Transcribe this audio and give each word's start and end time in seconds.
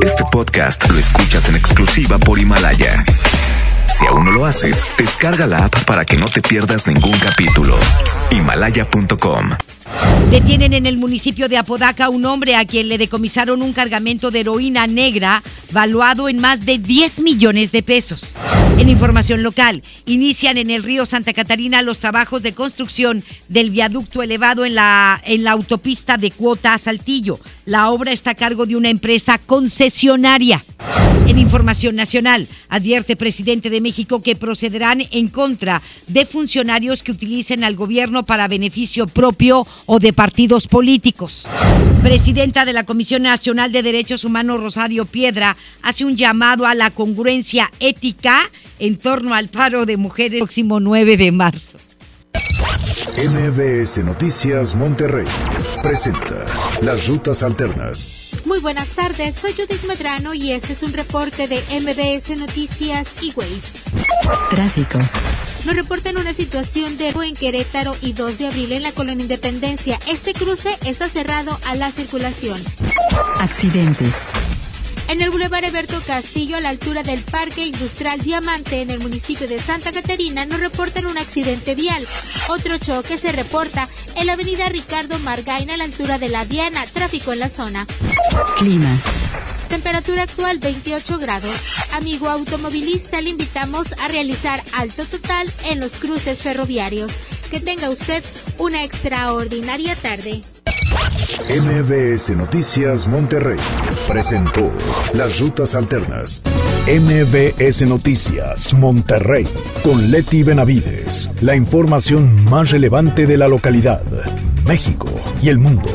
Este 0.00 0.24
podcast 0.32 0.88
lo 0.88 0.98
escuchas 0.98 1.48
en 1.48 1.56
exclusiva 1.56 2.18
por 2.18 2.38
Himalaya. 2.38 3.04
Si 3.86 4.06
aún 4.06 4.24
no 4.24 4.32
lo 4.32 4.46
haces, 4.46 4.84
descarga 4.96 5.46
la 5.46 5.66
app 5.66 5.84
para 5.84 6.04
que 6.04 6.16
no 6.16 6.26
te 6.26 6.40
pierdas 6.40 6.86
ningún 6.86 7.16
capítulo. 7.18 7.76
Himalaya.com 8.30 9.50
Detienen 10.30 10.72
en 10.72 10.86
el 10.86 10.96
municipio 10.96 11.48
de 11.48 11.58
Apodaca 11.58 12.08
un 12.08 12.24
hombre 12.24 12.56
a 12.56 12.64
quien 12.64 12.88
le 12.88 12.96
decomisaron 12.96 13.60
un 13.60 13.74
cargamento 13.74 14.30
de 14.30 14.40
heroína 14.40 14.86
negra 14.86 15.42
valuado 15.72 16.28
en 16.28 16.40
más 16.40 16.64
de 16.64 16.78
10 16.78 17.20
millones 17.20 17.70
de 17.70 17.82
pesos. 17.82 18.32
En 18.78 18.88
información 18.88 19.42
local, 19.42 19.82
inician 20.06 20.56
en 20.56 20.70
el 20.70 20.82
río 20.82 21.04
Santa 21.04 21.34
Catarina 21.34 21.82
los 21.82 21.98
trabajos 21.98 22.42
de 22.42 22.54
construcción 22.54 23.22
del 23.48 23.70
viaducto 23.70 24.22
elevado 24.22 24.64
en 24.64 24.74
la, 24.74 25.20
en 25.24 25.44
la 25.44 25.52
autopista 25.52 26.16
de 26.16 26.30
Cuota 26.30 26.72
a 26.72 26.78
Saltillo. 26.78 27.38
La 27.64 27.90
obra 27.90 28.10
está 28.10 28.30
a 28.30 28.34
cargo 28.34 28.66
de 28.66 28.74
una 28.74 28.90
empresa 28.90 29.38
concesionaria. 29.38 30.64
En 31.28 31.38
información 31.38 31.94
nacional, 31.94 32.48
advierte 32.68 33.14
presidente 33.14 33.70
de 33.70 33.80
México 33.80 34.20
que 34.20 34.34
procederán 34.34 35.02
en 35.12 35.28
contra 35.28 35.80
de 36.08 36.26
funcionarios 36.26 37.04
que 37.04 37.12
utilicen 37.12 37.62
al 37.62 37.76
gobierno 37.76 38.24
para 38.24 38.48
beneficio 38.48 39.06
propio 39.06 39.64
o 39.86 40.00
de 40.00 40.12
partidos 40.12 40.66
políticos. 40.66 41.48
Presidenta 42.02 42.64
de 42.64 42.72
la 42.72 42.84
Comisión 42.84 43.22
Nacional 43.22 43.70
de 43.70 43.84
Derechos 43.84 44.24
Humanos, 44.24 44.60
Rosario 44.60 45.06
Piedra, 45.06 45.56
hace 45.82 46.04
un 46.04 46.16
llamado 46.16 46.66
a 46.66 46.74
la 46.74 46.90
congruencia 46.90 47.70
ética 47.78 48.50
en 48.80 48.96
torno 48.98 49.34
al 49.34 49.48
paro 49.48 49.86
de 49.86 49.96
mujeres 49.96 50.32
el 50.32 50.38
próximo 50.38 50.80
9 50.80 51.16
de 51.16 51.30
marzo. 51.30 51.78
MBS 52.34 53.98
Noticias 54.04 54.74
Monterrey 54.74 55.26
presenta 55.82 56.44
Las 56.80 57.06
Rutas 57.06 57.42
Alternas. 57.42 58.30
Muy 58.46 58.60
buenas 58.60 58.88
tardes, 58.88 59.36
soy 59.36 59.52
Judith 59.52 59.84
Medrano 59.86 60.34
y 60.34 60.52
este 60.52 60.72
es 60.72 60.82
un 60.82 60.92
reporte 60.92 61.46
de 61.46 61.56
MBS 61.80 62.38
Noticias 62.38 63.08
y 63.20 63.32
Waze. 63.36 63.78
Tráfico. 64.50 64.98
Nos 65.64 65.76
reportan 65.76 66.16
una 66.16 66.34
situación 66.34 66.96
de 66.96 67.10
en 67.10 67.34
Querétaro 67.34 67.94
y 68.00 68.14
2 68.14 68.38
de 68.38 68.46
abril 68.46 68.72
en 68.72 68.82
la 68.82 68.92
Colonia 68.92 69.22
Independencia. 69.22 69.98
Este 70.08 70.32
cruce 70.32 70.70
está 70.84 71.08
cerrado 71.08 71.56
a 71.66 71.74
la 71.76 71.92
circulación. 71.92 72.60
Accidentes. 73.38 74.26
En 75.12 75.20
el 75.20 75.28
Boulevard 75.28 75.64
Eberto 75.64 76.00
Castillo, 76.06 76.56
a 76.56 76.60
la 76.60 76.70
altura 76.70 77.02
del 77.02 77.20
Parque 77.20 77.66
Industrial 77.66 78.18
Diamante, 78.18 78.80
en 78.80 78.88
el 78.88 78.98
municipio 78.98 79.46
de 79.46 79.58
Santa 79.58 79.92
Catarina, 79.92 80.46
nos 80.46 80.58
reportan 80.58 81.04
un 81.04 81.18
accidente 81.18 81.74
vial. 81.74 82.02
Otro 82.48 82.78
choque 82.78 83.18
se 83.18 83.30
reporta 83.30 83.86
en 84.16 84.26
la 84.26 84.32
avenida 84.32 84.70
Ricardo 84.70 85.18
Margaina, 85.18 85.74
a 85.74 85.76
la 85.76 85.84
altura 85.84 86.18
de 86.18 86.30
la 86.30 86.46
Diana. 86.46 86.86
Tráfico 86.86 87.34
en 87.34 87.40
la 87.40 87.50
zona. 87.50 87.86
Clima. 88.56 88.88
Temperatura 89.72 90.24
actual 90.24 90.58
28 90.58 91.18
grados. 91.18 91.50
Amigo 91.94 92.28
automovilista, 92.28 93.22
le 93.22 93.30
invitamos 93.30 93.94
a 94.00 94.08
realizar 94.08 94.60
alto 94.76 95.02
total 95.06 95.48
en 95.70 95.80
los 95.80 95.92
cruces 95.92 96.40
ferroviarios. 96.40 97.10
Que 97.50 97.58
tenga 97.58 97.88
usted 97.88 98.22
una 98.58 98.84
extraordinaria 98.84 99.94
tarde. 99.94 100.42
MBS 101.48 102.36
Noticias 102.36 103.06
Monterrey 103.06 103.56
presentó 104.06 104.70
Las 105.14 105.40
Rutas 105.40 105.74
Alternas. 105.74 106.42
MBS 106.86 107.88
Noticias 107.88 108.74
Monterrey 108.74 109.48
con 109.82 110.10
Leti 110.10 110.42
Benavides. 110.42 111.30
La 111.40 111.56
información 111.56 112.44
más 112.44 112.72
relevante 112.72 113.26
de 113.26 113.38
la 113.38 113.48
localidad, 113.48 114.04
México 114.66 115.08
y 115.42 115.48
el 115.48 115.56
mundo. 115.56 115.88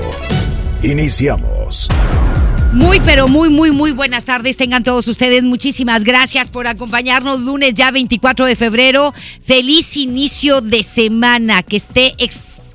Iniciamos. 0.81 1.89
Muy, 2.73 2.99
pero 2.99 3.27
muy, 3.27 3.49
muy, 3.49 3.71
muy 3.71 3.91
buenas 3.91 4.25
tardes. 4.25 4.57
Tengan 4.57 4.83
todos 4.83 5.07
ustedes. 5.07 5.43
Muchísimas 5.43 6.03
gracias 6.03 6.47
por 6.47 6.67
acompañarnos. 6.67 7.41
Lunes 7.41 7.73
ya 7.73 7.91
24 7.91 8.45
de 8.45 8.55
febrero. 8.55 9.13
Feliz 9.43 9.97
inicio 9.97 10.61
de 10.61 10.83
semana. 10.83 11.63
Que 11.63 11.77
esté 11.77 12.15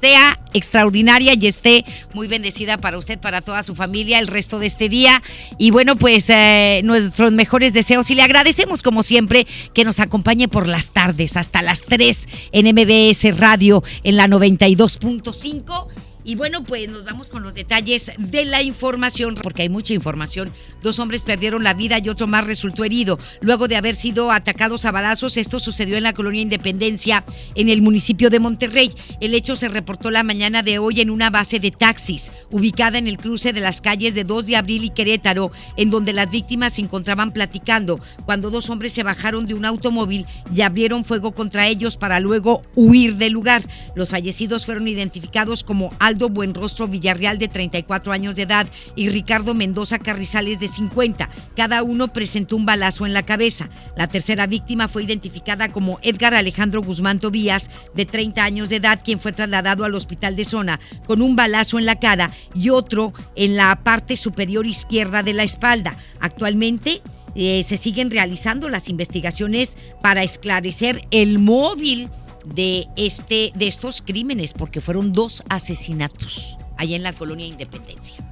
sea 0.03 0.41
extraordinaria 0.53 1.35
y 1.39 1.47
esté 1.47 1.85
muy 2.13 2.27
bendecida 2.27 2.77
para 2.77 2.99
usted, 2.99 3.21
para 3.21 3.41
toda 3.41 3.63
su 3.63 3.77
familia, 3.77 4.19
el 4.19 4.27
resto 4.27 4.59
de 4.59 4.67
este 4.67 4.89
día. 4.89 5.23
Y 5.59 5.71
bueno, 5.71 5.95
pues 5.95 6.29
eh, 6.29 6.81
nuestros 6.83 7.31
mejores 7.31 7.73
deseos 7.73 8.11
y 8.11 8.17
le 8.17 8.23
agradecemos 8.23 8.83
como 8.83 9.05
siempre 9.05 9.47
que 9.75 9.85
nos 9.85 10.01
acompañe 10.01 10.49
por 10.49 10.67
las 10.67 10.91
tardes 10.91 11.37
hasta 11.37 11.63
las 11.63 11.83
3 11.83 12.29
en 12.51 12.75
MBS 12.75 13.39
Radio 13.39 13.85
en 14.03 14.17
la 14.17 14.27
92.5. 14.27 15.87
Y 16.25 16.37
bueno, 16.37 16.63
pues 16.63 16.89
nos 16.89 17.05
vamos 17.05 17.29
con 17.29 17.43
los 17.43 17.55
detalles 17.55 18.13
de 18.17 18.45
la 18.45 18.63
información, 18.63 19.35
porque 19.35 19.63
hay 19.63 19.69
mucha 19.69 19.93
información. 19.93 20.53
Dos 20.83 20.99
hombres 20.99 21.23
perdieron 21.23 21.65
la 21.65 21.75
vida 21.75 21.99
y 21.99 22.09
otro 22.09 22.27
más 22.27 22.47
resultó 22.47 22.85
herido 22.85 23.19
luego 23.41 23.67
de 23.67 23.77
haber 23.77 23.95
sido 23.95 24.31
atacados 24.31 24.85
a 24.85 24.93
balazos. 24.93 25.37
Esto 25.37 25.59
sucedió 25.59 25.97
en 25.97 26.05
la 26.05 26.13
colonia 26.13 26.43
Independencia, 26.43 27.25
en 27.55 27.69
el 27.69 27.83
municipio 27.83 28.31
de 28.31 28.41
Monterrey. 28.41 28.93
El 29.21 29.35
hecho 29.35 29.57
se 29.57 29.69
reportó 29.69 30.11
la 30.11 30.23
mañana 30.23 30.63
de 30.63 30.79
hoy 30.79 31.01
en 31.01 31.11
una 31.11 31.31
base 31.31 31.59
de 31.59 31.71
taxis, 31.71 32.31
ubicada 32.51 32.99
en 32.99 33.09
el 33.09 33.19
cruce 33.19 33.53
de 33.53 33.61
las 33.61 33.81
calles 33.81 34.15
de 34.15 34.25
2 34.25 34.47
de 34.47 34.57
abril 34.57 34.85
y 34.85 34.91
Querétaro, 34.91 35.51
en 35.77 35.91
donde 35.91 36.13
las 36.13 36.31
víctimas 36.31 36.75
se 36.75 36.83
encontraban 36.83 37.33
platicando, 37.33 37.99
cuando 38.25 38.51
dos 38.51 38.71
hombres 38.71 38.93
se 38.93 39.03
bajaron 39.03 39.47
de 39.47 39.55
un 39.55 39.65
automóvil 39.65 40.27
y 40.55 40.61
abrieron 40.61 41.05
fuego 41.05 41.33
contra 41.33 41.67
ellos 41.67 41.97
para 41.97 42.21
luego 42.21 42.63
huir 42.75 43.17
del 43.17 43.33
lugar. 43.33 43.63
Los 43.95 44.11
fallecidos 44.11 44.67
fueron 44.67 44.87
identificados 44.89 45.65
como 45.65 45.91
Buenrostro 46.17 46.89
Villarreal 46.89 47.39
de 47.39 47.49
34 47.49 48.13
años 48.13 48.37
de 48.37 48.43
edad 48.43 48.67
y 48.97 49.09
Ricardo 49.09 49.55
Mendoza 49.55 49.99
Carrizales 49.99 50.61
de 50.61 50.69
50. 50.69 51.29
Cada 51.57 51.83
uno 51.83 52.09
presentó 52.09 52.57
un 52.57 52.67
balazo 52.67 53.07
en 53.07 53.13
la 53.13 53.25
cabeza. 53.25 53.69
La 53.97 54.09
tercera 54.09 54.47
víctima 54.47 54.89
fue 54.89 55.05
identificada 55.05 55.71
como 55.71 55.99
Edgar 56.03 56.35
Alejandro 56.35 56.83
Guzmán 56.83 57.21
Tobías 57.21 57.71
de 57.95 58.07
30 58.07 58.45
años 58.45 58.69
de 58.69 58.77
edad, 58.77 59.01
quien 59.05 59.21
fue 59.21 59.33
trasladado 59.33 59.85
al 59.85 59.95
hospital 59.95 60.37
de 60.37 60.45
zona 60.45 60.81
con 61.07 61.23
un 61.23 61.37
balazo 61.37 61.79
en 61.79 61.87
la 61.87 61.99
cara 61.99 62.31
y 62.55 62.71
otro 62.71 63.13
en 63.35 63.57
la 63.57 63.77
parte 63.83 64.17
superior 64.17 64.67
izquierda 64.67 65.23
de 65.23 65.33
la 65.33 65.43
espalda. 65.43 65.97
Actualmente 66.21 67.03
eh, 67.35 67.63
se 67.63 67.77
siguen 67.77 68.11
realizando 68.11 68.69
las 68.69 68.89
investigaciones 68.89 69.77
para 70.03 70.23
esclarecer 70.23 71.07
el 71.11 71.39
móvil 71.39 72.11
de, 72.45 72.89
este, 72.97 73.53
de 73.55 73.69
estos 73.69 74.03
crímenes, 74.03 74.53
porque 74.53 74.81
fueron 74.81 75.13
dos 75.13 75.43
asesinatos 75.49 76.57
allá 76.77 76.97
en 76.97 77.03
la 77.03 77.13
colonia 77.13 77.47
Independencia. 77.47 78.32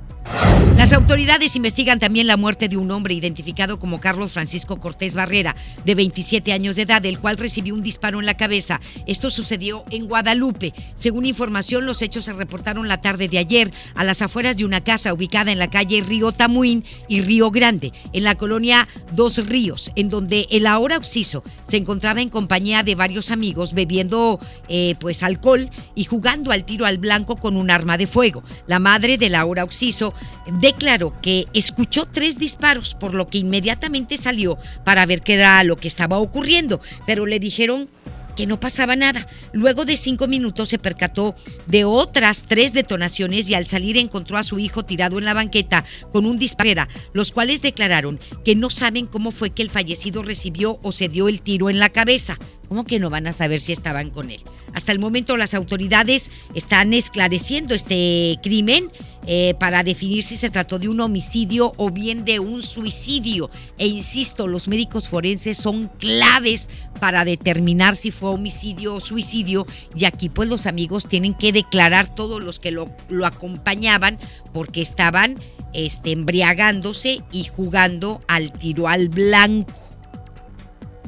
Las 0.80 0.94
autoridades 0.94 1.56
investigan 1.56 1.98
también 1.98 2.26
la 2.26 2.38
muerte 2.38 2.66
de 2.66 2.78
un 2.78 2.90
hombre 2.90 3.12
identificado 3.12 3.78
como 3.78 4.00
Carlos 4.00 4.32
Francisco 4.32 4.80
Cortés 4.80 5.14
Barrera, 5.14 5.54
de 5.84 5.94
27 5.94 6.54
años 6.54 6.74
de 6.74 6.82
edad, 6.82 7.04
el 7.04 7.18
cual 7.18 7.36
recibió 7.36 7.74
un 7.74 7.82
disparo 7.82 8.18
en 8.18 8.24
la 8.24 8.38
cabeza. 8.38 8.80
Esto 9.06 9.30
sucedió 9.30 9.84
en 9.90 10.08
Guadalupe. 10.08 10.72
Según 10.96 11.26
información, 11.26 11.84
los 11.84 12.00
hechos 12.00 12.24
se 12.24 12.32
reportaron 12.32 12.88
la 12.88 13.02
tarde 13.02 13.28
de 13.28 13.36
ayer 13.36 13.70
a 13.94 14.04
las 14.04 14.22
afueras 14.22 14.56
de 14.56 14.64
una 14.64 14.82
casa 14.82 15.12
ubicada 15.12 15.52
en 15.52 15.58
la 15.58 15.68
calle 15.68 16.00
Río 16.00 16.32
Tamuín 16.32 16.82
y 17.08 17.20
Río 17.20 17.50
Grande, 17.50 17.92
en 18.14 18.24
la 18.24 18.36
colonia 18.36 18.88
Dos 19.12 19.46
Ríos, 19.46 19.92
en 19.96 20.08
donde 20.08 20.46
el 20.50 20.66
ahora 20.66 20.96
occiso 20.96 21.44
se 21.68 21.76
encontraba 21.76 22.22
en 22.22 22.30
compañía 22.30 22.82
de 22.82 22.94
varios 22.94 23.30
amigos 23.30 23.74
bebiendo 23.74 24.40
eh, 24.68 24.94
pues 24.98 25.22
alcohol 25.22 25.68
y 25.94 26.04
jugando 26.04 26.52
al 26.52 26.64
tiro 26.64 26.86
al 26.86 26.96
blanco 26.96 27.36
con 27.36 27.58
un 27.58 27.70
arma 27.70 27.98
de 27.98 28.06
fuego. 28.06 28.42
La 28.66 28.78
madre 28.78 29.18
del 29.18 29.34
ahora 29.34 29.62
occiso 29.62 30.14
declaró 30.46 31.14
que 31.20 31.46
escuchó 31.54 32.06
tres 32.06 32.38
disparos, 32.38 32.94
por 32.94 33.14
lo 33.14 33.28
que 33.28 33.38
inmediatamente 33.38 34.16
salió 34.16 34.58
para 34.84 35.06
ver 35.06 35.22
qué 35.22 35.34
era 35.34 35.62
lo 35.64 35.76
que 35.76 35.88
estaba 35.88 36.18
ocurriendo, 36.18 36.80
pero 37.06 37.26
le 37.26 37.38
dijeron 37.38 37.88
que 38.36 38.46
no 38.46 38.58
pasaba 38.58 38.96
nada. 38.96 39.26
Luego 39.52 39.84
de 39.84 39.96
cinco 39.96 40.26
minutos 40.26 40.70
se 40.70 40.78
percató 40.78 41.34
de 41.66 41.84
otras 41.84 42.44
tres 42.46 42.72
detonaciones 42.72 43.50
y 43.50 43.54
al 43.54 43.66
salir 43.66 43.96
encontró 43.98 44.38
a 44.38 44.42
su 44.42 44.58
hijo 44.58 44.84
tirado 44.84 45.18
en 45.18 45.24
la 45.24 45.34
banqueta 45.34 45.84
con 46.12 46.26
un 46.26 46.38
disparo, 46.38 46.86
los 47.12 47.32
cuales 47.32 47.62
declararon 47.62 48.18
que 48.44 48.54
no 48.54 48.70
saben 48.70 49.06
cómo 49.06 49.30
fue 49.30 49.50
que 49.50 49.62
el 49.62 49.70
fallecido 49.70 50.22
recibió 50.22 50.78
o 50.82 50.92
se 50.92 51.08
dio 51.08 51.28
el 51.28 51.40
tiro 51.40 51.70
en 51.70 51.78
la 51.78 51.90
cabeza. 51.90 52.38
¿Cómo 52.70 52.84
que 52.84 53.00
no 53.00 53.10
van 53.10 53.26
a 53.26 53.32
saber 53.32 53.60
si 53.60 53.72
estaban 53.72 54.10
con 54.10 54.30
él? 54.30 54.40
Hasta 54.74 54.92
el 54.92 55.00
momento 55.00 55.36
las 55.36 55.54
autoridades 55.54 56.30
están 56.54 56.94
esclareciendo 56.94 57.74
este 57.74 58.38
crimen 58.44 58.92
eh, 59.26 59.54
para 59.58 59.82
definir 59.82 60.22
si 60.22 60.36
se 60.36 60.50
trató 60.50 60.78
de 60.78 60.86
un 60.86 61.00
homicidio 61.00 61.72
o 61.78 61.90
bien 61.90 62.24
de 62.24 62.38
un 62.38 62.62
suicidio. 62.62 63.50
E 63.76 63.88
insisto, 63.88 64.46
los 64.46 64.68
médicos 64.68 65.08
forenses 65.08 65.56
son 65.56 65.88
claves 65.98 66.70
para 67.00 67.24
determinar 67.24 67.96
si 67.96 68.12
fue 68.12 68.30
homicidio 68.30 68.94
o 68.94 69.00
suicidio 69.00 69.66
y 69.96 70.04
aquí 70.04 70.28
pues 70.28 70.48
los 70.48 70.66
amigos 70.66 71.08
tienen 71.08 71.34
que 71.34 71.50
declarar 71.50 72.14
todos 72.14 72.40
los 72.40 72.60
que 72.60 72.70
lo, 72.70 72.86
acompañaban 73.24 74.16
porque 74.52 74.80
estaban 74.80 75.34
este, 75.72 76.12
embriagándose 76.12 77.24
y 77.32 77.46
jugando 77.46 78.20
al 78.28 78.52
tiro 78.52 78.86
al 78.86 79.08
blanco 79.08 79.74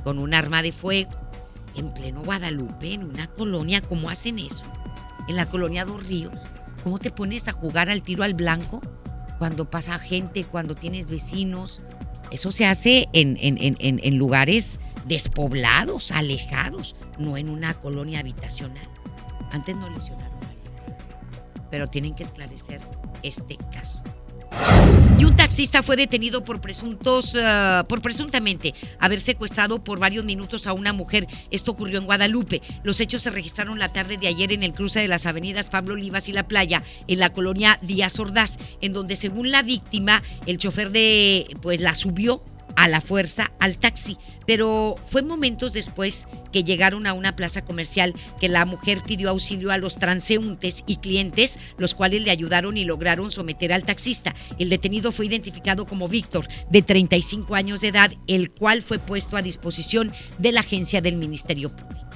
con 0.02 0.18
un 0.18 0.34
arma 0.34 0.60
de 0.62 0.72
fuego 0.72 1.21
en 1.76 1.92
pleno 1.92 2.22
Guadalupe, 2.22 2.94
en 2.94 3.04
una 3.04 3.26
colonia, 3.28 3.80
¿cómo 3.80 4.10
hacen 4.10 4.38
eso? 4.38 4.64
En 5.28 5.36
la 5.36 5.46
colonia 5.46 5.84
Dos 5.84 6.06
Ríos, 6.06 6.34
¿cómo 6.82 6.98
te 6.98 7.10
pones 7.10 7.48
a 7.48 7.52
jugar 7.52 7.90
al 7.90 8.02
tiro 8.02 8.24
al 8.24 8.34
blanco 8.34 8.80
cuando 9.42 9.68
pasa 9.68 9.98
gente, 9.98 10.44
cuando 10.44 10.76
tienes 10.76 11.08
vecinos. 11.08 11.82
Eso 12.30 12.52
se 12.52 12.64
hace 12.64 13.08
en, 13.12 14.16
lugares 14.16 14.78
despoblados, 15.06 16.12
alejados, 16.12 16.94
no 17.18 17.36
en 17.36 17.48
una 17.48 17.74
colonia 17.74 18.20
habitacional. 18.20 18.88
Antes 19.50 19.76
no 19.76 19.90
lesionaron 19.90 20.32
a 20.32 20.48
alguien, 20.48 20.96
pero 21.72 21.88
tienen 21.88 22.14
que 22.14 22.22
esclarecer 22.22 22.80
este 23.24 23.56
caso. 23.72 24.00
Y 25.18 25.24
un 25.24 25.36
taxista 25.36 25.82
fue 25.82 25.96
detenido 25.96 26.42
por 26.42 26.60
presuntos, 26.60 27.36
ah, 27.40 27.84
por 27.88 28.02
presuntamente 28.02 28.74
haber 28.98 29.20
secuestrado 29.20 29.84
por 29.84 30.00
varios 30.00 30.24
minutos 30.24 30.66
a 30.66 30.72
una 30.72 30.92
mujer. 30.92 31.28
Esto 31.50 31.70
ocurrió 31.72 31.98
en 31.98 32.06
Guadalupe. 32.06 32.60
Los 32.82 32.98
hechos 32.98 33.22
se 33.22 33.30
registraron 33.30 33.78
la 33.78 33.92
tarde 33.92 34.16
de 34.16 34.26
ayer 34.26 34.52
en 34.52 34.62
el 34.62 34.72
cruce 34.72 35.00
de 35.00 35.08
las 35.08 35.26
avenidas 35.26 35.68
Pablo 35.68 35.94
Olivas 35.94 36.28
y 36.28 36.32
La 36.32 36.48
Playa, 36.48 36.82
en 37.06 37.20
la 37.20 37.32
colonia 37.32 37.78
Díaz 37.82 38.18
Ordaz, 38.18 38.58
en 38.80 38.92
donde 38.92 39.14
según 39.14 39.50
la 39.50 39.62
víctima, 39.62 40.22
el 40.46 40.58
chofer 40.58 40.90
de, 40.90 41.56
pues 41.62 41.80
la 41.80 41.94
subió 41.94 42.42
a 42.76 42.88
la 42.88 43.00
fuerza 43.00 43.52
al 43.58 43.76
taxi, 43.78 44.18
pero 44.46 44.96
fue 45.10 45.22
momentos 45.22 45.72
después 45.72 46.26
que 46.52 46.64
llegaron 46.64 47.06
a 47.06 47.12
una 47.12 47.36
plaza 47.36 47.64
comercial 47.64 48.14
que 48.40 48.48
la 48.48 48.64
mujer 48.64 49.02
pidió 49.04 49.30
auxilio 49.30 49.70
a 49.70 49.78
los 49.78 49.96
transeúntes 49.96 50.84
y 50.86 50.96
clientes, 50.96 51.58
los 51.78 51.94
cuales 51.94 52.22
le 52.22 52.30
ayudaron 52.30 52.76
y 52.76 52.84
lograron 52.84 53.30
someter 53.30 53.72
al 53.72 53.84
taxista. 53.84 54.34
El 54.58 54.68
detenido 54.68 55.12
fue 55.12 55.26
identificado 55.26 55.86
como 55.86 56.08
Víctor, 56.08 56.46
de 56.70 56.82
35 56.82 57.54
años 57.54 57.80
de 57.80 57.88
edad, 57.88 58.12
el 58.26 58.50
cual 58.50 58.82
fue 58.82 58.98
puesto 58.98 59.36
a 59.36 59.42
disposición 59.42 60.12
de 60.38 60.52
la 60.52 60.60
agencia 60.60 61.00
del 61.00 61.16
Ministerio 61.16 61.70
Público. 61.70 62.12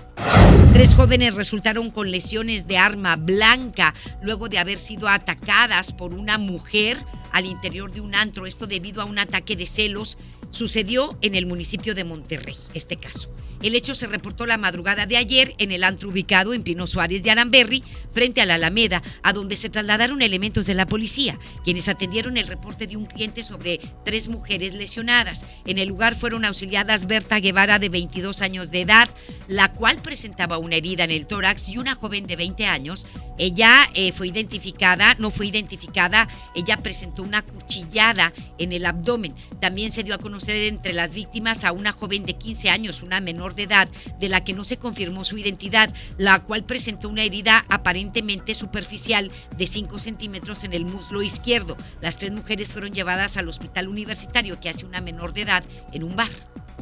Tres 0.73 0.95
jóvenes 0.95 1.35
resultaron 1.35 1.91
con 1.91 2.11
lesiones 2.11 2.67
de 2.67 2.79
arma 2.79 3.17
blanca 3.17 3.95
luego 4.23 4.49
de 4.49 4.59
haber 4.59 4.79
sido 4.79 5.09
atacadas 5.09 5.93
por 5.93 6.13
una 6.13 6.39
mujer 6.39 6.99
al 7.33 7.47
interior 7.47 7.93
de 7.93 8.01
un 8.01 8.15
antro. 8.15 8.47
Esto 8.47 8.67
debido 8.67 9.01
a 9.01 9.07
un 9.07 9.19
ataque 9.19 9.57
de 9.57 9.67
celos. 9.67 10.19
Sucedió 10.57 11.19
en 11.21 11.35
el 11.35 11.45
municipio 11.45 11.95
de 11.95 12.05
Monterrey, 12.05 12.57
este 12.73 12.97
caso. 12.97 13.29
El 13.63 13.75
hecho 13.75 13.95
se 13.95 14.07
reportó 14.07 14.47
la 14.47 14.59
madrugada 14.59 15.07
de 15.07 15.17
ayer 15.17 15.55
en 15.59 15.73
el 15.73 15.85
antro 15.85 16.11
ubicado 16.11 16.55
en 16.55 16.63
Pino 16.63 16.87
Suárez 16.87 17.23
de 17.23 17.31
Aramberri, 17.31 17.83
frente 18.13 18.41
a 18.41 18.47
la 18.47 18.55
Alameda, 18.55 19.03
a 19.23 19.33
donde 19.33 19.57
se 19.57 19.71
trasladaron 19.71 20.23
elementos 20.23 20.67
de 20.67 20.75
la 20.75 20.87
policía, 20.87 21.39
quienes 21.65 21.89
atendieron 21.89 22.37
el 22.37 22.47
reporte 22.47 22.87
de 22.87 22.97
un 22.97 23.07
cliente 23.07 23.43
sobre 23.43 23.81
tres 24.05 24.29
mujeres 24.29 24.75
lesionadas. 24.75 25.45
En 25.65 25.79
el 25.79 25.89
lugar 25.89 26.15
fueron 26.15 26.45
auxiliadas 26.45 27.07
Berta 27.07 27.41
Guevara, 27.41 27.79
de 27.79 27.89
22 27.89 28.43
años 28.43 28.71
de 28.71 28.83
edad, 28.83 29.09
la 29.49 29.73
cual 29.73 29.99
presentaba 29.99 30.59
una 30.59 30.77
herida 30.77 31.05
en 31.05 31.11
el 31.11 31.27
tórax, 31.27 31.69
y 31.69 31.79
una 31.79 31.95
joven 31.95 32.27
de 32.27 32.37
20 32.37 32.67
años. 32.67 33.07
Ella 33.39 33.91
eh, 33.95 34.13
fue 34.13 34.29
identificada, 34.29 35.15
no 35.19 35.31
fue 35.31 35.47
identificada, 35.47 36.29
ella 36.55 36.79
presentó 36.79 37.23
una 37.23 37.43
cuchillada 37.43 38.33
en 38.59 38.73
el 38.73 38.87
abdomen. 38.87 39.35
También 39.61 39.93
se 39.93 40.03
dio 40.03 40.15
a 40.15 40.19
conocer 40.19 40.57
entre 40.57 40.95
las 40.95 41.13
víctimas 41.13 41.65
a 41.65 41.73
una 41.73 41.93
joven 41.93 42.25
de 42.25 42.35
15 42.35 42.71
años, 42.71 43.03
una 43.03 43.21
menor 43.21 43.46
de 43.55 43.65
edad, 43.65 43.89
de 44.19 44.29
la 44.29 44.45
que 44.45 44.53
no 44.53 44.65
se 44.65 44.77
confirmó 44.77 45.25
su 45.25 45.39
identidad, 45.39 45.93
la 46.19 46.41
cual 46.41 46.65
presentó 46.65 47.09
una 47.09 47.23
herida 47.23 47.65
aparentemente 47.69 48.55
superficial 48.55 49.31
de 49.57 49.67
5 49.67 49.99
centímetros 49.99 50.65
en 50.65 50.73
el 50.73 50.85
muslo 50.85 51.23
izquierdo. 51.23 51.77
Las 52.01 52.17
tres 52.17 52.33
mujeres 52.33 52.73
fueron 52.73 52.93
llevadas 52.93 53.37
al 53.37 53.49
hospital 53.49 53.89
universitario 53.89 54.61
que 54.61 54.69
hace 54.69 54.87
una 54.87 55.01
menor 55.01 55.33
de 55.33 55.43
edad 55.43 55.65
en 55.93 56.03
un 56.03 56.17
bar. 56.17 56.31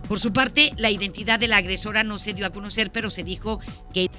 Por 0.08 0.20
su 0.20 0.32
parte, 0.32 0.72
la 0.76 0.90
identidad 0.90 1.38
de 1.38 1.48
la 1.48 1.56
agresora 1.56 2.04
no 2.04 2.18
se 2.18 2.34
dio 2.34 2.46
a 2.46 2.50
conocer, 2.50 2.92
pero 2.92 3.10
se 3.10 3.22
dijo 3.22 3.60
que 3.92 4.10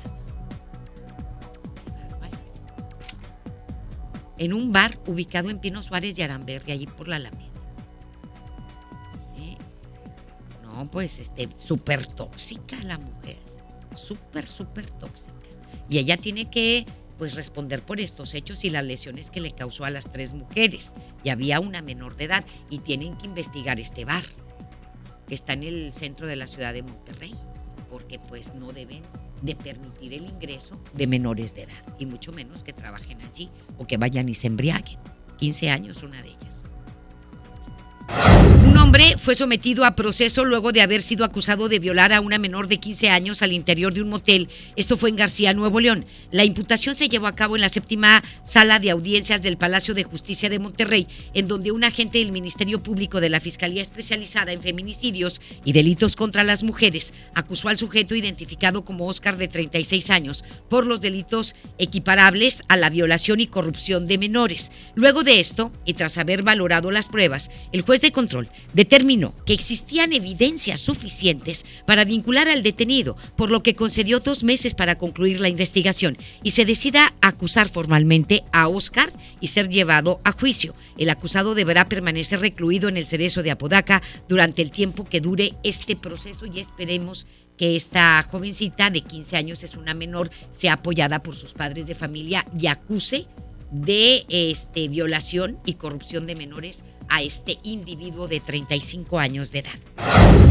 en 4.38 4.53
un 4.53 4.71
bar 4.71 4.97
ubicado 5.06 5.50
en 5.50 5.59
Pino 5.59 5.81
Suárez 5.83 6.18
y 6.18 6.21
Aramberri, 6.21 6.71
allí 6.71 6.88
por 6.88 7.07
la 7.07 7.18
Alameda. 7.18 7.55
Pues 10.92 11.19
este, 11.19 11.50
súper 11.57 12.06
tóxica 12.06 12.77
la 12.83 12.98
mujer, 12.98 13.38
súper, 13.95 14.48
súper 14.48 14.89
tóxica. 14.92 15.31
Y 15.89 16.00
ella 16.00 16.18
tiene 16.18 16.50
que 16.50 16.86
pues 17.18 17.36
responder 17.36 17.81
por 17.81 18.00
estos 18.00 18.33
hechos 18.33 18.66
y 18.66 18.69
las 18.69 18.83
lesiones 18.83 19.30
que 19.30 19.39
le 19.39 19.51
causó 19.51 19.86
a 19.86 19.89
las 19.89 20.12
tres 20.12 20.33
mujeres. 20.33 20.94
Y 21.24 21.30
había 21.30 21.60
una 21.60 21.81
menor 21.81 22.18
de 22.18 22.25
edad 22.25 22.45
y 22.69 22.80
tienen 22.80 23.18
que 23.18 23.27
investigar 23.27 23.80
este 23.80 24.06
bar 24.06 24.24
que 25.27 25.36
está 25.36 25.54
en 25.54 25.63
el 25.63 25.94
centro 25.94 26.27
de 26.27 26.36
la 26.36 26.48
ciudad 26.48 26.74
de 26.74 26.83
Monterrey, 26.83 27.33
porque 27.89 28.19
pues 28.19 28.54
no 28.54 28.71
deben 28.71 29.01
de 29.42 29.56
permitir 29.56 30.13
el 30.13 30.25
ingreso 30.25 30.80
de 30.94 31.07
menores 31.07 31.56
de 31.56 31.63
edad, 31.63 31.83
y 32.00 32.06
mucho 32.06 32.31
menos 32.31 32.63
que 32.63 32.74
trabajen 32.74 33.21
allí 33.21 33.50
o 33.78 33.88
que 33.88 33.98
vayan 33.98 34.30
y 34.30 34.33
se 34.33 34.48
embriaguen. 34.48 35.00
15 35.38 35.69
años 35.69 36.04
una 36.04 36.21
de 36.21 36.30
ellas. 36.30 36.64
Fue 39.25 39.36
sometido 39.36 39.86
a 39.86 39.95
proceso 39.95 40.45
luego 40.45 40.71
de 40.71 40.81
haber 40.81 41.01
sido 41.01 41.25
acusado 41.25 41.68
de 41.68 41.80
violar 41.80 42.13
a 42.13 42.21
una 42.21 42.38
menor 42.38 42.68
de 42.68 42.80
15 42.80 43.09
años 43.09 43.42
al 43.42 43.53
interior 43.53 43.92
de 43.92 44.03
un 44.03 44.09
motel. 44.09 44.50
Esto 44.75 44.97
fue 44.97 45.09
en 45.09 45.15
García, 45.15 45.53
Nuevo 45.56 45.80
León. 45.80 46.06
La 46.30 46.45
imputación 46.45 46.95
se 46.95 47.09
llevó 47.09 47.25
a 47.25 47.36
cabo 47.36 47.56
en 47.56 47.63
la 47.63 47.69
séptima 47.69 48.24
sala 48.44 48.77
de 48.77 48.92
audiencias 48.92 49.42
del 49.42 49.57
Palacio 49.57 49.95
de 49.95 50.03
Justicia 50.03 50.47
de 50.47 50.59
Monterrey, 50.59 51.07
en 51.33 51.47
donde 51.47 51.71
un 51.71 51.83
agente 51.83 52.19
del 52.19 52.31
Ministerio 52.31 52.83
Público 52.83 53.19
de 53.19 53.30
la 53.30 53.39
Fiscalía 53.39 53.81
Especializada 53.81 54.51
en 54.51 54.62
Feminicidios 54.62 55.42
y 55.63 55.74
Delitos 55.74 56.15
contra 56.15 56.44
las 56.44 56.62
Mujeres 56.62 57.12
acusó 57.33 57.69
al 57.69 57.80
sujeto 57.80 58.13
identificado 58.13 58.86
como 58.86 59.07
Oscar 59.07 59.38
de 59.38 59.47
36 59.47 60.09
años 60.12 60.45
por 60.69 60.86
los 60.86 61.01
delitos 61.01 61.56
equiparables 61.80 62.62
a 62.68 62.77
la 62.77 62.92
violación 62.92 63.39
y 63.39 63.47
corrupción 63.47 64.07
de 64.07 64.19
menores. 64.19 64.71
Luego 64.94 65.24
de 65.24 65.39
esto, 65.39 65.71
y 65.83 65.95
tras 65.95 66.19
haber 66.19 66.44
valorado 66.44 66.92
las 66.92 67.07
pruebas, 67.07 67.50
el 67.71 67.81
juez 67.81 68.01
de 68.01 68.12
control 68.12 68.50
determinó 68.85 69.33
que 69.47 69.53
existían 69.53 70.13
evidencias 70.13 70.79
suficientes 70.79 71.65
para 71.87 72.05
vincular 72.05 72.47
al 72.47 72.61
detenido, 72.61 73.17
por 73.35 73.49
lo 73.49 73.63
que 73.63 73.73
concedió 73.73 74.19
dos 74.19 74.43
meses 74.43 74.75
para 74.75 74.99
concluir 74.99 75.39
la 75.39 75.49
investigación 75.49 76.19
y 76.43 76.51
se 76.51 76.65
decida 76.65 77.15
acusar 77.19 77.69
formalmente 77.69 78.43
a 78.51 78.67
Oscar 78.67 79.11
y 79.41 79.47
ser 79.47 79.69
llevado 79.69 80.21
a 80.23 80.33
juicio. 80.33 80.75
El 80.99 81.09
acusado 81.09 81.55
deberá 81.55 81.89
permanecer 81.89 82.41
recluido 82.41 82.87
en 82.87 82.97
el 82.97 83.07
cerezo 83.07 83.41
de 83.41 83.49
Apodaca 83.49 84.03
durante 84.29 84.61
el 84.61 84.69
tiempo 84.69 85.03
que 85.03 85.19
dure 85.19 85.55
este 85.63 85.95
proceso 85.95 86.45
y 86.45 86.59
esperemos 86.59 87.25
que 87.57 87.75
esta 87.75 88.21
jovencita 88.29 88.91
de 88.91 89.01
15 89.01 89.35
años 89.35 89.63
es 89.63 89.75
una 89.75 89.95
menor, 89.95 90.29
sea 90.51 90.73
apoyada 90.73 91.23
por 91.23 91.33
sus 91.33 91.53
padres 91.53 91.87
de 91.87 91.95
familia 91.95 92.45
y 92.55 92.67
acuse 92.67 93.25
de 93.71 94.25
este, 94.29 94.87
violación 94.89 95.57
y 95.65 95.73
corrupción 95.73 96.27
de 96.27 96.35
menores 96.35 96.83
a 97.10 97.22
este 97.22 97.57
individuo 97.63 98.28
de 98.28 98.40
35 98.40 99.19
años 99.19 99.52
de 99.52 99.60
edad. 99.60 99.80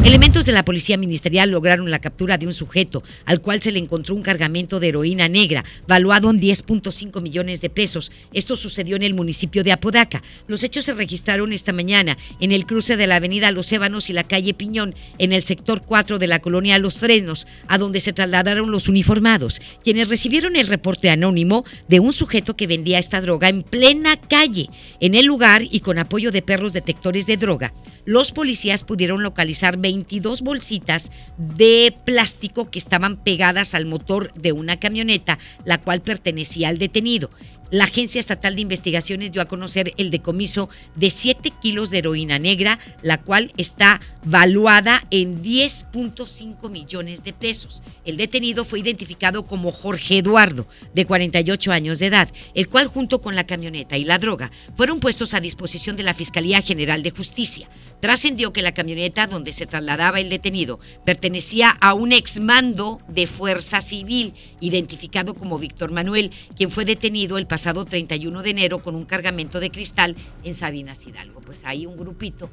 Elementos 0.05 0.45
de 0.45 0.53
la 0.53 0.65
Policía 0.65 0.99
Ministerial 0.99 1.51
lograron 1.51 1.91
la 1.91 1.99
captura 1.99 2.37
de 2.37 2.47
un 2.47 2.53
sujeto 2.53 3.03
al 3.25 3.41
cual 3.41 3.63
se 3.63 3.73
le 3.73 3.79
encontró 3.79 4.15
un 4.15 4.23
cargamento 4.23 4.79
de 4.79 4.89
heroína 4.89 5.29
negra 5.29 5.65
valuado 5.89 6.31
en 6.31 6.41
10.5 6.41 7.23
millones 7.23 7.61
de 7.61 7.71
pesos. 7.71 8.13
Esto 8.33 8.57
sucedió 8.57 8.97
en 8.97 9.03
el 9.03 9.15
municipio 9.15 9.65
de 9.65 9.73
Apodaca. 9.73 10.23
Los 10.47 10.63
hechos 10.63 10.85
se 10.85 10.95
registraron 10.95 11.53
esta 11.53 11.73
mañana 11.73 12.19
en 12.41 12.53
el 12.53 12.67
cruce 12.67 12.97
de 12.97 13.07
la 13.07 13.17
avenida 13.17 13.51
Los 13.51 13.73
Ébanos 13.73 14.11
y 14.11 14.13
la 14.13 14.25
calle 14.25 14.53
Piñón, 14.53 14.95
en 15.19 15.33
el 15.33 15.45
sector 15.45 15.83
4 15.87 16.19
de 16.19 16.27
la 16.27 16.41
colonia 16.41 16.79
Los 16.79 16.99
Frenos, 16.99 17.47
a 17.67 17.79
donde 17.79 18.01
se 18.01 18.13
trasladaron 18.13 18.71
los 18.71 18.89
uniformados, 18.89 19.63
quienes 19.83 20.09
recibieron 20.09 20.57
el 20.57 20.69
reporte 20.69 21.09
anónimo 21.09 21.65
de 21.89 22.01
un 22.01 22.13
sujeto 22.13 22.57
que 22.57 22.67
vendía 22.67 22.99
esta 22.99 23.21
droga 23.21 23.49
en 23.49 23.63
plena 23.63 24.17
calle. 24.21 24.69
En 25.01 25.15
el 25.15 25.25
lugar 25.25 25.63
y 25.63 25.81
con 25.81 25.99
apoyo 25.99 26.31
de 26.31 26.43
perros 26.45 26.73
detectores 26.73 27.27
de 27.27 27.37
droga, 27.37 27.73
los 28.05 28.33
policías 28.33 28.85
pudieron 28.85 29.23
localizar 29.23 29.79
22 29.79 30.43
bolsitas 30.43 31.11
de 31.39 31.95
plástico 32.05 32.71
que 32.71 32.79
estaban 32.79 33.17
pegadas 33.17 33.75
al 33.75 33.87
motor 33.87 34.33
de 34.35 34.53
una 34.53 34.79
camioneta, 34.79 35.39
la 35.65 35.81
cual 35.81 36.03
pertenecía 36.03 36.69
al 36.69 36.79
detenido. 36.79 37.31
La 37.75 37.87
Agencia 37.87 38.21
Estatal 38.21 38.55
de 38.55 38.61
Investigaciones 38.61 39.33
dio 39.33 39.43
a 39.43 39.47
conocer 39.47 39.95
el 39.97 40.13
decomiso 40.13 40.69
de 40.95 41.11
7 41.11 41.51
kilos 41.61 41.91
de 41.91 41.99
heroína 41.99 42.39
negra, 42.39 42.79
la 43.03 43.21
cual 43.21 43.53
está 43.57 44.01
valuada 44.25 45.05
en 45.11 45.43
10.5 45.43 46.71
millones 46.71 47.25
de 47.25 47.33
pesos. 47.33 47.83
El 48.05 48.17
detenido 48.17 48.65
fue 48.65 48.79
identificado 48.79 49.45
como 49.45 49.73
Jorge 49.73 50.19
Eduardo, 50.19 50.69
de 50.95 51.05
48 51.05 51.73
años 51.73 51.99
de 51.99 52.07
edad, 52.07 52.29
el 52.55 52.69
cual 52.69 52.87
junto 52.87 53.21
con 53.21 53.35
la 53.35 53.45
camioneta 53.45 53.99
y 53.99 54.05
la 54.05 54.19
droga 54.19 54.53
fueron 54.77 55.01
puestos 55.01 55.35
a 55.35 55.41
disposición 55.41 55.97
de 55.97 56.05
la 56.05 56.15
Fiscalía 56.15 56.63
General 56.63 57.03
de 57.03 57.11
Justicia. 57.11 57.69
Trascendió 57.99 58.53
que 58.53 58.63
la 58.63 58.75
camioneta 58.75 59.27
donde 59.27 59.53
se 59.53 59.67
trasladaba 59.67 60.21
el 60.21 60.31
detenido 60.31 60.79
pertenecía 61.05 61.71
a 61.71 61.95
un 61.95 62.13
exmando 62.13 63.01
de 63.09 63.27
Fuerza 63.27 63.81
Civil, 63.81 64.35
identificado 64.61 65.35
como 65.35 65.59
Víctor 65.59 65.91
Manuel, 65.91 66.31
quien 66.55 66.71
fue 66.71 66.85
detenido 66.85 67.37
el 67.37 67.49
pasado 67.49 67.64
31 67.73 68.43
de 68.43 68.51
enero 68.51 68.81
con 68.81 68.95
un 68.95 69.07
cargamento 69.07 69.61
de 69.61 69.71
cristal 69.71 70.17
en 70.45 70.55
Sabinas 70.55 71.07
Hidalgo. 71.07 71.41
Pues 71.41 71.65
hay 71.65 71.87
un 71.87 71.97
grupito 71.97 72.51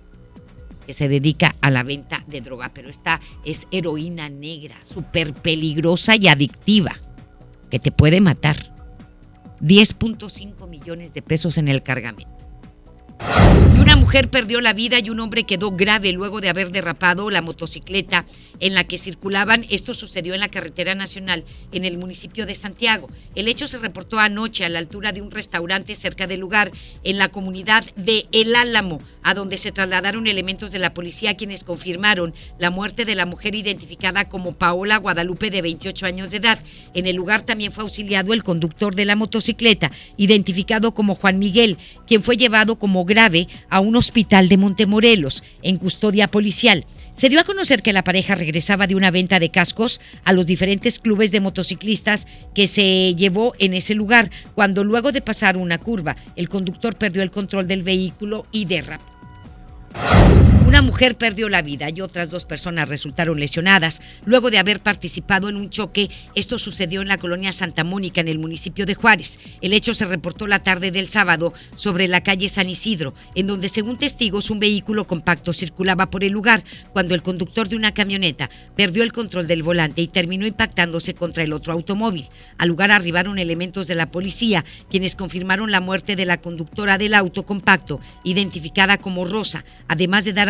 que 0.85 0.93
se 0.93 1.09
dedica 1.09 1.55
a 1.61 1.69
la 1.69 1.83
venta 1.83 2.23
de 2.27 2.41
droga, 2.41 2.71
pero 2.73 2.89
esta 2.89 3.19
es 3.43 3.67
heroína 3.71 4.29
negra, 4.29 4.77
súper 4.83 5.33
peligrosa 5.33 6.15
y 6.15 6.27
adictiva, 6.27 6.95
que 7.69 7.79
te 7.79 7.91
puede 7.91 8.21
matar. 8.21 8.71
10.5 9.61 10.67
millones 10.67 11.13
de 11.13 11.21
pesos 11.21 11.57
en 11.57 11.67
el 11.67 11.83
cargamento. 11.83 12.40
Una 13.79 13.95
mujer 13.95 14.29
perdió 14.29 14.61
la 14.61 14.73
vida 14.73 14.99
y 14.99 15.09
un 15.09 15.19
hombre 15.19 15.43
quedó 15.43 15.71
grave 15.71 16.11
luego 16.11 16.39
de 16.39 16.49
haber 16.49 16.71
derrapado 16.71 17.29
la 17.29 17.41
motocicleta 17.41 18.25
en 18.59 18.75
la 18.75 18.83
que 18.83 18.97
circulaban. 18.97 19.65
Esto 19.69 19.93
sucedió 19.93 20.33
en 20.33 20.39
la 20.39 20.49
carretera 20.49 20.95
nacional 20.95 21.43
en 21.71 21.83
el 21.83 21.97
municipio 21.97 22.45
de 22.45 22.55
Santiago. 22.55 23.09
El 23.35 23.47
hecho 23.47 23.67
se 23.67 23.79
reportó 23.79 24.19
anoche 24.19 24.63
a 24.63 24.69
la 24.69 24.79
altura 24.79 25.11
de 25.11 25.21
un 25.21 25.31
restaurante 25.31 25.95
cerca 25.95 26.27
del 26.27 26.39
lugar 26.39 26.71
en 27.03 27.17
la 27.17 27.29
comunidad 27.29 27.83
de 27.95 28.27
El 28.31 28.55
Álamo, 28.55 29.01
a 29.23 29.33
donde 29.33 29.57
se 29.57 29.71
trasladaron 29.71 30.27
elementos 30.27 30.71
de 30.71 30.79
la 30.79 30.93
policía 30.93 31.35
quienes 31.35 31.63
confirmaron 31.63 32.33
la 32.59 32.69
muerte 32.69 33.03
de 33.03 33.15
la 33.15 33.25
mujer 33.25 33.55
identificada 33.55 34.29
como 34.29 34.53
Paola 34.53 34.97
Guadalupe 34.97 35.49
de 35.49 35.61
28 35.61 36.05
años 36.05 36.29
de 36.29 36.37
edad. 36.37 36.59
En 36.93 37.07
el 37.07 37.15
lugar 37.15 37.41
también 37.41 37.71
fue 37.71 37.83
auxiliado 37.83 38.33
el 38.33 38.43
conductor 38.43 38.95
de 38.95 39.05
la 39.05 39.15
motocicleta, 39.15 39.91
identificado 40.17 40.93
como 40.93 41.15
Juan 41.15 41.39
Miguel, 41.39 41.77
quien 42.05 42.21
fue 42.21 42.37
llevado 42.37 42.77
como 42.77 43.05
grave 43.11 43.49
a 43.69 43.81
un 43.81 43.97
hospital 43.97 44.47
de 44.47 44.55
Montemorelos 44.55 45.43
en 45.61 45.75
custodia 45.77 46.29
policial. 46.29 46.85
Se 47.13 47.27
dio 47.27 47.41
a 47.41 47.43
conocer 47.43 47.81
que 47.81 47.91
la 47.91 48.05
pareja 48.05 48.35
regresaba 48.35 48.87
de 48.87 48.95
una 48.95 49.11
venta 49.11 49.37
de 49.39 49.49
cascos 49.49 49.99
a 50.23 50.31
los 50.31 50.45
diferentes 50.45 50.97
clubes 50.97 51.31
de 51.31 51.41
motociclistas 51.41 52.25
que 52.55 52.69
se 52.69 53.13
llevó 53.15 53.53
en 53.59 53.73
ese 53.73 53.95
lugar, 53.95 54.31
cuando 54.55 54.85
luego 54.85 55.11
de 55.11 55.21
pasar 55.21 55.57
una 55.57 55.77
curva, 55.77 56.15
el 56.37 56.47
conductor 56.47 56.95
perdió 56.95 57.21
el 57.21 57.31
control 57.31 57.67
del 57.67 57.83
vehículo 57.83 58.45
y 58.51 58.63
derrapó. 58.63 59.11
Una 60.71 60.81
mujer 60.81 61.17
perdió 61.17 61.49
la 61.49 61.61
vida 61.61 61.89
y 61.93 61.99
otras 61.99 62.29
dos 62.29 62.45
personas 62.45 62.87
resultaron 62.87 63.37
lesionadas 63.37 64.01
luego 64.23 64.49
de 64.49 64.57
haber 64.57 64.79
participado 64.79 65.49
en 65.49 65.57
un 65.57 65.69
choque. 65.69 66.09
Esto 66.33 66.57
sucedió 66.57 67.01
en 67.01 67.09
la 67.09 67.17
colonia 67.17 67.51
Santa 67.51 67.83
Mónica, 67.83 68.21
en 68.21 68.29
el 68.29 68.39
municipio 68.39 68.85
de 68.85 68.95
Juárez. 68.95 69.37
El 69.59 69.73
hecho 69.73 69.93
se 69.93 70.05
reportó 70.05 70.47
la 70.47 70.63
tarde 70.63 70.91
del 70.91 71.09
sábado 71.09 71.53
sobre 71.75 72.07
la 72.07 72.23
calle 72.23 72.47
San 72.47 72.69
Isidro, 72.69 73.13
en 73.35 73.47
donde, 73.47 73.67
según 73.67 73.97
testigos, 73.97 74.49
un 74.49 74.61
vehículo 74.61 75.07
compacto 75.07 75.51
circulaba 75.51 76.09
por 76.09 76.23
el 76.23 76.31
lugar 76.31 76.63
cuando 76.93 77.15
el 77.15 77.21
conductor 77.21 77.67
de 77.67 77.75
una 77.75 77.93
camioneta 77.93 78.49
perdió 78.77 79.03
el 79.03 79.11
control 79.11 79.47
del 79.47 79.63
volante 79.63 80.01
y 80.01 80.07
terminó 80.07 80.47
impactándose 80.47 81.13
contra 81.13 81.43
el 81.43 81.51
otro 81.51 81.73
automóvil. 81.73 82.29
Al 82.57 82.69
lugar 82.69 82.91
arribaron 82.91 83.39
elementos 83.39 83.87
de 83.87 83.95
la 83.95 84.09
policía, 84.09 84.63
quienes 84.89 85.17
confirmaron 85.17 85.69
la 85.69 85.81
muerte 85.81 86.15
de 86.15 86.25
la 86.25 86.39
conductora 86.39 86.97
del 86.97 87.13
auto 87.13 87.43
compacto, 87.43 87.99
identificada 88.23 88.97
como 88.97 89.25
Rosa, 89.25 89.65
además 89.89 90.23
de 90.23 90.31
dar 90.31 90.49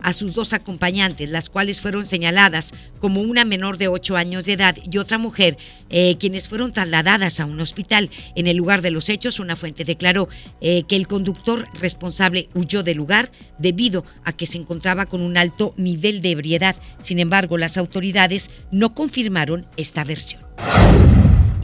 a 0.00 0.12
sus 0.12 0.34
dos 0.34 0.52
acompañantes, 0.52 1.28
las 1.28 1.48
cuales 1.48 1.80
fueron 1.80 2.06
señaladas 2.06 2.72
como 3.00 3.20
una 3.20 3.44
menor 3.44 3.78
de 3.78 3.88
8 3.88 4.16
años 4.16 4.44
de 4.44 4.54
edad 4.54 4.76
y 4.90 4.98
otra 4.98 5.18
mujer, 5.18 5.56
eh, 5.90 6.16
quienes 6.18 6.48
fueron 6.48 6.72
trasladadas 6.72 7.40
a 7.40 7.46
un 7.46 7.60
hospital. 7.60 8.10
En 8.34 8.46
el 8.46 8.56
lugar 8.56 8.82
de 8.82 8.90
los 8.90 9.08
hechos, 9.08 9.40
una 9.40 9.56
fuente 9.56 9.84
declaró 9.84 10.28
eh, 10.60 10.84
que 10.88 10.96
el 10.96 11.06
conductor 11.06 11.68
responsable 11.80 12.48
huyó 12.54 12.82
del 12.82 12.96
lugar 12.96 13.30
debido 13.58 14.04
a 14.24 14.32
que 14.32 14.46
se 14.46 14.58
encontraba 14.58 15.06
con 15.06 15.20
un 15.20 15.36
alto 15.36 15.74
nivel 15.76 16.22
de 16.22 16.32
ebriedad. 16.32 16.76
Sin 17.02 17.18
embargo, 17.18 17.58
las 17.58 17.76
autoridades 17.76 18.50
no 18.70 18.94
confirmaron 18.94 19.66
esta 19.76 20.04
versión 20.04 20.44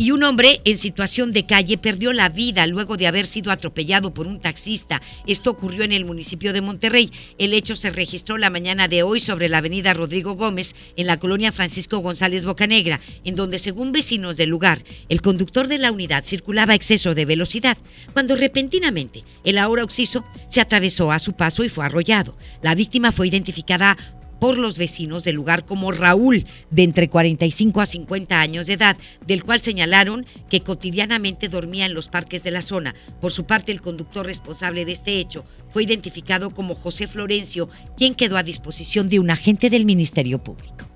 y 0.00 0.12
un 0.12 0.22
hombre 0.22 0.62
en 0.64 0.78
situación 0.78 1.34
de 1.34 1.44
calle 1.44 1.76
perdió 1.76 2.14
la 2.14 2.30
vida 2.30 2.66
luego 2.66 2.96
de 2.96 3.06
haber 3.06 3.26
sido 3.26 3.52
atropellado 3.52 4.14
por 4.14 4.26
un 4.26 4.40
taxista. 4.40 5.02
Esto 5.26 5.50
ocurrió 5.50 5.84
en 5.84 5.92
el 5.92 6.06
municipio 6.06 6.54
de 6.54 6.62
Monterrey. 6.62 7.12
El 7.36 7.52
hecho 7.52 7.76
se 7.76 7.90
registró 7.90 8.38
la 8.38 8.48
mañana 8.48 8.88
de 8.88 9.02
hoy 9.02 9.20
sobre 9.20 9.50
la 9.50 9.58
avenida 9.58 9.92
Rodrigo 9.92 10.36
Gómez 10.36 10.74
en 10.96 11.06
la 11.06 11.18
colonia 11.18 11.52
Francisco 11.52 11.98
González 11.98 12.46
Bocanegra, 12.46 12.98
en 13.24 13.36
donde 13.36 13.58
según 13.58 13.92
vecinos 13.92 14.38
del 14.38 14.48
lugar, 14.48 14.82
el 15.10 15.20
conductor 15.20 15.68
de 15.68 15.76
la 15.76 15.92
unidad 15.92 16.24
circulaba 16.24 16.72
a 16.72 16.76
exceso 16.76 17.14
de 17.14 17.26
velocidad, 17.26 17.76
cuando 18.14 18.36
repentinamente 18.36 19.22
el 19.44 19.58
ahora 19.58 19.84
occiso 19.84 20.24
se 20.48 20.62
atravesó 20.62 21.12
a 21.12 21.18
su 21.18 21.34
paso 21.34 21.62
y 21.62 21.68
fue 21.68 21.84
arrollado. 21.84 22.34
La 22.62 22.74
víctima 22.74 23.12
fue 23.12 23.28
identificada 23.28 23.98
por 24.40 24.58
los 24.58 24.78
vecinos 24.78 25.22
del 25.22 25.36
lugar 25.36 25.64
como 25.64 25.92
Raúl, 25.92 26.46
de 26.70 26.82
entre 26.82 27.08
45 27.08 27.80
a 27.80 27.86
50 27.86 28.40
años 28.40 28.66
de 28.66 28.72
edad, 28.72 28.96
del 29.26 29.44
cual 29.44 29.60
señalaron 29.60 30.26
que 30.48 30.62
cotidianamente 30.62 31.48
dormía 31.48 31.86
en 31.86 31.94
los 31.94 32.08
parques 32.08 32.42
de 32.42 32.50
la 32.50 32.62
zona. 32.62 32.94
Por 33.20 33.30
su 33.30 33.44
parte, 33.44 33.70
el 33.70 33.82
conductor 33.82 34.26
responsable 34.26 34.84
de 34.84 34.92
este 34.92 35.20
hecho 35.20 35.44
fue 35.72 35.84
identificado 35.84 36.50
como 36.50 36.74
José 36.74 37.06
Florencio, 37.06 37.68
quien 37.96 38.14
quedó 38.14 38.36
a 38.36 38.42
disposición 38.42 39.08
de 39.08 39.20
un 39.20 39.30
agente 39.30 39.70
del 39.70 39.84
Ministerio 39.84 40.42
Público. 40.42 40.86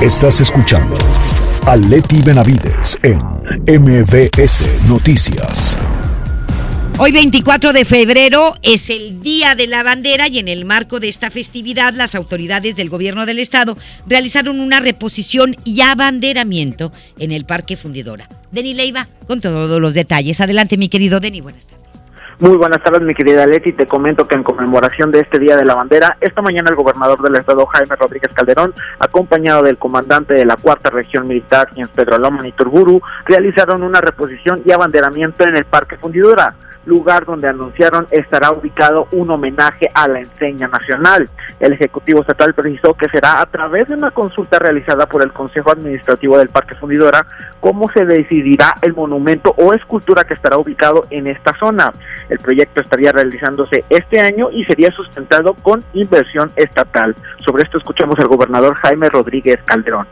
Estás 0.00 0.40
escuchando 0.40 0.96
a 1.66 1.74
Leti 1.74 2.22
Benavides 2.22 2.98
en 3.02 3.18
MBS 3.66 4.64
Noticias. 4.86 5.76
Hoy 7.00 7.12
24 7.12 7.72
de 7.72 7.84
febrero 7.84 8.54
es 8.60 8.90
el 8.90 9.20
Día 9.20 9.54
de 9.54 9.68
la 9.68 9.84
Bandera 9.84 10.26
y 10.26 10.40
en 10.40 10.48
el 10.48 10.64
marco 10.64 10.98
de 10.98 11.08
esta 11.08 11.30
festividad 11.30 11.94
las 11.94 12.16
autoridades 12.16 12.74
del 12.74 12.90
gobierno 12.90 13.24
del 13.24 13.38
estado 13.38 13.76
realizaron 14.08 14.58
una 14.58 14.80
reposición 14.80 15.54
y 15.64 15.80
abanderamiento 15.82 16.90
en 17.20 17.30
el 17.30 17.44
Parque 17.44 17.76
Fundidora. 17.76 18.28
Deni 18.50 18.74
Leiva 18.74 19.06
con 19.28 19.40
todos 19.40 19.80
los 19.80 19.94
detalles. 19.94 20.40
Adelante 20.40 20.76
mi 20.76 20.88
querido 20.88 21.20
Deni, 21.20 21.40
buenas 21.40 21.68
tardes. 21.68 21.78
Muy 22.40 22.56
buenas 22.56 22.82
tardes, 22.82 23.02
mi 23.02 23.14
querida 23.14 23.46
Leti. 23.46 23.72
Te 23.72 23.86
comento 23.86 24.26
que 24.26 24.34
en 24.34 24.42
conmemoración 24.42 25.12
de 25.12 25.20
este 25.20 25.38
Día 25.38 25.56
de 25.56 25.64
la 25.64 25.76
Bandera, 25.76 26.16
esta 26.20 26.42
mañana 26.42 26.70
el 26.70 26.76
gobernador 26.76 27.22
del 27.22 27.36
estado, 27.36 27.64
Jaime 27.66 27.94
Rodríguez 27.94 28.32
Calderón, 28.34 28.74
acompañado 28.98 29.62
del 29.62 29.78
comandante 29.78 30.34
de 30.34 30.44
la 30.44 30.56
Cuarta 30.56 30.90
Región 30.90 31.28
Militar, 31.28 31.68
Pedro 31.94 32.18
Loma 32.18 32.46
y 32.46 32.52
Turburu, 32.52 33.00
realizaron 33.24 33.84
una 33.84 34.00
reposición 34.00 34.62
y 34.64 34.72
abanderamiento 34.72 35.44
en 35.44 35.56
el 35.56 35.64
Parque 35.64 35.96
Fundidora 35.96 36.54
lugar 36.88 37.24
donde 37.24 37.48
anunciaron 37.48 38.06
estará 38.10 38.50
ubicado 38.50 39.06
un 39.12 39.30
homenaje 39.30 39.88
a 39.94 40.08
la 40.08 40.20
enseña 40.20 40.66
nacional. 40.66 41.28
El 41.60 41.74
Ejecutivo 41.74 42.22
Estatal 42.22 42.54
precisó 42.54 42.94
que 42.94 43.08
será 43.08 43.40
a 43.40 43.46
través 43.46 43.88
de 43.88 43.94
una 43.94 44.10
consulta 44.10 44.58
realizada 44.58 45.06
por 45.06 45.22
el 45.22 45.32
Consejo 45.32 45.70
Administrativo 45.70 46.38
del 46.38 46.48
Parque 46.48 46.74
Fundidora 46.74 47.26
cómo 47.60 47.90
se 47.90 48.04
decidirá 48.04 48.74
el 48.82 48.94
monumento 48.94 49.54
o 49.56 49.74
escultura 49.74 50.24
que 50.24 50.34
estará 50.34 50.56
ubicado 50.56 51.06
en 51.10 51.26
esta 51.26 51.54
zona. 51.58 51.92
El 52.28 52.38
proyecto 52.38 52.80
estaría 52.80 53.12
realizándose 53.12 53.84
este 53.90 54.20
año 54.20 54.50
y 54.50 54.64
sería 54.64 54.90
sustentado 54.90 55.54
con 55.54 55.84
inversión 55.92 56.50
estatal. 56.56 57.14
Sobre 57.44 57.64
esto 57.64 57.78
escuchamos 57.78 58.18
al 58.18 58.28
gobernador 58.28 58.74
Jaime 58.76 59.08
Rodríguez 59.08 59.58
Calderón. 59.64 60.06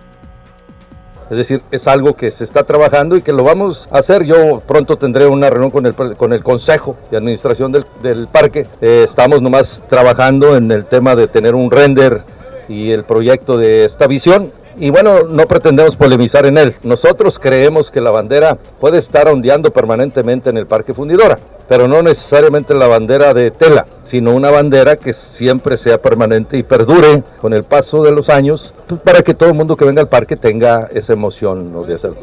Es 1.30 1.36
decir, 1.36 1.62
es 1.70 1.86
algo 1.86 2.14
que 2.14 2.30
se 2.30 2.44
está 2.44 2.62
trabajando 2.62 3.16
y 3.16 3.22
que 3.22 3.32
lo 3.32 3.42
vamos 3.42 3.88
a 3.90 3.98
hacer. 3.98 4.24
Yo 4.24 4.62
pronto 4.66 4.96
tendré 4.96 5.26
una 5.26 5.50
reunión 5.50 5.70
con 5.70 5.86
el, 5.86 5.94
con 5.94 6.32
el 6.32 6.42
Consejo 6.42 6.96
de 7.10 7.16
Administración 7.16 7.72
del, 7.72 7.84
del 8.02 8.28
parque. 8.28 8.66
Eh, 8.80 9.02
estamos 9.04 9.42
nomás 9.42 9.82
trabajando 9.88 10.56
en 10.56 10.70
el 10.70 10.84
tema 10.84 11.16
de 11.16 11.26
tener 11.26 11.54
un 11.54 11.70
render 11.70 12.22
y 12.68 12.92
el 12.92 13.04
proyecto 13.04 13.58
de 13.58 13.84
esta 13.84 14.06
visión 14.06 14.52
y 14.78 14.90
bueno, 14.90 15.22
no 15.22 15.46
pretendemos 15.46 15.96
polemizar 15.96 16.44
en 16.46 16.58
él. 16.58 16.74
Nosotros 16.82 17.38
creemos 17.38 17.90
que 17.90 18.00
la 18.00 18.10
bandera 18.10 18.58
puede 18.78 18.98
estar 18.98 19.28
ondeando 19.28 19.70
permanentemente 19.72 20.50
en 20.50 20.58
el 20.58 20.66
Parque 20.66 20.92
Fundidora, 20.92 21.38
pero 21.68 21.88
no 21.88 22.02
necesariamente 22.02 22.74
la 22.74 22.86
bandera 22.86 23.34
de 23.34 23.50
tela, 23.50 23.86
sino 24.04 24.32
una 24.32 24.50
bandera 24.50 24.96
que 24.96 25.12
siempre 25.12 25.76
sea 25.76 26.00
permanente 26.00 26.56
y 26.56 26.62
perdure 26.62 27.22
con 27.40 27.52
el 27.52 27.64
paso 27.64 28.02
de 28.02 28.12
los 28.12 28.28
años, 28.28 28.74
pues, 28.86 29.00
para 29.00 29.22
que 29.22 29.34
todo 29.34 29.50
el 29.50 29.54
mundo 29.54 29.76
que 29.76 29.84
venga 29.84 30.02
al 30.02 30.08
parque 30.08 30.36
tenga 30.36 30.88
esa 30.92 31.12
emoción 31.12 31.86
de 31.86 31.94
hacerlo. 31.94 32.18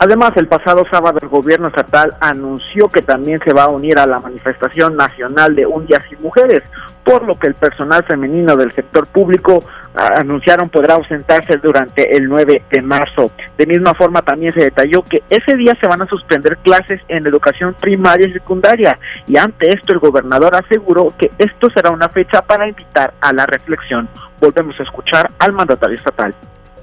Además, 0.00 0.32
el 0.36 0.46
pasado 0.46 0.84
sábado 0.88 1.18
el 1.20 1.28
gobierno 1.28 1.68
estatal 1.68 2.16
anunció 2.20 2.88
que 2.88 3.02
también 3.02 3.40
se 3.44 3.52
va 3.52 3.64
a 3.64 3.68
unir 3.68 3.98
a 3.98 4.06
la 4.06 4.20
manifestación 4.20 4.96
nacional 4.96 5.56
de 5.56 5.66
Un 5.66 5.86
Día 5.86 6.00
Sin 6.08 6.22
Mujeres, 6.22 6.62
por 7.02 7.24
lo 7.24 7.36
que 7.36 7.48
el 7.48 7.54
personal 7.54 8.04
femenino 8.04 8.54
del 8.54 8.70
sector 8.70 9.08
público 9.08 9.64
anunciaron 9.98 10.68
podrá 10.68 10.94
ausentarse 10.94 11.56
durante 11.56 12.16
el 12.16 12.28
9 12.28 12.62
de 12.70 12.82
marzo. 12.82 13.30
De 13.56 13.66
misma 13.66 13.94
forma, 13.94 14.22
también 14.22 14.52
se 14.52 14.60
detalló 14.60 15.02
que 15.02 15.22
ese 15.28 15.56
día 15.56 15.74
se 15.80 15.86
van 15.86 16.02
a 16.02 16.06
suspender 16.06 16.58
clases 16.58 17.00
en 17.08 17.26
educación 17.26 17.74
primaria 17.78 18.28
y 18.28 18.32
secundaria, 18.32 18.98
y 19.26 19.36
ante 19.36 19.68
esto 19.68 19.92
el 19.92 19.98
gobernador 19.98 20.54
aseguró 20.54 21.12
que 21.18 21.30
esto 21.38 21.68
será 21.70 21.90
una 21.90 22.08
fecha 22.08 22.42
para 22.42 22.68
invitar 22.68 23.12
a 23.20 23.32
la 23.32 23.46
reflexión. 23.46 24.08
Volvemos 24.40 24.78
a 24.78 24.84
escuchar 24.84 25.30
al 25.38 25.52
mandatario 25.52 25.96
estatal 25.96 26.34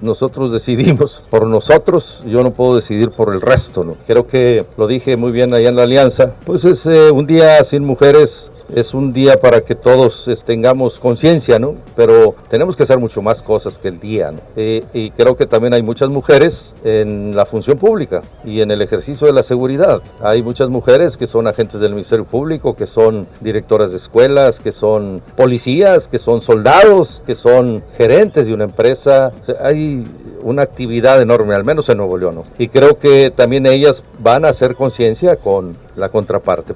nosotros 0.02 0.52
decidimos 0.52 1.24
por 1.30 1.48
nosotros, 1.48 2.24
yo 2.26 2.44
no 2.44 2.52
puedo 2.52 2.76
decidir 2.76 3.10
por 3.10 3.34
el 3.34 3.42
resto, 3.42 3.84
¿no? 3.84 3.96
Creo 4.08 4.28
que 4.28 4.66
lo 4.78 4.88
dije 4.88 5.18
muy 5.18 5.32
bien 5.32 5.54
allá 5.54 5.70
en 5.70 5.76
la 5.76 5.84
alianza, 5.84 6.36
pues 6.46 6.66
es 6.66 6.86
eh, 6.86 7.12
un 7.12 7.26
día 7.26 7.64
sin 7.64 7.84
mujeres 7.84 8.52
es 8.74 8.94
un 8.94 9.14
día 9.14 9.38
para 9.38 9.62
que 9.62 9.76
todos 9.76 10.30
tengamos 10.46 11.00
conciencia, 11.00 11.60
¿no? 11.60 11.76
Pero 11.96 12.36
tenemos 12.50 12.76
que 12.76 12.84
hacer 12.84 13.00
mucho 13.00 13.22
más 13.22 13.42
cosas 13.42 13.80
que 13.80 13.88
el 13.88 14.00
día, 14.00 14.32
¿no? 14.32 14.40
Eh, 14.56 14.84
y 14.94 15.12
creo 15.12 15.36
que 15.36 15.46
también 15.46 15.74
hay 15.74 15.82
muchas 15.82 16.10
mujeres 16.10 16.74
en 16.84 17.36
la 17.36 17.46
función 17.46 17.78
pública 17.78 18.22
y 18.44 18.62
en 18.62 18.72
el 18.72 18.82
ejercicio 18.82 19.28
de 19.28 19.34
la 19.34 19.44
seguridad. 19.44 20.02
Hay 20.22 20.42
muchas 20.42 20.70
mujeres 20.70 21.18
que 21.18 21.28
son 21.28 21.48
agentes 21.48 21.80
del 21.80 21.92
Ministerio 21.92 22.26
Público, 22.26 22.76
que 22.76 22.88
son 22.88 23.28
directoras 23.42 23.92
de 23.92 23.98
escuelas, 23.98 24.60
que 24.60 24.72
son 24.72 25.22
policías, 25.36 26.08
que 26.08 26.20
son 26.20 26.42
soldados, 26.42 27.22
que 27.26 27.36
son 27.36 27.84
gerentes 27.98 28.48
de 28.48 28.54
una 28.54 28.66
empresa. 28.66 29.32
hay 29.62 30.04
una 30.42 30.62
actividad 30.62 31.22
enorme, 31.22 31.56
al 31.56 31.66
menos 31.66 31.90
en 31.90 31.98
Nuevo 31.98 32.18
León, 32.18 32.36
¿no? 32.36 32.44
Y 32.58 32.68
creo 32.68 33.00
que 33.00 33.32
también 33.32 33.66
ellas 33.66 34.04
van 34.20 34.46
a 34.46 34.50
hacer 34.50 34.76
conciencia 34.76 35.38
con 35.38 35.76
la 35.96 36.10
contraparte. 36.10 36.76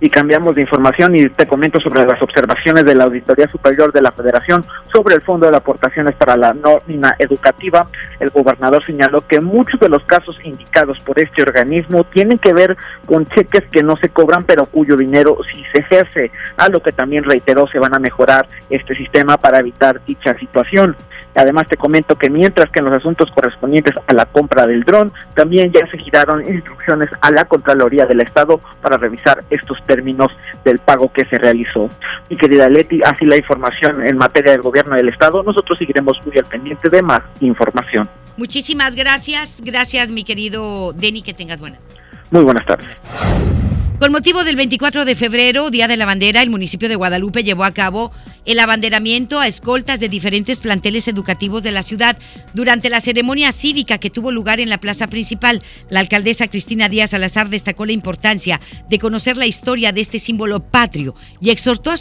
Y 0.00 0.08
cambiamos 0.08 0.54
de 0.54 0.62
información 0.62 1.14
y 1.14 1.28
te 1.28 1.46
comento 1.46 1.78
sobre 1.80 2.06
las 2.06 2.20
observaciones 2.22 2.84
de 2.84 2.94
la 2.94 3.04
Auditoría 3.04 3.48
Superior 3.48 3.92
de 3.92 4.00
la 4.00 4.12
Federación 4.12 4.64
sobre 4.92 5.14
el 5.14 5.20
Fondo 5.20 5.50
de 5.50 5.56
Aportaciones 5.56 6.14
para 6.14 6.36
la 6.36 6.54
Nómina 6.54 7.16
Educativa. 7.18 7.86
El 8.18 8.30
gobernador 8.30 8.84
señaló 8.84 9.26
que 9.26 9.40
muchos 9.40 9.78
de 9.78 9.88
los 9.88 10.02
casos 10.04 10.38
indicados 10.42 10.98
por 11.00 11.18
este 11.18 11.42
organismo 11.42 12.04
tienen 12.04 12.38
que 12.38 12.52
ver 12.52 12.76
con 13.06 13.26
cheques 13.26 13.64
que 13.70 13.82
no 13.82 13.96
se 13.96 14.08
cobran, 14.08 14.44
pero 14.44 14.66
cuyo 14.66 14.96
dinero 14.96 15.36
sí 15.52 15.62
se 15.72 15.80
ejerce, 15.80 16.30
a 16.56 16.68
lo 16.68 16.80
que 16.82 16.92
también 16.92 17.24
reiteró 17.24 17.66
se 17.68 17.78
van 17.78 17.94
a 17.94 17.98
mejorar 17.98 18.48
este 18.70 18.94
sistema 18.94 19.36
para 19.36 19.58
evitar 19.58 20.00
dicha 20.06 20.34
situación. 20.38 20.96
Además 21.34 21.66
te 21.68 21.76
comento 21.76 22.16
que 22.16 22.30
mientras 22.30 22.70
que 22.70 22.80
en 22.80 22.86
los 22.86 22.96
asuntos 22.96 23.30
correspondientes 23.30 23.94
a 24.06 24.12
la 24.12 24.26
compra 24.26 24.66
del 24.66 24.84
dron, 24.84 25.12
también 25.34 25.72
ya 25.72 25.86
se 25.90 25.98
giraron 25.98 26.44
instrucciones 26.46 27.08
a 27.20 27.30
la 27.30 27.44
Contraloría 27.44 28.06
del 28.06 28.20
Estado 28.20 28.60
para 28.82 28.96
revisar 28.96 29.42
estos 29.50 29.78
términos 29.86 30.28
del 30.64 30.78
pago 30.78 31.12
que 31.12 31.24
se 31.26 31.38
realizó. 31.38 31.88
Mi 32.28 32.36
querida 32.36 32.68
Leti, 32.68 33.00
así 33.04 33.24
la 33.24 33.36
información 33.36 34.06
en 34.06 34.16
materia 34.16 34.52
del 34.52 34.62
gobierno 34.62 34.96
del 34.96 35.08
Estado, 35.08 35.42
nosotros 35.42 35.78
seguiremos 35.78 36.18
muy 36.24 36.36
al 36.38 36.44
pendiente 36.44 36.88
de 36.88 37.02
más 37.02 37.22
información. 37.40 38.08
Muchísimas 38.36 38.96
gracias, 38.96 39.60
gracias 39.64 40.08
mi 40.08 40.24
querido 40.24 40.92
Denny, 40.92 41.22
que 41.22 41.34
tengas 41.34 41.60
buenas. 41.60 41.86
Muy 42.30 42.42
buenas 42.42 42.64
tardes. 42.64 43.59
Con 44.00 44.12
motivo 44.12 44.44
del 44.44 44.56
24 44.56 45.04
de 45.04 45.14
febrero, 45.14 45.68
Día 45.70 45.86
de 45.86 45.98
la 45.98 46.06
Bandera, 46.06 46.40
el 46.40 46.48
municipio 46.48 46.88
de 46.88 46.94
Guadalupe 46.96 47.44
llevó 47.44 47.64
a 47.64 47.72
cabo 47.72 48.12
el 48.46 48.58
abanderamiento 48.58 49.38
a 49.38 49.46
escoltas 49.46 50.00
de 50.00 50.08
diferentes 50.08 50.58
planteles 50.58 51.06
educativos 51.06 51.62
de 51.62 51.70
la 51.70 51.82
ciudad. 51.82 52.16
Durante 52.54 52.88
la 52.88 53.02
ceremonia 53.02 53.52
cívica 53.52 53.98
que 53.98 54.08
tuvo 54.08 54.30
lugar 54.30 54.58
en 54.58 54.70
la 54.70 54.80
plaza 54.80 55.08
principal, 55.08 55.62
la 55.90 56.00
alcaldesa 56.00 56.48
Cristina 56.48 56.88
Díaz 56.88 57.10
Salazar 57.10 57.50
destacó 57.50 57.84
la 57.84 57.92
importancia 57.92 58.58
de 58.88 58.98
conocer 58.98 59.36
la 59.36 59.46
historia 59.46 59.92
de 59.92 60.00
este 60.00 60.18
símbolo 60.18 60.60
patrio 60.60 61.14
y 61.38 61.50
exhortó 61.50 61.90
a, 61.90 61.96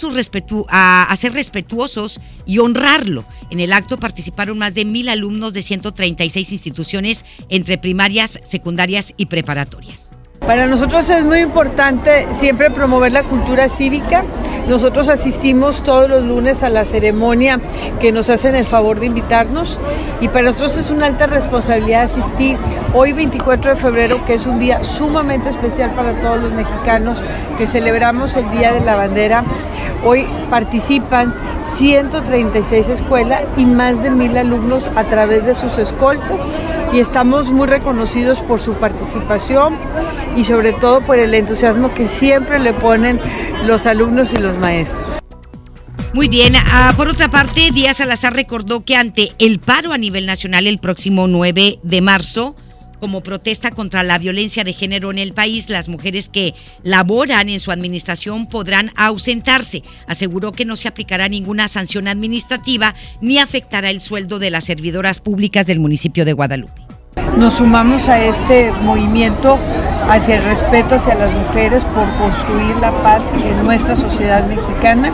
a, 0.70 1.04
a 1.04 1.16
ser 1.18 1.34
respetuosos 1.34 2.22
y 2.46 2.60
honrarlo. 2.60 3.26
En 3.50 3.60
el 3.60 3.74
acto 3.74 4.00
participaron 4.00 4.58
más 4.58 4.74
de 4.74 4.86
mil 4.86 5.10
alumnos 5.10 5.52
de 5.52 5.64
136 5.64 6.50
instituciones 6.54 7.26
entre 7.50 7.78
primarias, 7.78 8.40
secundarias 8.46 9.14
y 9.18 9.26
preparatorias. 9.26 10.12
Para 10.46 10.66
nosotros 10.68 11.10
es 11.10 11.26
muy 11.26 11.40
importante 11.40 12.26
siempre 12.34 12.72
promover 12.72 13.12
la 13.12 13.24
cultura 13.24 13.70
cívica. 13.70 14.24
Nosotros 14.68 15.10
asistimos 15.10 15.84
todos 15.84 16.10
los 16.10 16.24
lunes 16.24 16.64
a 16.64 16.70
la 16.70 16.86
ceremonia 16.86 17.60
que 18.00 18.12
nos 18.12 18.30
hacen 18.30 18.56
el 18.56 18.66
favor 18.66 19.00
de 19.00 19.08
invitarnos 19.08 19.80
y 20.22 20.28
para 20.28 20.46
nosotros 20.46 20.78
es 20.78 20.92
una 20.92 21.08
alta 21.08 21.28
responsabilidad 21.28 22.04
asistir 22.04 22.58
hoy 22.94 23.14
24 23.14 23.76
de 23.76 23.82
febrero, 23.82 24.26
que 24.26 24.36
es 24.36 24.46
un 24.46 24.60
día 24.60 24.84
sumamente 24.84 25.50
especial 25.50 25.92
para 25.92 26.20
todos 26.22 26.42
los 26.42 26.52
mexicanos, 26.52 27.24
que 27.58 27.68
celebramos 27.68 28.36
el 28.36 28.50
Día 28.50 28.74
de 28.74 28.82
la 28.82 28.96
Bandera. 28.96 29.44
Hoy 30.04 30.28
participan 30.50 31.34
136 31.78 32.88
escuelas 32.90 33.44
y 33.58 33.66
más 33.66 34.02
de 34.02 34.10
mil 34.10 34.38
alumnos 34.38 34.88
a 34.96 35.04
través 35.06 35.46
de 35.46 35.56
sus 35.56 35.78
escoltas 35.78 36.42
y 36.92 37.00
estamos 37.00 37.52
muy 37.52 37.68
reconocidos 37.68 38.40
por 38.40 38.60
su 38.60 38.74
participación 38.74 39.78
y 40.36 40.44
sobre 40.44 40.74
todo 40.74 41.02
por 41.02 41.20
el 41.20 41.34
entusiasmo 41.34 41.94
que 41.94 42.08
siempre 42.08 42.60
le 42.60 42.74
ponen 42.74 43.20
los 43.66 43.86
alumnos 43.86 44.34
y 44.34 44.38
los 44.38 44.58
maestros. 44.58 45.20
Muy 46.14 46.28
bien, 46.28 46.54
ah, 46.56 46.94
por 46.98 47.08
otra 47.08 47.30
parte, 47.30 47.70
Díaz 47.72 47.98
Salazar 47.98 48.34
recordó 48.34 48.84
que 48.84 48.96
ante 48.96 49.32
el 49.38 49.60
paro 49.60 49.94
a 49.94 49.98
nivel 49.98 50.26
nacional 50.26 50.66
el 50.66 50.80
próximo 50.80 51.28
9 51.28 51.80
de 51.84 52.02
marzo, 52.02 52.56
como 53.00 53.22
protesta 53.22 53.72
contra 53.72 54.04
la 54.04 54.18
violencia 54.18 54.64
de 54.64 54.74
género 54.74 55.12
en 55.12 55.18
el 55.18 55.34
país, 55.34 55.70
las 55.70 55.90
mujeres 55.90 56.30
que 56.30 56.54
laboran 56.84 57.50
en 57.50 57.60
su 57.60 57.72
administración 57.72 58.48
podrán 58.48 58.92
ausentarse. 58.96 59.84
Aseguró 60.08 60.52
que 60.52 60.66
no 60.66 60.76
se 60.76 60.88
aplicará 60.88 61.30
ninguna 61.30 61.68
sanción 61.68 62.08
administrativa 62.08 62.96
ni 63.22 63.40
afectará 63.40 63.90
el 63.90 64.02
sueldo 64.02 64.40
de 64.40 64.50
las 64.50 64.66
servidoras 64.66 65.20
públicas 65.20 65.66
del 65.66 65.80
municipio 65.80 66.26
de 66.26 66.34
Guadalupe. 66.34 66.82
Nos 67.38 67.56
sumamos 67.56 68.08
a 68.08 68.24
este 68.24 68.72
movimiento 68.84 69.58
hacia 70.10 70.38
el 70.38 70.44
respeto 70.44 70.96
hacia 70.96 71.16
las 71.16 71.32
mujeres 71.32 71.84
por 71.86 72.10
construir 72.18 72.76
la 72.78 72.92
paz 73.04 73.24
en 73.34 73.64
nuestra 73.64 73.96
sociedad 73.96 74.46
mexicana. 74.48 75.14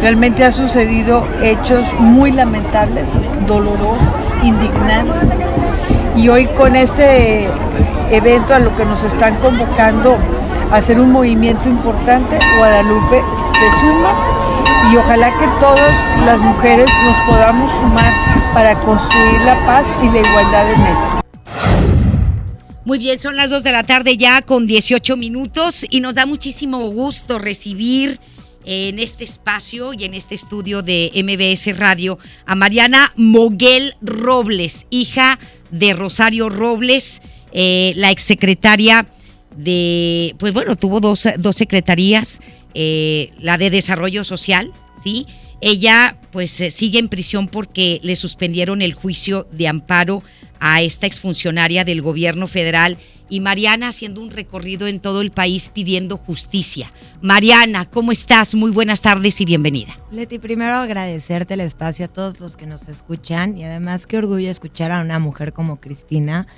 Realmente 0.00 0.44
ha 0.44 0.50
sucedido 0.50 1.26
hechos 1.42 1.84
muy 1.98 2.32
lamentables, 2.32 3.08
dolorosos, 3.46 4.24
indignantes. 4.42 5.59
Y 6.16 6.28
hoy 6.28 6.46
con 6.56 6.74
este 6.76 7.48
evento 8.10 8.54
a 8.54 8.58
lo 8.58 8.76
que 8.76 8.84
nos 8.84 9.04
están 9.04 9.36
convocando 9.36 10.16
a 10.70 10.76
hacer 10.76 10.98
un 11.00 11.10
movimiento 11.12 11.68
importante, 11.68 12.38
Guadalupe 12.58 13.22
se 13.52 13.80
suma 13.80 14.14
y 14.92 14.96
ojalá 14.96 15.30
que 15.38 15.46
todas 15.60 16.24
las 16.24 16.40
mujeres 16.40 16.90
nos 17.04 17.16
podamos 17.28 17.70
sumar 17.70 18.12
para 18.52 18.78
construir 18.80 19.40
la 19.42 19.64
paz 19.66 19.86
y 20.02 20.06
la 20.06 20.20
igualdad 20.20 20.72
en 20.72 20.82
México. 20.82 21.20
Muy 22.84 22.98
bien, 22.98 23.18
son 23.18 23.36
las 23.36 23.50
2 23.50 23.62
de 23.62 23.72
la 23.72 23.84
tarde 23.84 24.16
ya 24.16 24.42
con 24.42 24.66
18 24.66 25.16
minutos 25.16 25.86
y 25.88 26.00
nos 26.00 26.16
da 26.16 26.26
muchísimo 26.26 26.78
gusto 26.90 27.38
recibir 27.38 28.18
en 28.64 28.98
este 28.98 29.24
espacio 29.24 29.92
y 29.94 30.04
en 30.04 30.14
este 30.14 30.34
estudio 30.34 30.82
de 30.82 31.10
MBS 31.14 31.78
Radio 31.78 32.18
a 32.46 32.54
Mariana 32.54 33.12
Moguel 33.16 33.94
Robles, 34.02 34.86
hija 34.90 35.38
de 35.38 35.59
Rosario 35.94 36.48
Robles, 36.48 37.22
eh, 37.52 37.92
la 37.96 38.10
exsecretaria 38.10 39.06
de, 39.56 40.34
pues 40.38 40.52
bueno, 40.52 40.76
tuvo 40.76 41.00
dos, 41.00 41.26
dos 41.38 41.56
secretarías, 41.56 42.40
eh, 42.74 43.32
la 43.38 43.58
de 43.58 43.70
Desarrollo 43.70 44.24
Social, 44.24 44.72
¿sí? 45.02 45.26
Ella 45.60 46.16
pues 46.30 46.60
eh, 46.60 46.70
sigue 46.70 46.98
en 46.98 47.08
prisión 47.08 47.48
porque 47.48 48.00
le 48.02 48.16
suspendieron 48.16 48.80
el 48.82 48.94
juicio 48.94 49.46
de 49.52 49.68
amparo 49.68 50.22
a 50.60 50.82
esta 50.82 51.06
exfuncionaria 51.06 51.84
del 51.84 52.02
gobierno 52.02 52.46
federal 52.46 52.96
y 53.30 53.40
Mariana 53.40 53.88
haciendo 53.88 54.20
un 54.20 54.30
recorrido 54.30 54.88
en 54.88 55.00
todo 55.00 55.22
el 55.22 55.30
país 55.30 55.70
pidiendo 55.72 56.18
justicia. 56.18 56.92
Mariana, 57.22 57.86
¿cómo 57.86 58.12
estás? 58.12 58.54
Muy 58.54 58.72
buenas 58.72 59.00
tardes 59.00 59.40
y 59.40 59.44
bienvenida. 59.44 59.96
Leti, 60.10 60.38
primero 60.38 60.74
agradecerte 60.74 61.54
el 61.54 61.60
espacio 61.60 62.06
a 62.06 62.08
todos 62.08 62.40
los 62.40 62.56
que 62.56 62.66
nos 62.66 62.88
escuchan 62.88 63.56
y 63.56 63.64
además 63.64 64.06
qué 64.06 64.18
orgullo 64.18 64.50
escuchar 64.50 64.90
a 64.90 65.00
una 65.00 65.20
mujer 65.20 65.52
como 65.52 65.80
Cristina, 65.80 66.48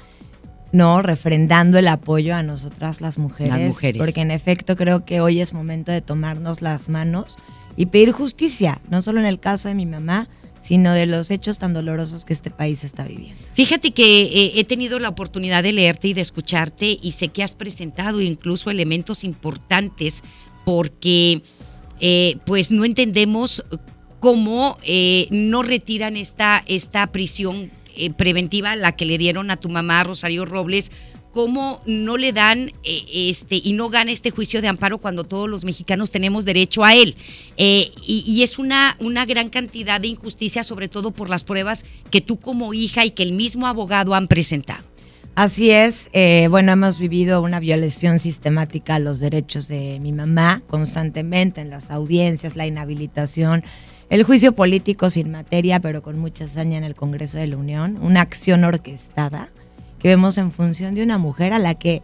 ¿no? 0.73 1.03
Refrendando 1.03 1.79
el 1.79 1.89
apoyo 1.89 2.35
a 2.35 2.43
nosotras 2.43 3.03
las 3.03 3.19
mujeres. 3.19 3.53
Las 3.53 3.61
mujeres. 3.61 3.99
Porque 3.99 4.23
en 4.23 4.31
efecto 4.31 4.75
creo 4.75 5.05
que 5.05 5.21
hoy 5.21 5.41
es 5.43 5.53
momento 5.53 5.93
de 5.93 6.01
tomarnos 6.01 6.63
las 6.63 6.89
manos 6.89 7.37
y 7.77 7.87
pedir 7.87 8.13
justicia, 8.13 8.81
no 8.89 9.03
solo 9.03 9.21
en 9.21 9.27
el 9.27 9.39
caso 9.39 9.69
de 9.69 9.75
mi 9.75 9.85
mamá, 9.85 10.29
sino 10.63 10.95
de 10.95 11.07
los 11.07 11.31
hechos 11.31 11.59
tan 11.59 11.75
dolorosos 11.75 12.25
que 12.25 12.33
este 12.33 12.51
país 12.51 12.85
está 12.85 13.05
viviendo. 13.05 13.43
Fíjate 13.55 13.91
que 13.91 14.23
eh, 14.23 14.53
he 14.55 14.65
tenido 14.65 15.01
la 15.01 15.09
oportunidad 15.09 15.65
de 15.65 15.73
leerte 15.73 16.09
y 16.09 16.15
de 16.15 16.21
escucharte 16.21 16.99
y 17.03 17.13
sé 17.13 17.29
que 17.29 17.43
has 17.43 17.55
presentado 17.55 18.21
incluso 18.21 18.71
elementos 18.71 19.25
importantes 19.25 20.23
porque 20.65 21.43
eh, 22.01 22.39
pues 22.47 22.71
no 22.71 22.85
entendemos 22.85 23.65
cómo 24.21 24.79
eh, 24.85 25.27
no 25.31 25.65
retiran 25.65 26.17
esta, 26.17 26.63
esta 26.67 27.09
prisión 27.09 27.71
preventiva, 28.17 28.75
la 28.75 28.93
que 28.93 29.05
le 29.05 29.19
dieron 29.19 29.51
a 29.51 29.59
tu 29.59 29.69
mamá 29.69 30.03
Rosario 30.03 30.47
Robles, 30.47 30.91
cómo 31.33 31.81
no 31.87 32.17
le 32.17 32.33
dan 32.33 32.71
eh, 32.85 33.31
este 33.31 33.61
y 33.63 33.73
no 33.73 33.89
gana 33.89 34.13
este 34.13 34.31
juicio 34.31 34.63
de 34.63 34.69
amparo 34.69 34.99
cuando 34.99 35.25
todos 35.25 35.49
los 35.49 35.65
mexicanos 35.65 36.11
tenemos 36.11 36.45
derecho 36.45 36.85
a 36.85 36.95
él. 36.95 37.17
Eh, 37.57 37.91
y, 38.07 38.43
es 38.43 38.59
una, 38.59 38.97
una 39.01 39.25
gran 39.25 39.49
cantidad 39.49 40.01
de 40.01 40.09
injusticia, 40.09 40.63
sobre 40.63 40.89
todo 40.89 41.11
por 41.11 41.31
las 41.31 41.45
pruebas 41.45 41.85
que 42.11 42.21
tú 42.21 42.39
como 42.39 42.75
hija 42.75 43.05
y 43.05 43.11
que 43.11 43.23
el 43.23 43.33
mismo 43.33 43.67
abogado 43.67 44.15
han 44.15 44.29
presentado. 44.29 44.85
Así 45.35 45.71
es, 45.71 46.11
eh, 46.13 46.49
bueno, 46.51 46.73
hemos 46.73 46.99
vivido 46.99 47.41
una 47.41 47.59
violación 47.59 48.19
sistemática 48.19 48.97
a 48.97 48.99
los 48.99 49.19
derechos 49.19 49.67
de 49.67 49.99
mi 49.99 50.13
mamá 50.13 50.63
constantemente 50.67 51.63
en 51.63 51.71
las 51.71 51.91
audiencias, 51.91 52.55
la 52.55 52.67
inhabilitación, 52.67 53.65
el 54.11 54.25
juicio 54.25 54.53
político 54.53 55.09
sin 55.09 55.31
materia, 55.31 55.81
pero 55.81 56.03
con 56.03 56.19
mucha 56.19 56.45
hazaña 56.45 56.77
en 56.77 56.85
el 56.85 56.95
Congreso 56.95 57.39
de 57.39 57.47
la 57.47 57.57
Unión, 57.57 57.99
una 58.03 58.21
acción 58.21 58.63
orquestada 58.65 59.49
que 60.03 60.09
vemos 60.09 60.37
en 60.37 60.51
función 60.51 60.97
de 60.97 61.03
una 61.05 61.17
mujer 61.17 61.53
a 61.53 61.61
la 61.61 61.77
que, 61.77 62.03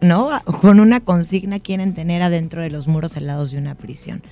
¿no? 0.00 0.30
Con 0.62 0.80
una 0.80 1.00
consigna 1.00 1.60
quieren 1.60 1.92
tener 1.92 2.22
adentro 2.22 2.62
de 2.62 2.70
los 2.70 2.88
muros 2.88 3.16
helados 3.18 3.50
de 3.50 3.58
una 3.58 3.74
prisión. 3.74 4.22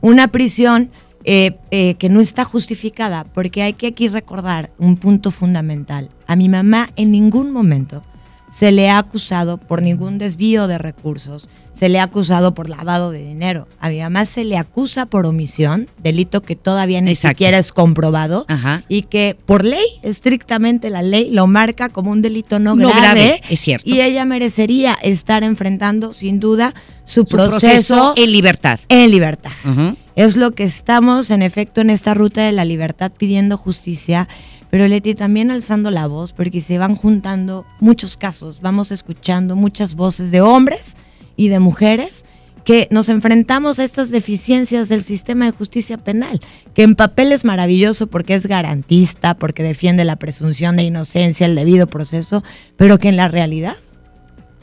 Una 0.00 0.26
prisión 0.26 0.90
eh, 1.24 1.56
eh, 1.70 1.94
que 1.94 2.08
no 2.08 2.20
está 2.20 2.44
justificada, 2.44 3.22
porque 3.22 3.62
hay 3.62 3.74
que 3.74 3.86
aquí 3.86 4.08
recordar 4.08 4.70
un 4.76 4.96
punto 4.96 5.30
fundamental. 5.30 6.10
A 6.26 6.34
mi 6.34 6.48
mamá 6.48 6.90
en 6.96 7.12
ningún 7.12 7.52
momento 7.52 8.02
se 8.50 8.72
le 8.72 8.90
ha 8.90 8.98
acusado 8.98 9.58
por 9.58 9.80
ningún 9.80 10.18
desvío 10.18 10.66
de 10.66 10.78
recursos, 10.78 11.48
se 11.78 11.88
le 11.88 12.00
ha 12.00 12.04
acusado 12.04 12.54
por 12.54 12.68
lavado 12.68 13.12
de 13.12 13.24
dinero. 13.24 13.68
A 13.78 13.88
mi 13.88 14.00
mamá 14.00 14.26
se 14.26 14.42
le 14.44 14.56
acusa 14.56 15.06
por 15.06 15.26
omisión, 15.26 15.86
delito 16.02 16.42
que 16.42 16.56
todavía 16.56 17.00
ni 17.00 17.10
Exacto. 17.10 17.36
siquiera 17.36 17.58
es 17.58 17.70
comprobado, 17.72 18.46
Ajá. 18.48 18.82
y 18.88 19.02
que 19.02 19.36
por 19.46 19.64
ley, 19.64 19.84
estrictamente 20.02 20.90
la 20.90 21.02
ley, 21.02 21.30
lo 21.30 21.46
marca 21.46 21.88
como 21.88 22.10
un 22.10 22.20
delito 22.20 22.58
no, 22.58 22.74
No 22.74 22.88
grave, 22.88 23.00
grave, 23.02 23.42
es 23.48 23.60
cierto. 23.60 23.88
Y 23.88 24.00
ella 24.00 24.24
merecería 24.24 24.94
estar 25.02 25.44
enfrentando, 25.44 26.12
sin 26.12 26.40
duda, 26.40 26.74
su, 27.04 27.20
Su 27.20 27.26
proceso, 27.26 27.60
proceso 27.60 28.14
en 28.16 28.32
libertad. 28.32 28.80
en 28.88 29.10
libertad. 29.10 29.52
Ujú. 29.64 29.96
Es 30.16 30.36
lo 30.36 30.50
que 30.50 30.64
estamos, 30.64 31.30
en 31.30 31.42
efecto, 31.42 31.80
en 31.80 31.90
esta 31.90 32.12
ruta 32.12 32.42
de 32.42 32.50
la 32.52 32.64
libertad 32.64 33.12
pidiendo 33.16 33.56
justicia, 33.56 34.28
pero 34.68 34.88
Leti 34.88 35.14
también 35.14 35.52
alzando 35.52 35.92
la 35.92 36.08
voz, 36.08 36.32
porque 36.32 36.60
se 36.60 36.76
van 36.76 36.96
juntando 36.96 37.64
muchos 37.78 38.16
casos, 38.16 38.60
vamos 38.60 38.90
escuchando 38.90 39.54
muchas 39.54 39.94
voces 39.94 40.32
de 40.32 40.40
hombres 40.40 40.96
y 41.38 41.48
de 41.48 41.60
mujeres 41.60 42.26
que 42.64 42.86
nos 42.90 43.08
enfrentamos 43.08 43.78
a 43.78 43.84
estas 43.84 44.10
deficiencias 44.10 44.90
del 44.90 45.02
sistema 45.02 45.46
de 45.46 45.52
justicia 45.52 45.96
penal, 45.96 46.42
que 46.74 46.82
en 46.82 46.96
papel 46.96 47.32
es 47.32 47.42
maravilloso 47.42 48.08
porque 48.08 48.34
es 48.34 48.46
garantista, 48.46 49.32
porque 49.32 49.62
defiende 49.62 50.04
la 50.04 50.16
presunción 50.16 50.76
de 50.76 50.82
inocencia, 50.82 51.46
el 51.46 51.54
debido 51.54 51.86
proceso, 51.86 52.44
pero 52.76 52.98
que 52.98 53.08
en 53.08 53.16
la 53.16 53.28
realidad, 53.28 53.76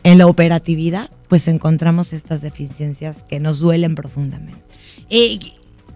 en 0.03 0.19
la 0.19 0.27
operatividad, 0.27 1.09
pues 1.29 1.47
encontramos 1.47 2.13
estas 2.13 2.43
deficiencias 2.43 3.23
que 3.23 3.39
nos 3.39 3.57
duelen 3.57 3.95
profundamente. 3.95 4.61
Eh, 5.09 5.39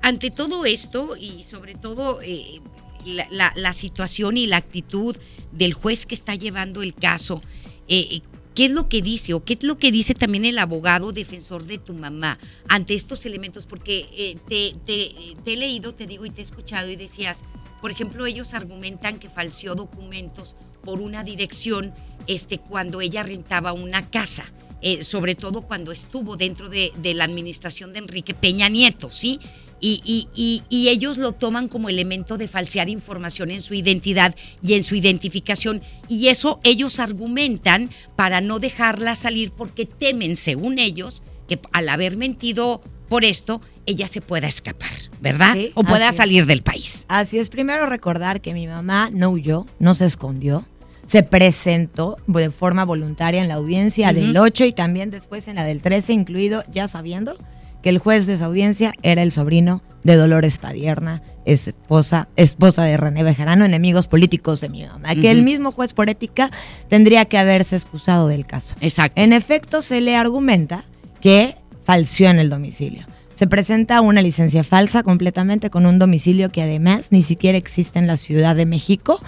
ante 0.01 0.31
todo 0.31 0.65
esto 0.65 1.15
y 1.15 1.43
sobre 1.43 1.75
todo 1.75 2.21
eh, 2.23 2.59
la, 3.05 3.73
situación 3.73 4.35
y 4.35 4.47
la 4.47 4.57
actitud 4.57 5.15
del 5.51 5.73
juez 5.73 6.07
que 6.07 6.15
está 6.15 6.33
llevando 6.33 6.81
el 6.81 6.95
caso, 6.95 7.39
eh, 7.87 8.21
¿qué 8.59 8.65
es 8.65 8.71
lo 8.71 8.89
que 8.89 9.01
dice 9.01 9.33
o 9.33 9.41
qué 9.41 9.53
es 9.53 9.63
lo 9.63 9.77
que 9.77 9.89
dice 9.89 10.15
también 10.15 10.43
el 10.43 10.59
abogado 10.59 11.13
defensor 11.13 11.63
de 11.63 11.77
tu 11.77 11.93
mamá 11.93 12.37
ante 12.67 12.93
estos 12.93 13.25
elementos? 13.25 13.65
Porque 13.65 14.09
eh, 14.11 14.37
te, 14.49 15.53
he 15.53 15.55
leído, 15.55 15.95
te 15.95 16.05
digo 16.05 16.25
y 16.25 16.29
te 16.29 16.41
he 16.41 16.43
escuchado 16.43 16.89
y 16.89 16.97
decías, 16.97 17.43
por 17.79 17.89
ejemplo, 17.89 18.25
ellos 18.25 18.53
argumentan 18.53 19.17
que 19.17 19.29
falseó 19.29 19.75
documentos 19.75 20.57
por 20.83 20.99
una 20.99 21.23
dirección 21.23 21.93
este, 22.27 22.57
cuando 22.57 22.99
ella 22.99 23.23
rentaba 23.23 23.71
una 23.71 24.09
casa 24.09 24.51
eh, 24.81 25.03
sobre 25.03 25.35
todo 25.35 25.61
cuando 25.61 25.93
estuvo 25.93 26.35
dentro 26.37 26.69
de, 26.69 26.91
de 26.97 27.13
la 27.13 27.25
administración 27.25 27.91
de 27.93 27.99
Enrique 27.99 28.33
Peña 28.33 28.69
Nieto, 28.69 29.11
¿sí? 29.11 29.39
Y, 29.81 30.01
y- 30.03 30.27
y- 30.35 30.63
y 30.69 30.89
ellos 30.89 31.17
lo 31.17 31.31
toman 31.31 31.67
como 31.67 31.89
elemento 31.89 32.37
de 32.37 32.47
falsear 32.47 32.89
información 32.89 33.49
en 33.49 33.61
su 33.61 33.73
identidad 33.73 34.35
y 34.61 34.73
en 34.73 34.83
su 34.83 34.95
identificación. 34.95 35.81
Y 36.07 36.27
eso 36.27 36.59
ellos 36.63 36.99
argumentan 36.99 37.89
para 38.15 38.41
no 38.41 38.59
dejarla 38.59 39.15
salir 39.15 39.51
porque 39.51 39.85
temen, 39.85 40.35
según 40.35 40.79
ellos, 40.79 41.23
que 41.47 41.59
al 41.71 41.89
haber 41.89 42.17
mentido 42.17 42.81
por 43.07 43.25
esto, 43.25 43.61
ella 43.85 44.07
se 44.07 44.21
pueda 44.21 44.47
escapar, 44.47 44.91
¿verdad? 45.19 45.53
Sí, 45.55 45.71
o 45.73 45.83
pueda 45.83 46.09
es. 46.09 46.15
salir 46.15 46.45
del 46.45 46.61
país. 46.61 47.05
Así 47.07 47.39
es, 47.39 47.49
primero 47.49 47.87
recordar 47.87 48.39
que 48.41 48.53
mi 48.53 48.67
mamá 48.67 49.09
no 49.11 49.29
huyó, 49.31 49.65
no 49.79 49.95
se 49.95 50.05
escondió, 50.05 50.63
se 51.07 51.23
presentó 51.23 52.17
de 52.27 52.51
forma 52.51 52.85
voluntaria 52.85 53.41
en 53.41 53.47
la 53.47 53.55
audiencia 53.55 54.11
Ujú. 54.11 54.19
del 54.19 54.37
8 54.37 54.65
y 54.65 54.73
también 54.73 55.09
después 55.09 55.47
en 55.47 55.55
la 55.55 55.63
del 55.63 55.81
13, 55.81 56.13
incluido 56.13 56.63
ya 56.71 56.87
sabiendo 56.87 57.35
que 57.81 57.89
el 57.89 57.97
juez 57.97 58.25
de 58.25 58.33
esa 58.33 58.45
audiencia 58.45 58.93
era 59.03 59.23
el 59.23 59.31
sobrino 59.31 59.81
de 60.03 60.15
Dolores 60.15 60.57
Padierna, 60.57 61.21
esposa, 61.45 62.27
esposa 62.35 62.83
de 62.83 62.97
René 62.97 63.23
Bejarano, 63.23 63.65
enemigos 63.65 64.07
políticos 64.07 64.61
de 64.61 64.69
mi 64.69 64.85
mamá, 64.85 65.15
que 65.15 65.31
el 65.31 65.43
mismo 65.43 65.71
juez 65.71 65.93
por 65.93 66.09
ética 66.09 66.51
tendría 66.87 67.25
que 67.25 67.37
haberse 67.37 67.75
excusado 67.75 68.27
del 68.27 68.45
caso. 68.45 68.75
Exacto. 68.81 69.21
En 69.21 69.33
efecto, 69.33 69.81
se 69.81 70.01
le 70.01 70.15
argumenta 70.15 70.83
que 71.21 71.55
falseó 71.83 72.29
en 72.29 72.39
el 72.39 72.49
domicilio. 72.49 73.05
Se 73.33 73.47
presenta 73.47 74.01
una 74.01 74.21
licencia 74.21 74.63
falsa 74.63 75.01
completamente 75.01 75.69
con 75.69 75.85
un 75.85 75.97
domicilio 75.97 76.51
que 76.51 76.61
además 76.61 77.07
ni 77.09 77.23
siquiera 77.23 77.57
existe 77.57 77.97
en 77.97 78.07
la 78.07 78.17
Ciudad 78.17 78.55
de 78.55 78.65
México, 78.65 79.21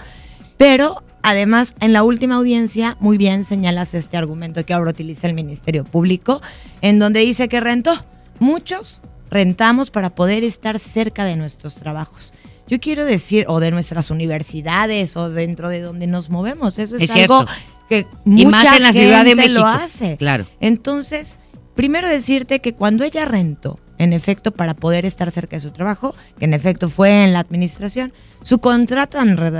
pero 0.58 1.02
además 1.22 1.74
en 1.80 1.92
la 1.92 2.02
última 2.02 2.36
audiencia 2.36 2.96
muy 3.00 3.16
bien 3.16 3.44
señalas 3.44 3.94
este 3.94 4.16
argumento 4.16 4.66
que 4.66 4.74
ahora 4.74 4.90
utiliza 4.90 5.28
el 5.28 5.34
Ministerio 5.34 5.84
Público, 5.84 6.42
en 6.82 6.98
donde 6.98 7.20
dice 7.20 7.48
que 7.48 7.60
rentó. 7.60 7.92
Muchos 8.38 9.02
rentamos 9.30 9.90
para 9.90 10.14
poder 10.14 10.44
estar 10.44 10.78
cerca 10.78 11.24
de 11.24 11.36
nuestros 11.36 11.74
trabajos. 11.74 12.34
Yo 12.68 12.80
quiero 12.80 13.04
decir, 13.04 13.44
o 13.48 13.60
de 13.60 13.70
nuestras 13.70 14.10
universidades, 14.10 15.16
o 15.16 15.30
dentro 15.30 15.68
de 15.68 15.80
donde 15.80 16.06
nos 16.06 16.30
movemos. 16.30 16.78
Eso 16.78 16.96
es, 16.96 17.02
Es 17.02 17.10
algo 17.16 17.46
cierto. 17.46 17.52
que 17.88 18.06
Y 18.24 18.46
más 18.46 18.62
mucha 18.64 18.76
en 18.76 18.82
la 18.82 18.92
Ciudad 18.92 19.24
de 19.24 19.30
gente 19.30 19.42
México. 19.42 19.60
lo 19.60 19.66
hace. 19.66 20.16
Claro. 20.16 20.46
Entonces, 20.60 21.38
primero 21.74 22.08
decirte 22.08 22.60
que 22.60 22.72
cuando 22.74 23.04
ella 23.04 23.24
rentó, 23.24 23.78
en 23.98 24.12
efecto, 24.12 24.52
para 24.52 24.74
poder 24.74 25.04
estar 25.06 25.30
cerca 25.30 25.56
de 25.56 25.60
su 25.60 25.70
trabajo, 25.70 26.14
que 26.38 26.44
en 26.46 26.54
efecto 26.54 26.88
fue 26.88 27.24
en 27.24 27.32
la 27.32 27.40
administración, 27.40 28.12
su 28.42 28.58
contrato 28.58 29.18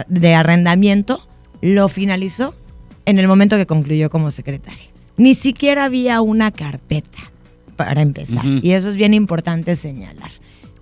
de 0.09 0.35
arrendamiento 0.35 1.29
lo 1.61 1.89
finalizó 1.89 2.55
en 3.05 3.19
el 3.19 3.29
momento 3.29 3.57
que 3.57 3.67
concluyó 3.67 4.11
como 4.11 4.31
secretaria. 4.31 4.89
Ni 5.17 5.35
siquiera 5.35 5.85
había 5.85 6.21
una 6.23 6.51
carpeta 6.51 7.19
para 7.77 8.01
empezar. 8.03 8.45
Y 8.47 8.73
eso 8.73 8.89
es 8.89 8.97
bien 8.97 9.15
importante 9.15 9.77
señalar. 9.77 10.31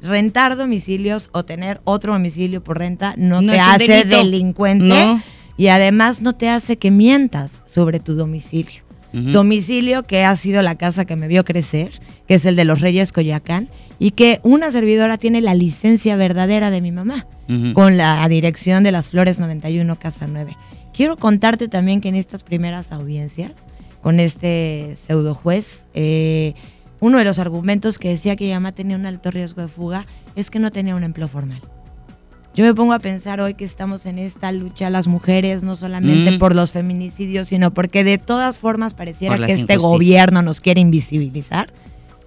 Rentar 0.02 0.56
domicilios 0.56 1.28
o 1.32 1.44
tener 1.44 1.80
otro 1.84 2.12
domicilio 2.14 2.62
por 2.62 2.78
renta 2.78 3.14
no, 3.16 3.42
No 3.42 3.52
te 3.52 3.58
hace 3.58 4.04
delincuente 4.04 4.86
No. 4.86 5.22
y 5.58 5.68
además 5.68 6.22
no 6.22 6.34
te 6.34 6.48
hace 6.48 6.76
que 6.78 6.90
mientas 6.90 7.60
sobre 7.66 8.00
tu 8.00 8.14
domicilio. 8.14 8.82
Domicilio 9.12 10.04
que 10.04 10.24
ha 10.24 10.36
sido 10.36 10.62
la 10.62 10.76
casa 10.76 11.04
que 11.04 11.16
me 11.16 11.26
vio 11.26 11.44
crecer, 11.44 12.00
que 12.28 12.34
es 12.34 12.46
el 12.46 12.54
de 12.54 12.64
los 12.64 12.80
Reyes 12.80 13.10
Coyoacán, 13.12 13.68
y 13.98 14.12
que 14.12 14.38
una 14.44 14.70
servidora 14.70 15.18
tiene 15.18 15.40
la 15.40 15.54
licencia 15.54 16.14
verdadera 16.14 16.70
de 16.70 16.80
mi 16.80 16.92
mamá, 16.92 17.26
con 17.74 17.96
la 17.96 18.26
dirección 18.28 18.84
de 18.84 18.92
las 18.92 19.08
Flores 19.08 19.40
91 19.40 19.96
Casa 19.98 20.26
9. 20.30 20.56
Quiero 20.94 21.16
contarte 21.16 21.66
también 21.66 22.00
que 22.00 22.08
en 22.08 22.14
estas 22.14 22.44
primeras 22.44 22.92
audiencias, 22.92 23.50
con 24.00 24.20
este 24.20 24.94
pseudo 24.94 25.34
juez, 25.34 25.84
eh, 25.94 26.54
uno 27.00 27.18
de 27.18 27.24
los 27.24 27.38
argumentos 27.38 27.98
que 27.98 28.10
decía 28.10 28.36
que 28.36 28.44
mi 28.46 28.52
mamá 28.52 28.72
tenía 28.72 28.96
un 28.96 29.06
alto 29.06 29.30
riesgo 29.30 29.62
de 29.62 29.68
fuga 29.68 30.06
es 30.36 30.50
que 30.50 30.58
no 30.58 30.70
tenía 30.70 30.94
un 30.94 31.02
empleo 31.04 31.28
formal. 31.28 31.60
Yo 32.54 32.64
me 32.64 32.74
pongo 32.74 32.92
a 32.92 32.98
pensar 32.98 33.40
hoy 33.40 33.54
que 33.54 33.64
estamos 33.64 34.06
en 34.06 34.18
esta 34.18 34.50
lucha 34.52 34.90
las 34.90 35.06
mujeres, 35.06 35.62
no 35.62 35.76
solamente 35.76 36.32
Mm. 36.32 36.38
por 36.38 36.54
los 36.54 36.72
feminicidios, 36.72 37.48
sino 37.48 37.72
porque 37.72 38.04
de 38.04 38.18
todas 38.18 38.58
formas 38.58 38.92
pareciera 38.92 39.38
que 39.38 39.52
este 39.52 39.76
gobierno 39.76 40.42
nos 40.42 40.60
quiere 40.60 40.80
invisibilizar. 40.80 41.72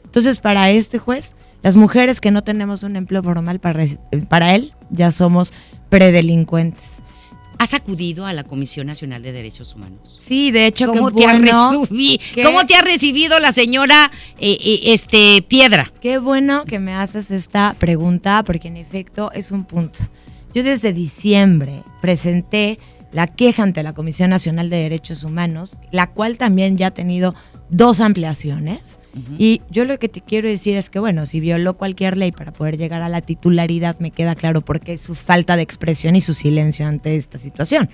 Entonces, 0.05 0.39
para 0.39 0.71
este 0.71 0.97
juez, 0.97 1.35
las 1.61 1.75
mujeres 1.75 2.19
que 2.21 2.31
no 2.31 2.41
tenemos 2.43 2.83
un 2.83 2.95
empleo 2.95 3.21
formal, 3.21 3.59
para, 3.59 3.85
para 4.29 4.55
él, 4.55 4.73
ya 4.89 5.11
somos 5.11 5.53
predelincuentes. 5.89 7.02
¿Has 7.63 7.73
acudido 7.73 8.25
a 8.25 8.33
la 8.33 8.43
Comisión 8.43 8.87
Nacional 8.87 9.23
de 9.23 9.31
Derechos 9.31 9.73
Humanos? 9.73 10.17
Sí, 10.19 10.51
de 10.51 10.65
hecho, 10.67 10.85
¿Cómo, 10.85 11.13
te 11.13 11.25
ha 11.25 11.39
bueno, 11.39 11.87
que- 11.87 12.43
¿Cómo 12.43 12.65
te 12.65 12.75
ha 12.75 12.81
recibido 12.81 13.39
la 13.39 13.53
señora 13.53 14.11
eh, 14.37 14.57
eh, 14.59 14.79
este, 14.87 15.41
Piedra? 15.47 15.89
Qué 16.01 16.17
bueno 16.17 16.65
que 16.65 16.79
me 16.79 16.93
haces 16.93 17.31
esta 17.31 17.73
pregunta 17.79 18.43
porque 18.45 18.67
en 18.67 18.75
efecto 18.75 19.31
es 19.31 19.51
un 19.51 19.63
punto. 19.63 19.99
Yo 20.53 20.61
desde 20.61 20.91
diciembre 20.91 21.83
presenté 22.01 22.79
la 23.13 23.27
queja 23.27 23.63
ante 23.63 23.81
la 23.81 23.93
Comisión 23.93 24.29
Nacional 24.31 24.69
de 24.69 24.77
Derechos 24.81 25.23
Humanos, 25.23 25.77
la 25.93 26.07
cual 26.11 26.35
también 26.35 26.77
ya 26.77 26.87
ha 26.87 26.91
tenido 26.91 27.33
dos 27.69 28.01
ampliaciones. 28.01 28.99
Y 29.37 29.61
yo 29.69 29.85
lo 29.85 29.99
que 29.99 30.09
te 30.09 30.21
quiero 30.21 30.47
decir 30.47 30.75
es 30.75 30.89
que, 30.89 30.97
bueno, 30.97 31.25
si 31.27 31.39
violó 31.39 31.75
cualquier 31.75 32.17
ley 32.17 32.31
para 32.31 32.51
poder 32.51 32.77
llegar 32.77 33.03
a 33.03 33.09
la 33.09 33.21
titularidad, 33.21 33.99
me 33.99 34.09
queda 34.09 34.33
claro 34.33 34.61
por 34.61 34.79
qué 34.79 34.97
su 34.97 35.13
falta 35.13 35.55
de 35.55 35.61
expresión 35.61 36.15
y 36.15 36.21
su 36.21 36.33
silencio 36.33 36.87
ante 36.87 37.15
esta 37.15 37.37
situación. 37.37 37.89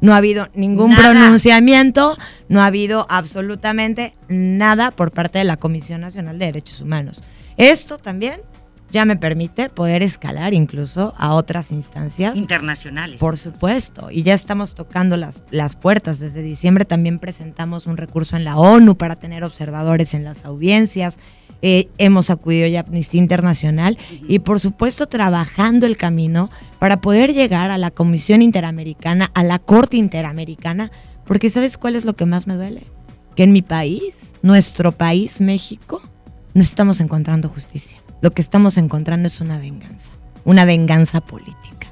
No 0.00 0.14
ha 0.14 0.16
habido 0.16 0.48
ningún 0.54 0.90
Nada. 0.90 1.12
pronunciamiento, 1.12 2.16
no 2.48 2.60
ha 2.62 2.66
habido 2.66 3.06
absolutamente 3.08 4.14
nada 4.28 4.90
por 4.90 5.12
parte 5.12 5.38
de 5.38 5.44
la 5.44 5.56
Comisión 5.56 6.00
Nacional 6.00 6.38
de 6.38 6.46
Derechos 6.46 6.80
Humanos. 6.80 7.22
Esto 7.56 7.98
también 7.98 8.40
ya 8.90 9.04
me 9.04 9.16
permite 9.16 9.68
poder 9.68 10.02
escalar 10.02 10.54
incluso 10.54 11.14
a 11.18 11.34
otras 11.34 11.72
instancias. 11.72 12.36
Internacionales. 12.36 13.20
Por 13.20 13.36
supuesto, 13.36 14.10
y 14.10 14.22
ya 14.22 14.34
estamos 14.34 14.74
tocando 14.74 15.16
las, 15.16 15.42
las 15.50 15.76
puertas. 15.76 16.18
Desde 16.18 16.42
diciembre 16.42 16.84
también 16.84 17.18
presentamos 17.18 17.86
un 17.86 17.96
recurso 17.96 18.36
en 18.36 18.44
la 18.44 18.56
ONU 18.56 18.96
para 18.96 19.16
tener 19.16 19.44
observadores 19.44 20.14
en 20.14 20.24
las 20.24 20.44
audiencias. 20.44 21.16
Eh, 21.60 21.88
hemos 21.98 22.30
acudido 22.30 22.68
ya 22.68 22.80
a 22.80 22.82
Amnistía 22.84 23.20
Internacional 23.20 23.98
y 24.28 24.38
por 24.38 24.60
supuesto 24.60 25.08
trabajando 25.08 25.86
el 25.86 25.96
camino 25.96 26.50
para 26.78 27.00
poder 27.00 27.34
llegar 27.34 27.72
a 27.72 27.78
la 27.78 27.90
Comisión 27.90 28.42
Interamericana, 28.42 29.32
a 29.34 29.42
la 29.42 29.58
Corte 29.58 29.96
Interamericana, 29.96 30.92
porque 31.24 31.50
¿sabes 31.50 31.76
cuál 31.76 31.96
es 31.96 32.04
lo 32.04 32.14
que 32.14 32.26
más 32.26 32.46
me 32.46 32.54
duele? 32.54 32.84
Que 33.34 33.42
en 33.42 33.52
mi 33.52 33.62
país, 33.62 34.14
nuestro 34.40 34.92
país, 34.92 35.40
México, 35.40 36.00
no 36.54 36.62
estamos 36.62 37.00
encontrando 37.00 37.48
justicia. 37.48 37.98
Lo 38.20 38.32
que 38.32 38.42
estamos 38.42 38.78
encontrando 38.78 39.28
es 39.28 39.40
una 39.40 39.58
venganza, 39.58 40.10
una 40.44 40.64
venganza 40.64 41.20
política. 41.20 41.88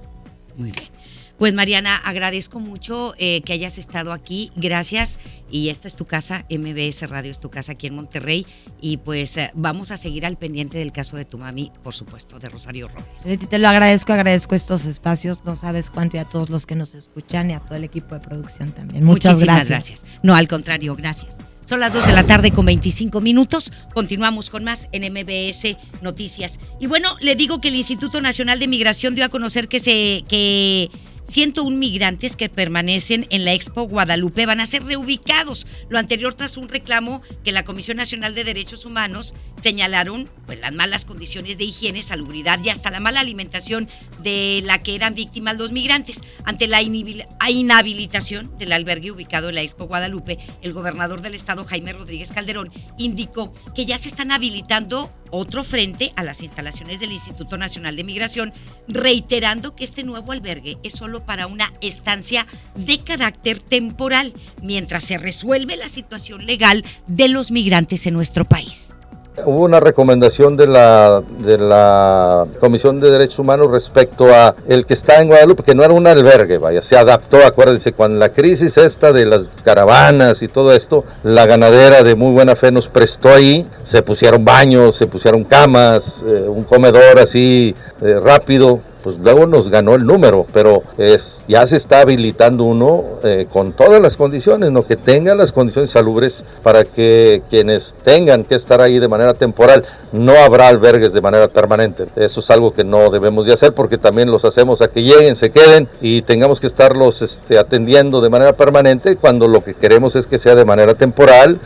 Muy 0.56 0.72
bien. 0.72 0.96
Pues 1.38 1.52
Mariana, 1.52 1.96
agradezco 1.96 2.60
mucho 2.60 3.14
eh, 3.18 3.42
que 3.42 3.52
hayas 3.52 3.76
estado 3.76 4.12
aquí. 4.12 4.50
Gracias. 4.56 5.18
Y 5.50 5.68
esta 5.68 5.86
es 5.86 5.94
tu 5.94 6.06
casa, 6.06 6.46
MBS 6.50 7.08
Radio 7.10 7.30
es 7.30 7.38
tu 7.38 7.50
casa 7.50 7.72
aquí 7.72 7.86
en 7.86 7.94
Monterrey. 7.94 8.46
Y 8.80 8.96
pues 8.96 9.36
eh, 9.36 9.50
vamos 9.54 9.90
a 9.90 9.98
seguir 9.98 10.24
al 10.24 10.38
pendiente 10.38 10.78
del 10.78 10.92
caso 10.92 11.16
de 11.16 11.26
tu 11.26 11.36
mami, 11.36 11.72
por 11.84 11.94
supuesto, 11.94 12.38
de 12.38 12.48
Rosario 12.48 12.88
Robles. 12.88 13.26
Leti, 13.26 13.46
te 13.46 13.58
lo 13.58 13.68
agradezco, 13.68 14.14
agradezco 14.14 14.54
estos 14.54 14.86
espacios. 14.86 15.44
No 15.44 15.56
sabes 15.56 15.90
cuánto 15.90 16.16
y 16.16 16.20
a 16.20 16.24
todos 16.24 16.48
los 16.48 16.64
que 16.64 16.74
nos 16.74 16.94
escuchan 16.94 17.50
y 17.50 17.52
a 17.52 17.60
todo 17.60 17.74
el 17.76 17.84
equipo 17.84 18.14
de 18.14 18.20
producción 18.22 18.72
también. 18.72 19.04
Muchas 19.04 19.36
Muchísimas 19.36 19.68
gracias. 19.68 20.00
gracias. 20.00 20.20
No, 20.22 20.34
al 20.34 20.48
contrario, 20.48 20.96
gracias. 20.96 21.36
Son 21.66 21.80
las 21.80 21.92
2 21.94 22.06
de 22.06 22.12
la 22.12 22.24
tarde 22.24 22.52
con 22.52 22.64
25 22.64 23.20
minutos. 23.20 23.72
Continuamos 23.92 24.50
con 24.50 24.62
más 24.62 24.88
en 24.92 25.02
MBS 25.12 25.76
Noticias. 26.00 26.60
Y 26.78 26.86
bueno, 26.86 27.16
le 27.20 27.34
digo 27.34 27.60
que 27.60 27.68
el 27.68 27.74
Instituto 27.74 28.20
Nacional 28.20 28.60
de 28.60 28.68
Migración 28.68 29.16
dio 29.16 29.24
a 29.24 29.28
conocer 29.28 29.66
que 29.66 29.80
se 29.80 30.22
que 30.28 30.90
101 31.28 31.76
migrantes 31.76 32.36
que 32.36 32.48
permanecen 32.48 33.26
en 33.30 33.44
la 33.44 33.52
Expo 33.52 33.82
Guadalupe 33.82 34.46
van 34.46 34.60
a 34.60 34.66
ser 34.66 34.84
reubicados. 34.84 35.66
Lo 35.88 35.98
anterior 35.98 36.34
tras 36.34 36.56
un 36.56 36.68
reclamo 36.68 37.22
que 37.44 37.52
la 37.52 37.64
Comisión 37.64 37.96
Nacional 37.96 38.34
de 38.34 38.44
Derechos 38.44 38.84
Humanos 38.84 39.34
señalaron 39.60 40.28
pues, 40.46 40.60
las 40.60 40.72
malas 40.72 41.04
condiciones 41.04 41.58
de 41.58 41.64
higiene, 41.64 42.02
salubridad 42.02 42.60
y 42.62 42.70
hasta 42.70 42.90
la 42.90 43.00
mala 43.00 43.20
alimentación 43.20 43.88
de 44.22 44.62
la 44.64 44.82
que 44.82 44.94
eran 44.94 45.14
víctimas 45.14 45.56
los 45.56 45.72
migrantes. 45.72 46.20
Ante 46.44 46.68
la 46.68 46.82
inhabilitación 46.82 48.56
del 48.58 48.72
albergue 48.72 49.10
ubicado 49.10 49.48
en 49.48 49.56
la 49.56 49.62
Expo 49.62 49.86
Guadalupe, 49.86 50.38
el 50.62 50.72
gobernador 50.72 51.22
del 51.22 51.34
estado, 51.34 51.64
Jaime 51.64 51.92
Rodríguez 51.92 52.32
Calderón, 52.32 52.70
indicó 52.98 53.52
que 53.74 53.86
ya 53.86 53.98
se 53.98 54.08
están 54.08 54.30
habilitando 54.30 55.12
otro 55.30 55.64
frente 55.64 56.12
a 56.16 56.22
las 56.22 56.42
instalaciones 56.42 57.00
del 57.00 57.12
Instituto 57.12 57.58
Nacional 57.58 57.96
de 57.96 58.04
Migración, 58.04 58.52
reiterando 58.88 59.74
que 59.74 59.84
este 59.84 60.04
nuevo 60.04 60.32
albergue 60.32 60.78
es 60.82 60.92
solo 60.92 61.15
para 61.24 61.46
una 61.46 61.72
estancia 61.80 62.46
de 62.74 62.98
carácter 63.02 63.58
temporal, 63.58 64.32
mientras 64.62 65.04
se 65.04 65.18
resuelve 65.18 65.76
la 65.76 65.88
situación 65.88 66.46
legal 66.46 66.84
de 67.06 67.28
los 67.28 67.50
migrantes 67.50 68.06
en 68.06 68.14
nuestro 68.14 68.44
país. 68.44 68.96
Hubo 69.44 69.64
una 69.64 69.80
recomendación 69.80 70.56
de 70.56 70.66
la, 70.66 71.22
de 71.40 71.58
la 71.58 72.46
Comisión 72.58 73.00
de 73.00 73.10
Derechos 73.10 73.38
Humanos 73.38 73.70
respecto 73.70 74.34
a 74.34 74.54
el 74.66 74.86
que 74.86 74.94
está 74.94 75.20
en 75.20 75.28
Guadalupe, 75.28 75.62
que 75.62 75.74
no 75.74 75.84
era 75.84 75.92
un 75.92 76.06
albergue, 76.06 76.56
vaya, 76.56 76.80
se 76.80 76.96
adaptó, 76.96 77.44
acuérdense, 77.44 77.92
cuando 77.92 78.18
la 78.18 78.30
crisis 78.30 78.78
esta 78.78 79.12
de 79.12 79.26
las 79.26 79.48
caravanas 79.62 80.40
y 80.40 80.48
todo 80.48 80.72
esto, 80.72 81.04
la 81.22 81.44
ganadera 81.44 82.02
de 82.02 82.14
muy 82.14 82.32
buena 82.32 82.56
fe 82.56 82.72
nos 82.72 82.88
prestó 82.88 83.28
ahí, 83.28 83.66
se 83.84 84.02
pusieron 84.02 84.42
baños, 84.42 84.96
se 84.96 85.06
pusieron 85.06 85.44
camas, 85.44 86.24
eh, 86.26 86.48
un 86.48 86.64
comedor 86.64 87.18
así 87.18 87.74
eh, 88.00 88.18
rápido, 88.18 88.80
pues 89.06 89.18
luego 89.18 89.46
nos 89.46 89.68
ganó 89.68 89.94
el 89.94 90.04
número, 90.04 90.46
pero 90.52 90.82
es, 90.98 91.44
ya 91.46 91.64
se 91.68 91.76
está 91.76 92.00
habilitando 92.00 92.64
uno 92.64 93.04
eh, 93.22 93.46
con 93.48 93.72
todas 93.72 94.00
las 94.00 94.16
condiciones, 94.16 94.72
¿no? 94.72 94.84
que 94.84 94.96
tenga 94.96 95.36
las 95.36 95.52
condiciones 95.52 95.92
salubres 95.92 96.44
para 96.64 96.82
que 96.82 97.40
quienes 97.48 97.94
tengan 98.02 98.42
que 98.42 98.56
estar 98.56 98.80
ahí 98.80 98.98
de 98.98 99.06
manera 99.06 99.34
temporal, 99.34 99.84
no 100.10 100.32
habrá 100.32 100.66
albergues 100.66 101.12
de 101.12 101.20
manera 101.20 101.46
permanente. 101.46 102.06
Eso 102.16 102.40
es 102.40 102.50
algo 102.50 102.74
que 102.74 102.82
no 102.82 103.08
debemos 103.10 103.46
de 103.46 103.52
hacer 103.52 103.74
porque 103.74 103.96
también 103.96 104.28
los 104.28 104.44
hacemos 104.44 104.82
a 104.82 104.88
que 104.88 105.04
lleguen, 105.04 105.36
se 105.36 105.50
queden 105.50 105.86
y 106.00 106.22
tengamos 106.22 106.58
que 106.58 106.66
estarlos 106.66 107.22
este, 107.22 107.60
atendiendo 107.60 108.20
de 108.20 108.28
manera 108.28 108.56
permanente 108.56 109.14
cuando 109.14 109.46
lo 109.46 109.62
que 109.62 109.74
queremos 109.74 110.16
es 110.16 110.26
que 110.26 110.40
sea 110.40 110.56
de 110.56 110.64
manera 110.64 110.94
temporal. 110.94 111.60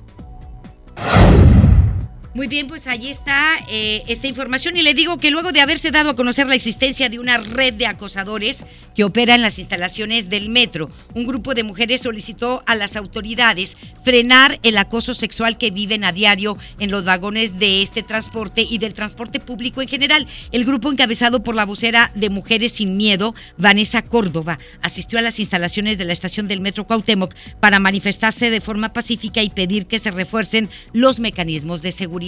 Muy 2.32 2.46
bien, 2.46 2.68
pues 2.68 2.86
allí 2.86 3.10
está 3.10 3.56
eh, 3.68 4.04
esta 4.06 4.28
información 4.28 4.76
y 4.76 4.82
le 4.82 4.94
digo 4.94 5.18
que 5.18 5.32
luego 5.32 5.50
de 5.50 5.60
haberse 5.60 5.90
dado 5.90 6.10
a 6.10 6.16
conocer 6.16 6.46
la 6.46 6.54
existencia 6.54 7.08
de 7.08 7.18
una 7.18 7.38
red 7.38 7.74
de 7.74 7.86
acosadores 7.86 8.64
que 8.94 9.02
opera 9.02 9.34
en 9.34 9.42
las 9.42 9.58
instalaciones 9.58 10.28
del 10.28 10.48
metro, 10.48 10.92
un 11.14 11.26
grupo 11.26 11.54
de 11.54 11.64
mujeres 11.64 12.02
solicitó 12.02 12.62
a 12.66 12.76
las 12.76 12.94
autoridades 12.94 13.76
frenar 14.04 14.60
el 14.62 14.78
acoso 14.78 15.12
sexual 15.12 15.58
que 15.58 15.72
viven 15.72 16.04
a 16.04 16.12
diario 16.12 16.56
en 16.78 16.92
los 16.92 17.04
vagones 17.04 17.58
de 17.58 17.82
este 17.82 18.04
transporte 18.04 18.62
y 18.62 18.78
del 18.78 18.94
transporte 18.94 19.40
público 19.40 19.82
en 19.82 19.88
general. 19.88 20.28
El 20.52 20.64
grupo 20.64 20.92
encabezado 20.92 21.42
por 21.42 21.56
la 21.56 21.66
vocera 21.66 22.12
de 22.14 22.30
Mujeres 22.30 22.72
sin 22.72 22.96
Miedo, 22.96 23.34
Vanessa 23.58 24.02
Córdoba, 24.02 24.60
asistió 24.82 25.18
a 25.18 25.22
las 25.22 25.40
instalaciones 25.40 25.98
de 25.98 26.04
la 26.04 26.12
estación 26.12 26.46
del 26.46 26.60
metro 26.60 26.86
Cuauhtémoc 26.86 27.34
para 27.58 27.80
manifestarse 27.80 28.50
de 28.50 28.60
forma 28.60 28.92
pacífica 28.92 29.42
y 29.42 29.50
pedir 29.50 29.86
que 29.86 29.98
se 29.98 30.12
refuercen 30.12 30.70
los 30.92 31.18
mecanismos 31.18 31.82
de 31.82 31.90
seguridad. 31.90 32.19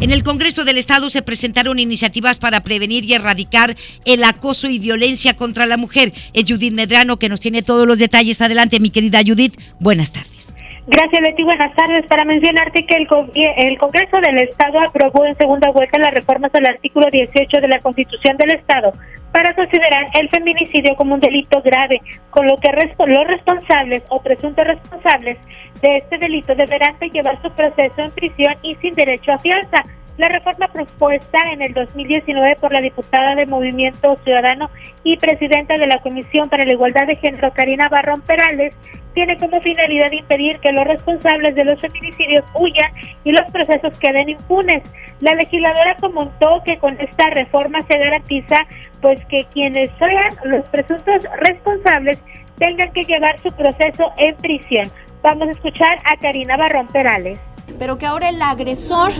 En 0.00 0.12
el 0.12 0.22
Congreso 0.22 0.64
del 0.64 0.78
Estado 0.78 1.10
se 1.10 1.22
presentaron 1.22 1.78
iniciativas 1.78 2.38
para 2.38 2.60
prevenir 2.60 3.04
y 3.04 3.14
erradicar 3.14 3.74
el 4.04 4.24
acoso 4.24 4.68
y 4.68 4.78
violencia 4.78 5.34
contra 5.36 5.66
la 5.66 5.76
mujer. 5.76 6.12
Es 6.32 6.44
Judith 6.46 6.72
Medrano 6.72 7.18
que 7.18 7.28
nos 7.28 7.40
tiene 7.40 7.62
todos 7.62 7.86
los 7.86 7.98
detalles. 7.98 8.40
Adelante, 8.40 8.78
mi 8.78 8.90
querida 8.90 9.20
Judith. 9.26 9.58
Buenas 9.80 10.12
tardes. 10.12 10.54
Gracias, 10.86 11.20
Betty. 11.20 11.42
Buenas 11.42 11.74
tardes. 11.74 12.06
Para 12.06 12.24
mencionarte 12.24 12.86
que 12.86 12.94
el, 12.94 13.08
el 13.56 13.78
Congreso 13.78 14.18
del 14.20 14.38
Estado 14.38 14.78
aprobó 14.80 15.24
en 15.24 15.36
segunda 15.36 15.70
vuelta 15.70 15.98
las 15.98 16.14
reformas 16.14 16.54
al 16.54 16.66
artículo 16.66 17.08
18 17.10 17.60
de 17.60 17.68
la 17.68 17.80
Constitución 17.80 18.36
del 18.36 18.52
Estado 18.52 18.92
para 19.32 19.54
considerar 19.54 20.06
el 20.18 20.30
feminicidio 20.30 20.94
como 20.96 21.14
un 21.14 21.20
delito 21.20 21.60
grave, 21.60 22.00
con 22.30 22.46
lo 22.46 22.56
que 22.56 22.70
los 22.72 23.26
responsables 23.26 24.02
o 24.08 24.22
presuntos 24.22 24.66
responsables 24.66 25.36
de 25.80 25.98
este 25.98 26.18
delito 26.18 26.54
deberán 26.54 26.98
de 26.98 27.10
llevar 27.10 27.40
su 27.42 27.50
proceso 27.50 28.00
en 28.00 28.10
prisión 28.12 28.54
y 28.62 28.74
sin 28.76 28.94
derecho 28.94 29.32
a 29.32 29.38
fianza. 29.38 29.82
La 30.18 30.28
reforma 30.28 30.68
propuesta 30.68 31.38
en 31.52 31.60
el 31.60 31.74
2019 31.74 32.56
por 32.56 32.72
la 32.72 32.80
diputada 32.80 33.34
de 33.34 33.44
Movimiento 33.44 34.16
Ciudadano 34.24 34.70
y 35.04 35.18
presidenta 35.18 35.74
de 35.74 35.86
la 35.86 35.98
Comisión 35.98 36.48
para 36.48 36.64
la 36.64 36.72
Igualdad 36.72 37.06
de 37.06 37.16
Género, 37.16 37.52
Karina 37.52 37.88
Barrón 37.90 38.22
Perales, 38.22 38.74
tiene 39.12 39.36
como 39.38 39.60
finalidad 39.60 40.12
impedir 40.12 40.58
que 40.58 40.72
los 40.72 40.86
responsables 40.86 41.54
de 41.54 41.64
los 41.64 41.80
feminicidios 41.80 42.44
huyan 42.54 42.90
y 43.24 43.32
los 43.32 43.50
procesos 43.50 43.98
queden 43.98 44.28
impunes. 44.28 44.82
La 45.20 45.34
legisladora 45.34 45.96
comentó 46.00 46.62
que 46.64 46.78
con 46.78 46.98
esta 47.00 47.30
reforma 47.30 47.80
se 47.88 47.98
garantiza 47.98 48.56
pues 49.00 49.22
que 49.26 49.46
quienes 49.52 49.90
sean 49.98 50.34
los 50.44 50.66
presuntos 50.68 51.26
responsables 51.40 52.22
tengan 52.58 52.92
que 52.92 53.04
llevar 53.04 53.38
su 53.38 53.50
proceso 53.52 54.12
en 54.18 54.34
prisión. 54.36 54.90
Vamos 55.26 55.48
a 55.48 55.50
escuchar 55.50 55.98
a 56.04 56.16
Karina 56.18 56.56
Barrón 56.56 56.86
Perales 56.86 57.36
pero 57.80 57.98
que 57.98 58.06
ahora 58.06 58.28
el 58.28 58.40
agresor, 58.40 59.10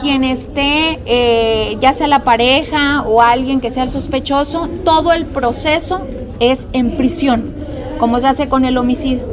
quien 0.00 0.24
esté, 0.24 1.00
eh, 1.06 1.76
ya 1.80 1.92
sea 1.92 2.08
la 2.08 2.24
pareja 2.24 3.02
o 3.02 3.22
alguien 3.22 3.60
que 3.60 3.70
sea 3.70 3.84
el 3.84 3.90
sospechoso, 3.90 4.68
todo 4.84 5.12
el 5.12 5.24
proceso 5.24 6.06
es 6.40 6.68
en 6.72 6.96
prisión, 6.96 7.54
como 7.98 8.18
se 8.20 8.26
hace 8.26 8.48
con 8.48 8.64
el 8.64 8.76
homicidio. 8.76 9.31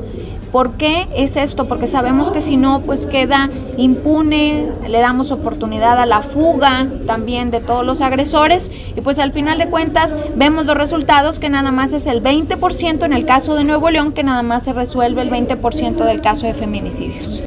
¿Por 0.52 0.74
qué 0.74 1.08
es 1.16 1.36
esto? 1.38 1.68
Porque 1.68 1.88
sabemos 1.88 2.32
que 2.32 2.42
si 2.42 2.58
no, 2.58 2.82
pues 2.82 3.06
queda 3.06 3.50
impune, 3.78 4.68
le 4.88 5.00
damos 5.00 5.32
oportunidad 5.32 6.00
a 6.00 6.06
la 6.06 6.22
fuga 6.22 6.88
también 7.06 7.52
de 7.52 7.60
todos 7.60 7.86
los 7.86 8.02
agresores 8.02 8.72
y 8.96 9.02
pues 9.02 9.20
al 9.20 9.32
final 9.32 9.60
de 9.60 9.70
cuentas 9.70 10.18
vemos 10.36 10.66
los 10.66 10.76
resultados 10.76 11.40
que 11.40 11.50
nada 11.50 11.72
más 11.72 11.94
es 11.94 12.08
el 12.08 12.24
20% 12.24 13.06
en 13.06 13.14
el 13.14 13.26
caso 13.26 13.56
de 13.56 13.64
Nuevo 13.64 13.90
León, 13.90 14.12
que 14.12 14.24
nada 14.24 14.42
más 14.42 14.64
se 14.64 14.74
resuelve 14.74 15.22
el 15.22 15.30
20% 15.30 16.04
del 16.04 16.22
caso 16.22 16.46
de 16.48 16.54
feminicidios. 16.54 17.44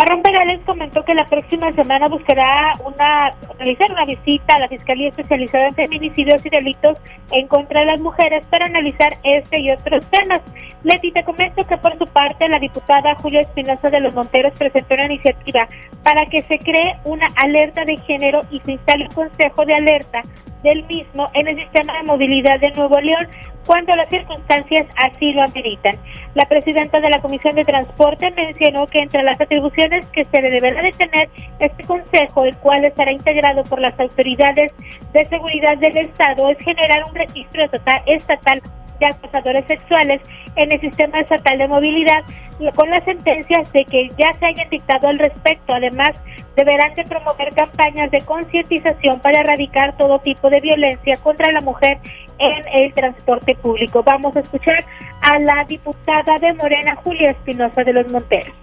Barrón 0.00 0.22
Perales 0.22 0.60
comentó 0.64 1.04
que 1.04 1.12
la 1.12 1.26
próxima 1.26 1.70
semana 1.74 2.08
buscará 2.08 2.72
una 2.86 3.32
realizar 3.58 3.92
una 3.92 4.06
visita 4.06 4.54
a 4.54 4.60
la 4.60 4.68
Fiscalía 4.68 5.10
Especializada 5.10 5.66
en 5.66 5.74
Feminicidios 5.74 6.46
y 6.46 6.48
Delitos 6.48 6.96
en 7.32 7.46
contra 7.48 7.80
de 7.80 7.86
las 7.86 8.00
mujeres 8.00 8.46
para 8.46 8.64
analizar 8.64 9.18
este 9.24 9.60
y 9.60 9.70
otros 9.70 10.06
temas. 10.06 10.40
Leti, 10.84 11.12
te 11.12 11.22
comento 11.22 11.66
que 11.66 11.76
por 11.76 11.98
su 11.98 12.06
parte 12.06 12.48
la 12.48 12.58
diputada 12.58 13.14
Julia 13.16 13.42
Espinosa 13.42 13.90
de 13.90 14.00
los 14.00 14.14
Monteros 14.14 14.54
presentó 14.58 14.94
una 14.94 15.04
iniciativa 15.04 15.68
para 16.02 16.24
que 16.30 16.40
se 16.44 16.58
cree 16.60 16.96
una 17.04 17.26
alerta 17.36 17.84
de 17.84 17.98
género 17.98 18.40
y 18.50 18.58
se 18.60 18.72
instale 18.72 19.04
un 19.04 19.12
consejo 19.12 19.66
de 19.66 19.74
alerta 19.74 20.22
del 20.62 20.82
mismo 20.84 21.28
en 21.34 21.48
el 21.48 21.60
sistema 21.60 21.92
de 21.98 22.04
movilidad 22.04 22.58
de 22.58 22.70
Nuevo 22.70 22.98
León 23.00 23.28
cuando 23.70 23.94
las 23.94 24.08
circunstancias 24.08 24.84
así 24.96 25.32
lo 25.32 25.44
ameritan. 25.44 25.94
La 26.34 26.44
presidenta 26.46 26.98
de 26.98 27.08
la 27.08 27.20
Comisión 27.20 27.54
de 27.54 27.64
Transporte 27.64 28.28
mencionó 28.32 28.88
que 28.88 28.98
entre 28.98 29.22
las 29.22 29.40
atribuciones 29.40 30.04
que 30.06 30.24
se 30.24 30.42
le 30.42 30.50
deberá 30.50 30.82
de 30.82 30.90
tener 30.90 31.30
este 31.60 31.84
consejo, 31.84 32.46
el 32.46 32.56
cual 32.56 32.84
estará 32.84 33.12
integrado 33.12 33.62
por 33.62 33.80
las 33.80 33.96
autoridades 34.00 34.72
de 35.12 35.24
seguridad 35.26 35.78
del 35.78 35.98
Estado, 35.98 36.50
es 36.50 36.58
generar 36.58 37.04
un 37.08 37.14
registro 37.14 37.62
estatal 37.62 38.60
de 39.00 39.06
acosadores 39.06 39.66
sexuales 39.66 40.20
en 40.54 40.70
el 40.70 40.80
sistema 40.80 41.18
estatal 41.18 41.58
de 41.58 41.66
movilidad 41.66 42.22
con 42.76 42.90
las 42.90 43.02
sentencias 43.04 43.72
de 43.72 43.84
que 43.86 44.10
ya 44.18 44.32
se 44.38 44.46
hayan 44.46 44.68
dictado 44.70 45.08
al 45.08 45.18
respecto. 45.18 45.74
Además, 45.74 46.10
deberán 46.54 46.94
de 46.94 47.04
promover 47.04 47.52
campañas 47.54 48.10
de 48.10 48.20
concientización 48.20 49.18
para 49.20 49.40
erradicar 49.40 49.96
todo 49.96 50.18
tipo 50.20 50.50
de 50.50 50.60
violencia 50.60 51.16
contra 51.22 51.50
la 51.50 51.60
mujer 51.60 51.98
en 52.38 52.82
el 52.82 52.92
transporte 52.92 53.54
público. 53.56 54.02
Vamos 54.02 54.36
a 54.36 54.40
escuchar 54.40 54.84
a 55.22 55.38
la 55.38 55.64
diputada 55.66 56.38
de 56.38 56.52
Morena, 56.54 56.94
Julia 56.96 57.30
Espinosa 57.30 57.82
de 57.82 57.92
los 57.92 58.10
Monteros 58.12 58.54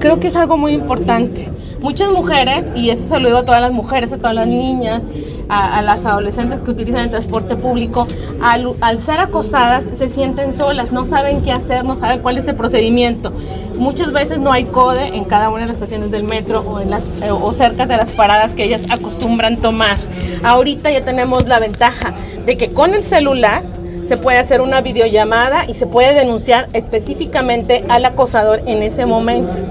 Creo 0.00 0.18
que 0.18 0.28
es 0.28 0.36
algo 0.36 0.56
muy 0.56 0.72
importante. 0.72 1.48
Muchas 1.80 2.10
mujeres, 2.10 2.72
y 2.74 2.90
eso 2.90 3.08
se 3.08 3.20
lo 3.20 3.28
digo 3.28 3.38
a 3.38 3.44
todas 3.44 3.60
las 3.60 3.70
mujeres, 3.70 4.12
a 4.12 4.16
todas 4.16 4.34
las 4.34 4.48
niñas, 4.48 5.04
a, 5.48 5.80
las 5.82 6.04
adolescentes 6.04 6.58
que 6.60 6.72
utilizan 6.72 7.02
el 7.02 7.10
transporte 7.10 7.54
público, 7.54 8.06
al, 8.42 9.00
ser 9.00 9.20
acosadas 9.20 9.88
se 9.94 10.08
sienten 10.08 10.52
solas, 10.52 10.90
no 10.90 11.04
saben 11.04 11.42
qué 11.42 11.52
hacer, 11.52 11.84
no 11.84 11.94
saben 11.94 12.20
cuál 12.20 12.38
es 12.38 12.48
el 12.48 12.56
procedimiento. 12.56 13.32
Muchas 13.76 14.12
veces 14.12 14.40
no 14.40 14.52
hay 14.52 14.64
code 14.64 15.16
en 15.16 15.24
cada 15.24 15.48
una 15.50 15.60
de 15.60 15.66
las 15.66 15.76
estaciones 15.76 16.10
del 16.10 16.24
metro 16.24 16.60
o, 16.60 16.80
en 16.80 16.90
las, 16.90 17.04
eh, 17.22 17.30
o 17.30 17.52
cerca 17.52 17.86
de 17.86 17.96
las 17.96 18.10
paradas 18.10 18.54
que 18.54 18.64
ellas 18.64 18.82
acostumbran 18.90 19.58
tomar. 19.58 19.98
Ahorita 20.42 20.90
ya 20.90 21.02
tenemos 21.02 21.46
la 21.46 21.60
ventaja 21.60 22.14
de 22.44 22.56
que 22.56 22.72
con 22.72 22.94
el 22.94 23.04
celular 23.04 23.62
se 24.08 24.16
puede 24.16 24.38
hacer 24.38 24.62
una 24.62 24.80
videollamada 24.80 25.66
y 25.68 25.74
se 25.74 25.86
puede 25.86 26.14
denunciar 26.14 26.68
específicamente 26.72 27.84
al 27.90 28.06
acosador 28.06 28.62
en 28.66 28.82
ese 28.82 29.04
momento. 29.04 29.68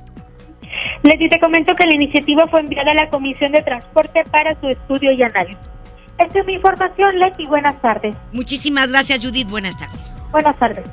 Leti, 1.01 1.27
te 1.27 1.39
comento 1.39 1.73
que 1.73 1.87
la 1.87 1.95
iniciativa 1.95 2.45
fue 2.45 2.59
enviada 2.59 2.91
a 2.91 2.93
la 2.93 3.09
Comisión 3.09 3.51
de 3.51 3.63
Transporte 3.63 4.23
para 4.29 4.53
su 4.61 4.67
estudio 4.67 5.11
y 5.11 5.23
análisis. 5.23 5.57
Esta 6.17 6.39
es 6.39 6.45
mi 6.45 6.53
información, 6.53 7.19
Leti. 7.19 7.45
Buenas 7.45 7.79
tardes. 7.81 8.15
Muchísimas 8.33 8.89
gracias, 8.89 9.23
Judith. 9.23 9.47
Buenas 9.49 9.77
tardes. 9.77 10.17
Buenas 10.31 10.57
tardes. 10.57 10.85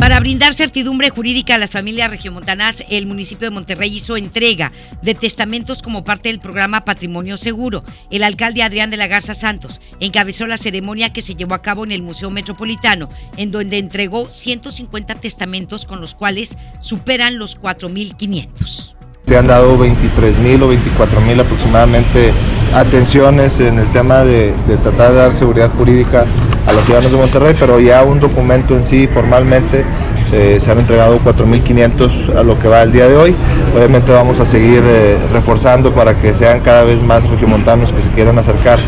Para 0.00 0.20
brindar 0.20 0.54
certidumbre 0.54 1.10
jurídica 1.10 1.54
a 1.54 1.58
las 1.58 1.70
familias 1.70 2.10
regiomontanas, 2.10 2.84
el 2.90 3.06
municipio 3.06 3.48
de 3.48 3.54
Monterrey 3.54 3.94
hizo 3.94 4.16
entrega 4.16 4.72
de 5.02 5.14
testamentos 5.14 5.82
como 5.82 6.04
parte 6.04 6.28
del 6.28 6.38
programa 6.38 6.84
Patrimonio 6.84 7.36
Seguro. 7.36 7.82
El 8.10 8.22
alcalde 8.22 8.62
Adrián 8.62 8.90
de 8.90 8.98
la 8.98 9.08
Garza 9.08 9.34
Santos 9.34 9.80
encabezó 10.00 10.46
la 10.46 10.56
ceremonia 10.58 11.12
que 11.12 11.22
se 11.22 11.34
llevó 11.34 11.54
a 11.54 11.62
cabo 11.62 11.84
en 11.84 11.92
el 11.92 12.02
Museo 12.02 12.30
Metropolitano, 12.30 13.08
en 13.36 13.50
donde 13.50 13.78
entregó 13.78 14.26
150 14.26 15.14
testamentos 15.16 15.86
con 15.86 16.00
los 16.00 16.14
cuales 16.14 16.56
superan 16.80 17.38
los 17.38 17.60
4.500. 17.60 18.96
Se 19.28 19.36
han 19.36 19.48
dado 19.48 19.76
23 19.76 20.38
mil 20.38 20.62
o 20.62 20.68
24 20.68 21.20
mil 21.20 21.40
aproximadamente 21.40 22.32
atenciones 22.72 23.58
en 23.58 23.80
el 23.80 23.86
tema 23.88 24.22
de, 24.22 24.54
tratar 24.84 25.10
de 25.10 25.16
dar 25.16 25.32
seguridad 25.32 25.68
jurídica 25.76 26.24
a 26.64 26.72
los 26.72 26.84
ciudadanos 26.84 27.10
de 27.10 27.18
Monterrey, 27.18 27.56
pero 27.58 27.80
ya 27.80 28.04
un 28.04 28.20
documento 28.20 28.76
en 28.76 28.84
sí 28.84 29.08
formalmente 29.08 29.84
se, 30.28 30.70
han 30.70 30.78
entregado 30.78 31.18
4.500 31.20 32.36
a 32.36 32.42
lo 32.42 32.58
que 32.58 32.68
va 32.68 32.82
el 32.82 32.92
día 32.92 33.08
de 33.08 33.16
hoy. 33.16 33.34
Obviamente 33.74 34.12
vamos 34.12 34.40
a 34.40 34.46
seguir 34.46 34.82
eh, 34.84 35.18
reforzando 35.32 35.92
para 35.92 36.14
que 36.14 36.34
sean 36.34 36.60
cada 36.60 36.82
vez 36.82 37.00
más 37.02 37.28
regiomontanos 37.28 37.92
que 37.92 38.00
se 38.00 38.08
quieran 38.10 38.38
acercar 38.38 38.78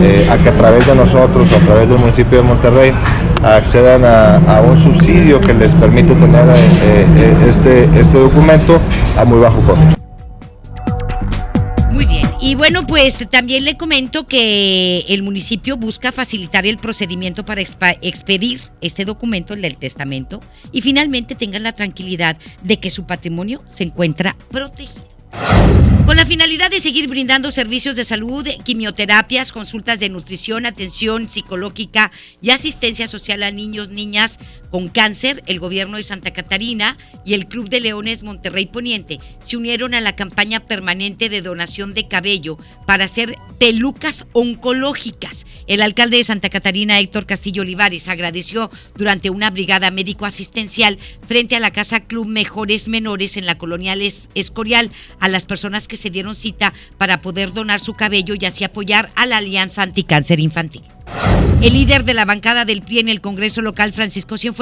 eh, 0.00 0.28
a 0.30 0.36
que 0.36 0.48
a 0.48 0.56
través 0.56 0.86
de 0.86 0.94
nosotros 0.94 1.52
a 1.52 1.64
través 1.64 1.88
del 1.88 1.98
municipio 1.98 2.38
de 2.38 2.44
Monterrey 2.44 2.92
accedan 3.42 4.04
a, 4.04 4.60
un 4.60 4.76
subsidio 4.76 5.40
que 5.40 5.54
les 5.54 5.72
permite 5.74 6.14
tener 6.14 6.44
eh, 6.48 7.36
este, 7.48 7.84
este 7.98 8.18
documento 8.18 8.78
a 9.16 9.24
muy 9.24 9.38
bajo 9.38 9.60
costo. 9.60 9.84
Muy 11.92 12.06
bien. 12.06 12.27
Y 12.48 12.54
bueno, 12.54 12.86
pues 12.86 13.18
también 13.28 13.66
le 13.66 13.76
comento 13.76 14.26
que 14.26 15.00
el 15.08 15.22
municipio 15.22 15.76
busca 15.76 16.12
facilitar 16.12 16.64
el 16.64 16.78
procedimiento 16.78 17.44
para 17.44 17.60
expedir 17.60 18.62
este 18.80 19.04
documento, 19.04 19.52
el 19.52 19.60
del 19.60 19.76
testamento, 19.76 20.40
y 20.72 20.80
finalmente 20.80 21.34
tengan 21.34 21.62
la 21.62 21.72
tranquilidad 21.72 22.38
de 22.62 22.80
que 22.80 22.90
su 22.90 23.04
patrimonio 23.04 23.62
se 23.68 23.84
encuentra 23.84 24.34
protegido. 24.50 25.06
Con 26.06 26.16
la 26.16 26.24
finalidad 26.24 26.70
de 26.70 26.80
seguir 26.80 27.06
brindando 27.06 27.52
servicios 27.52 27.94
de 27.94 28.02
salud, 28.02 28.48
quimioterapias, 28.64 29.52
consultas 29.52 30.00
de 30.00 30.08
nutrición, 30.08 30.64
atención 30.64 31.28
psicológica 31.28 32.10
y 32.40 32.48
asistencia 32.48 33.06
social 33.06 33.42
a 33.42 33.50
niños, 33.50 33.90
niñas, 33.90 34.38
con 34.70 34.88
cáncer, 34.88 35.42
el 35.46 35.60
gobierno 35.60 35.96
de 35.96 36.02
Santa 36.02 36.32
Catarina 36.32 36.96
y 37.24 37.34
el 37.34 37.46
Club 37.46 37.68
de 37.68 37.80
Leones 37.80 38.22
Monterrey 38.22 38.66
Poniente 38.66 39.18
se 39.42 39.56
unieron 39.56 39.94
a 39.94 40.00
la 40.00 40.16
campaña 40.16 40.60
permanente 40.60 41.28
de 41.28 41.42
donación 41.42 41.94
de 41.94 42.08
cabello 42.08 42.58
para 42.86 43.04
hacer 43.04 43.36
pelucas 43.58 44.26
oncológicas. 44.32 45.46
El 45.66 45.82
alcalde 45.82 46.18
de 46.18 46.24
Santa 46.24 46.50
Catarina, 46.50 46.98
Héctor 47.00 47.26
Castillo 47.26 47.62
Olivares, 47.62 48.08
agradeció 48.08 48.70
durante 48.96 49.30
una 49.30 49.50
brigada 49.50 49.90
médico-asistencial 49.90 50.98
frente 51.26 51.56
a 51.56 51.60
la 51.60 51.72
Casa 51.72 52.00
Club 52.00 52.26
Mejores 52.26 52.88
Menores 52.88 53.36
en 53.36 53.46
la 53.46 53.58
colonia 53.58 53.88
Escorial 54.34 54.90
a 55.20 55.28
las 55.28 55.46
personas 55.46 55.88
que 55.88 55.96
se 55.96 56.10
dieron 56.10 56.36
cita 56.36 56.72
para 56.98 57.20
poder 57.20 57.52
donar 57.52 57.80
su 57.80 57.94
cabello 57.94 58.34
y 58.38 58.44
así 58.44 58.64
apoyar 58.64 59.10
a 59.14 59.26
la 59.26 59.38
Alianza 59.38 59.82
Anticáncer 59.82 60.40
Infantil. 60.40 60.82
El 61.60 61.72
líder 61.72 62.04
de 62.04 62.14
la 62.14 62.24
bancada 62.24 62.64
del 62.64 62.82
PRI 62.82 63.00
en 63.00 63.08
el 63.08 63.20
Congreso 63.20 63.62
local, 63.62 63.92
Francisco 63.92 64.38
Cienfuegos, 64.38 64.57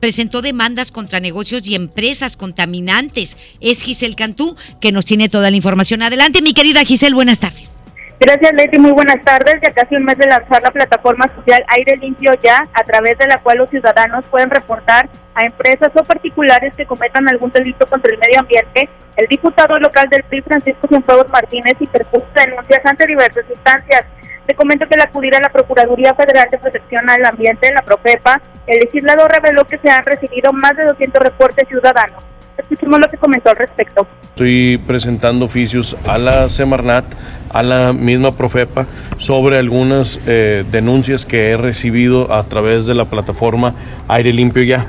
presentó 0.00 0.42
demandas 0.42 0.92
contra 0.92 1.20
negocios 1.20 1.66
y 1.66 1.74
empresas 1.74 2.36
contaminantes. 2.36 3.36
Es 3.60 3.82
Giselle 3.82 4.16
Cantú, 4.16 4.56
que 4.80 4.92
nos 4.92 5.04
tiene 5.04 5.28
toda 5.28 5.50
la 5.50 5.56
información. 5.56 6.02
Adelante, 6.02 6.42
mi 6.42 6.52
querida 6.52 6.84
Giselle, 6.84 7.14
buenas 7.14 7.40
tardes. 7.40 7.80
Gracias, 8.22 8.52
Leti. 8.52 8.78
Muy 8.78 8.92
buenas 8.92 9.24
tardes. 9.24 9.54
Ya 9.62 9.72
casi 9.72 9.96
un 9.96 10.04
mes 10.04 10.18
de 10.18 10.26
lanzar 10.26 10.62
la 10.62 10.70
plataforma 10.70 11.26
social 11.34 11.64
Aire 11.68 11.96
Limpio 11.96 12.32
Ya, 12.42 12.68
a 12.74 12.84
través 12.84 13.16
de 13.16 13.26
la 13.26 13.38
cual 13.38 13.56
los 13.56 13.70
ciudadanos 13.70 14.26
pueden 14.26 14.50
reportar 14.50 15.08
a 15.34 15.46
empresas 15.46 15.88
o 15.94 16.04
particulares 16.04 16.74
que 16.76 16.84
cometan 16.84 17.26
algún 17.30 17.50
delito 17.50 17.86
contra 17.86 18.12
el 18.12 18.18
medio 18.18 18.40
ambiente. 18.40 18.90
El 19.16 19.26
diputado 19.26 19.78
local 19.78 20.06
del 20.10 20.22
PRI, 20.24 20.42
Francisco 20.42 20.86
Cienfuegos 20.86 21.30
Martínez, 21.30 21.76
interpuso 21.80 22.26
denuncias 22.34 22.80
ante 22.84 23.06
diversas 23.06 23.44
instancias 23.48 24.04
te 24.46 24.54
comento 24.54 24.86
que 24.86 24.94
al 24.94 25.02
acudir 25.02 25.34
a 25.34 25.40
la 25.40 25.48
Procuraduría 25.48 26.14
Federal 26.14 26.48
de 26.50 26.58
Protección 26.58 27.08
al 27.08 27.24
Ambiente, 27.24 27.72
la 27.72 27.82
Profepa, 27.82 28.40
el 28.66 28.80
legislador 28.80 29.30
reveló 29.30 29.64
que 29.64 29.78
se 29.78 29.90
han 29.90 30.04
recibido 30.04 30.52
más 30.52 30.76
de 30.76 30.84
200 30.84 31.22
reportes 31.22 31.68
ciudadanos. 31.68 32.22
Escuchemos 32.56 33.00
lo 33.00 33.08
que 33.08 33.16
comentó 33.16 33.50
al 33.50 33.56
respecto. 33.56 34.06
Estoy 34.30 34.78
presentando 34.78 35.44
oficios 35.44 35.96
a 36.06 36.18
la 36.18 36.48
Semarnat, 36.48 37.04
a 37.48 37.62
la 37.62 37.92
misma 37.92 38.32
Profepa, 38.32 38.86
sobre 39.18 39.58
algunas 39.58 40.20
eh, 40.26 40.64
denuncias 40.70 41.26
que 41.26 41.50
he 41.50 41.56
recibido 41.56 42.32
a 42.32 42.42
través 42.44 42.86
de 42.86 42.94
la 42.94 43.06
plataforma 43.06 43.74
Aire 44.08 44.32
Limpio 44.32 44.62
Ya. 44.62 44.86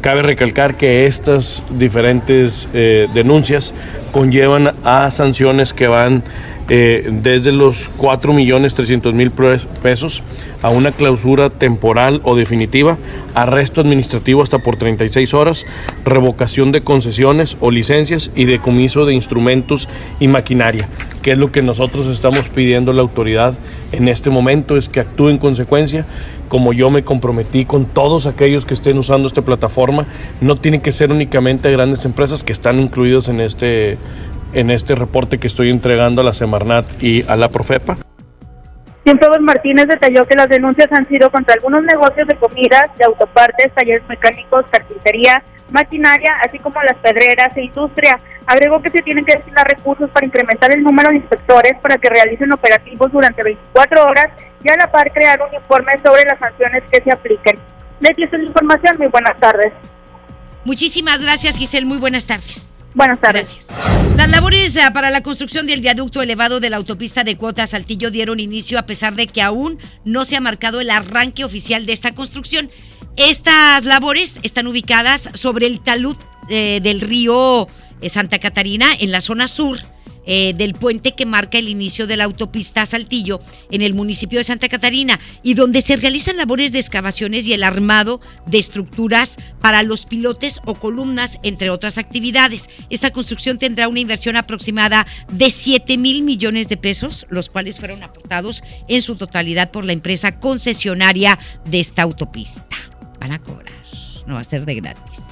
Cabe 0.00 0.22
recalcar 0.22 0.76
que 0.76 1.06
estas 1.06 1.62
diferentes 1.70 2.68
eh, 2.74 3.08
denuncias 3.14 3.74
conllevan 4.12 4.74
a 4.84 5.10
sanciones 5.10 5.72
que 5.72 5.88
van 5.88 6.22
eh, 6.68 7.10
desde 7.22 7.52
los 7.52 7.90
4.300.000 7.98 9.60
pesos 9.82 10.22
a 10.62 10.70
una 10.70 10.92
clausura 10.92 11.50
temporal 11.50 12.22
o 12.24 12.36
definitiva, 12.36 12.96
arresto 13.34 13.82
administrativo 13.82 14.42
hasta 14.42 14.58
por 14.58 14.76
36 14.76 15.34
horas, 15.34 15.66
revocación 16.06 16.72
de 16.72 16.80
concesiones 16.80 17.58
o 17.60 17.70
licencias 17.70 18.30
y 18.34 18.46
decomiso 18.46 19.04
de 19.04 19.12
instrumentos 19.12 19.90
y 20.20 20.28
maquinaria, 20.28 20.88
que 21.20 21.32
es 21.32 21.38
lo 21.38 21.52
que 21.52 21.60
nosotros 21.60 22.06
estamos 22.06 22.48
pidiendo 22.48 22.92
a 22.92 22.94
la 22.94 23.02
autoridad 23.02 23.54
en 23.92 24.08
este 24.08 24.30
momento, 24.30 24.78
es 24.78 24.88
que 24.88 25.00
actúe 25.00 25.28
en 25.28 25.38
consecuencia, 25.38 26.06
como 26.48 26.72
yo 26.72 26.90
me 26.90 27.04
comprometí 27.04 27.66
con 27.66 27.84
todos 27.84 28.26
aquellos 28.26 28.64
que 28.64 28.72
estén 28.72 28.96
usando 28.96 29.28
esta 29.28 29.42
plataforma, 29.42 30.06
no 30.40 30.56
tiene 30.56 30.80
que 30.80 30.92
ser 30.92 31.12
únicamente 31.12 31.70
grandes 31.70 32.06
empresas 32.06 32.42
que 32.42 32.52
están 32.52 32.80
incluidas 32.80 33.28
en 33.28 33.40
este 33.40 33.98
en 34.54 34.70
este 34.70 34.94
reporte 34.94 35.38
que 35.38 35.46
estoy 35.46 35.70
entregando 35.70 36.20
a 36.20 36.24
la 36.24 36.32
Semarnat 36.32 36.86
y 37.02 37.22
a 37.28 37.36
la 37.36 37.48
Profepa. 37.48 37.96
Cienfuegos 39.04 39.40
Martínez 39.40 39.86
detalló 39.86 40.24
que 40.26 40.34
las 40.34 40.48
denuncias 40.48 40.88
han 40.92 41.06
sido 41.08 41.30
contra 41.30 41.54
algunos 41.54 41.84
negocios 41.84 42.26
de 42.26 42.36
comidas, 42.36 42.84
de 42.96 43.04
autopartes, 43.04 43.72
talleres 43.74 44.02
mecánicos, 44.08 44.64
carpintería, 44.70 45.42
maquinaria, 45.70 46.32
así 46.42 46.58
como 46.58 46.80
las 46.82 46.96
pedreras 46.98 47.54
e 47.56 47.64
industria. 47.64 48.18
Agregó 48.46 48.80
que 48.80 48.90
se 48.90 49.02
tienen 49.02 49.24
que 49.24 49.34
destinar 49.34 49.66
recursos 49.68 50.08
para 50.10 50.24
incrementar 50.24 50.72
el 50.72 50.82
número 50.82 51.10
de 51.10 51.16
inspectores 51.16 51.74
para 51.82 51.98
que 51.98 52.08
realicen 52.08 52.50
operativos 52.52 53.12
durante 53.12 53.42
24 53.42 54.06
horas 54.06 54.26
y 54.62 54.70
a 54.70 54.76
la 54.76 54.90
par 54.90 55.12
crear 55.12 55.38
un 55.42 55.54
informe 55.54 55.92
sobre 56.02 56.24
las 56.24 56.38
sanciones 56.38 56.82
que 56.90 57.02
se 57.02 57.12
apliquen. 57.12 57.58
Leti, 58.00 58.22
esta 58.22 58.36
es 58.36 58.42
la 58.42 58.48
información. 58.48 58.96
Muy 58.98 59.08
buenas 59.08 59.38
tardes. 59.38 59.72
Muchísimas 60.64 61.22
gracias, 61.22 61.56
Giselle. 61.58 61.86
Muy 61.86 61.98
buenas 61.98 62.26
tardes. 62.26 62.74
Buenas 62.94 63.20
tardes. 63.20 63.66
Las 64.16 64.30
labores 64.30 64.76
eh, 64.76 64.82
para 64.94 65.10
la 65.10 65.22
construcción 65.22 65.66
del 65.66 65.80
viaducto 65.80 66.22
elevado 66.22 66.60
de 66.60 66.70
la 66.70 66.76
autopista 66.76 67.24
de 67.24 67.36
Cuota 67.36 67.66
Saltillo 67.66 68.12
dieron 68.12 68.38
inicio 68.38 68.78
a 68.78 68.86
pesar 68.86 69.16
de 69.16 69.26
que 69.26 69.42
aún 69.42 69.78
no 70.04 70.24
se 70.24 70.36
ha 70.36 70.40
marcado 70.40 70.80
el 70.80 70.90
arranque 70.90 71.44
oficial 71.44 71.86
de 71.86 71.92
esta 71.92 72.14
construcción. 72.14 72.70
Estas 73.16 73.84
labores 73.84 74.38
están 74.44 74.68
ubicadas 74.68 75.28
sobre 75.34 75.66
el 75.66 75.80
talud 75.80 76.16
eh, 76.48 76.80
del 76.82 77.00
río 77.00 77.66
eh, 78.00 78.08
Santa 78.08 78.38
Catarina 78.38 78.86
en 78.98 79.10
la 79.10 79.20
zona 79.20 79.48
sur 79.48 79.80
eh, 80.26 80.54
del 80.54 80.74
puente 80.74 81.14
que 81.14 81.26
marca 81.26 81.58
el 81.58 81.68
inicio 81.68 82.06
de 82.06 82.16
la 82.16 82.24
autopista 82.24 82.86
Saltillo 82.86 83.40
en 83.70 83.82
el 83.82 83.94
municipio 83.94 84.38
de 84.38 84.44
Santa 84.44 84.68
Catarina 84.68 85.20
y 85.42 85.54
donde 85.54 85.82
se 85.82 85.96
realizan 85.96 86.36
labores 86.36 86.72
de 86.72 86.78
excavaciones 86.78 87.46
y 87.46 87.52
el 87.52 87.62
armado 87.62 88.20
de 88.46 88.58
estructuras 88.58 89.36
para 89.60 89.82
los 89.82 90.06
pilotes 90.06 90.60
o 90.64 90.74
columnas, 90.74 91.38
entre 91.42 91.70
otras 91.70 91.98
actividades. 91.98 92.68
Esta 92.90 93.10
construcción 93.10 93.58
tendrá 93.58 93.88
una 93.88 94.00
inversión 94.00 94.36
aproximada 94.36 95.06
de 95.30 95.50
7 95.50 95.96
mil 95.98 96.22
millones 96.22 96.68
de 96.68 96.76
pesos, 96.76 97.26
los 97.30 97.48
cuales 97.48 97.78
fueron 97.78 98.02
aportados 98.02 98.62
en 98.88 99.02
su 99.02 99.16
totalidad 99.16 99.70
por 99.70 99.84
la 99.84 99.92
empresa 99.92 100.38
concesionaria 100.38 101.38
de 101.64 101.80
esta 101.80 102.02
autopista. 102.02 102.76
Van 103.20 103.32
a 103.32 103.38
cobrar, 103.40 103.74
no 104.26 104.34
va 104.34 104.40
a 104.40 104.44
ser 104.44 104.64
de 104.64 104.74
gratis. 104.76 105.24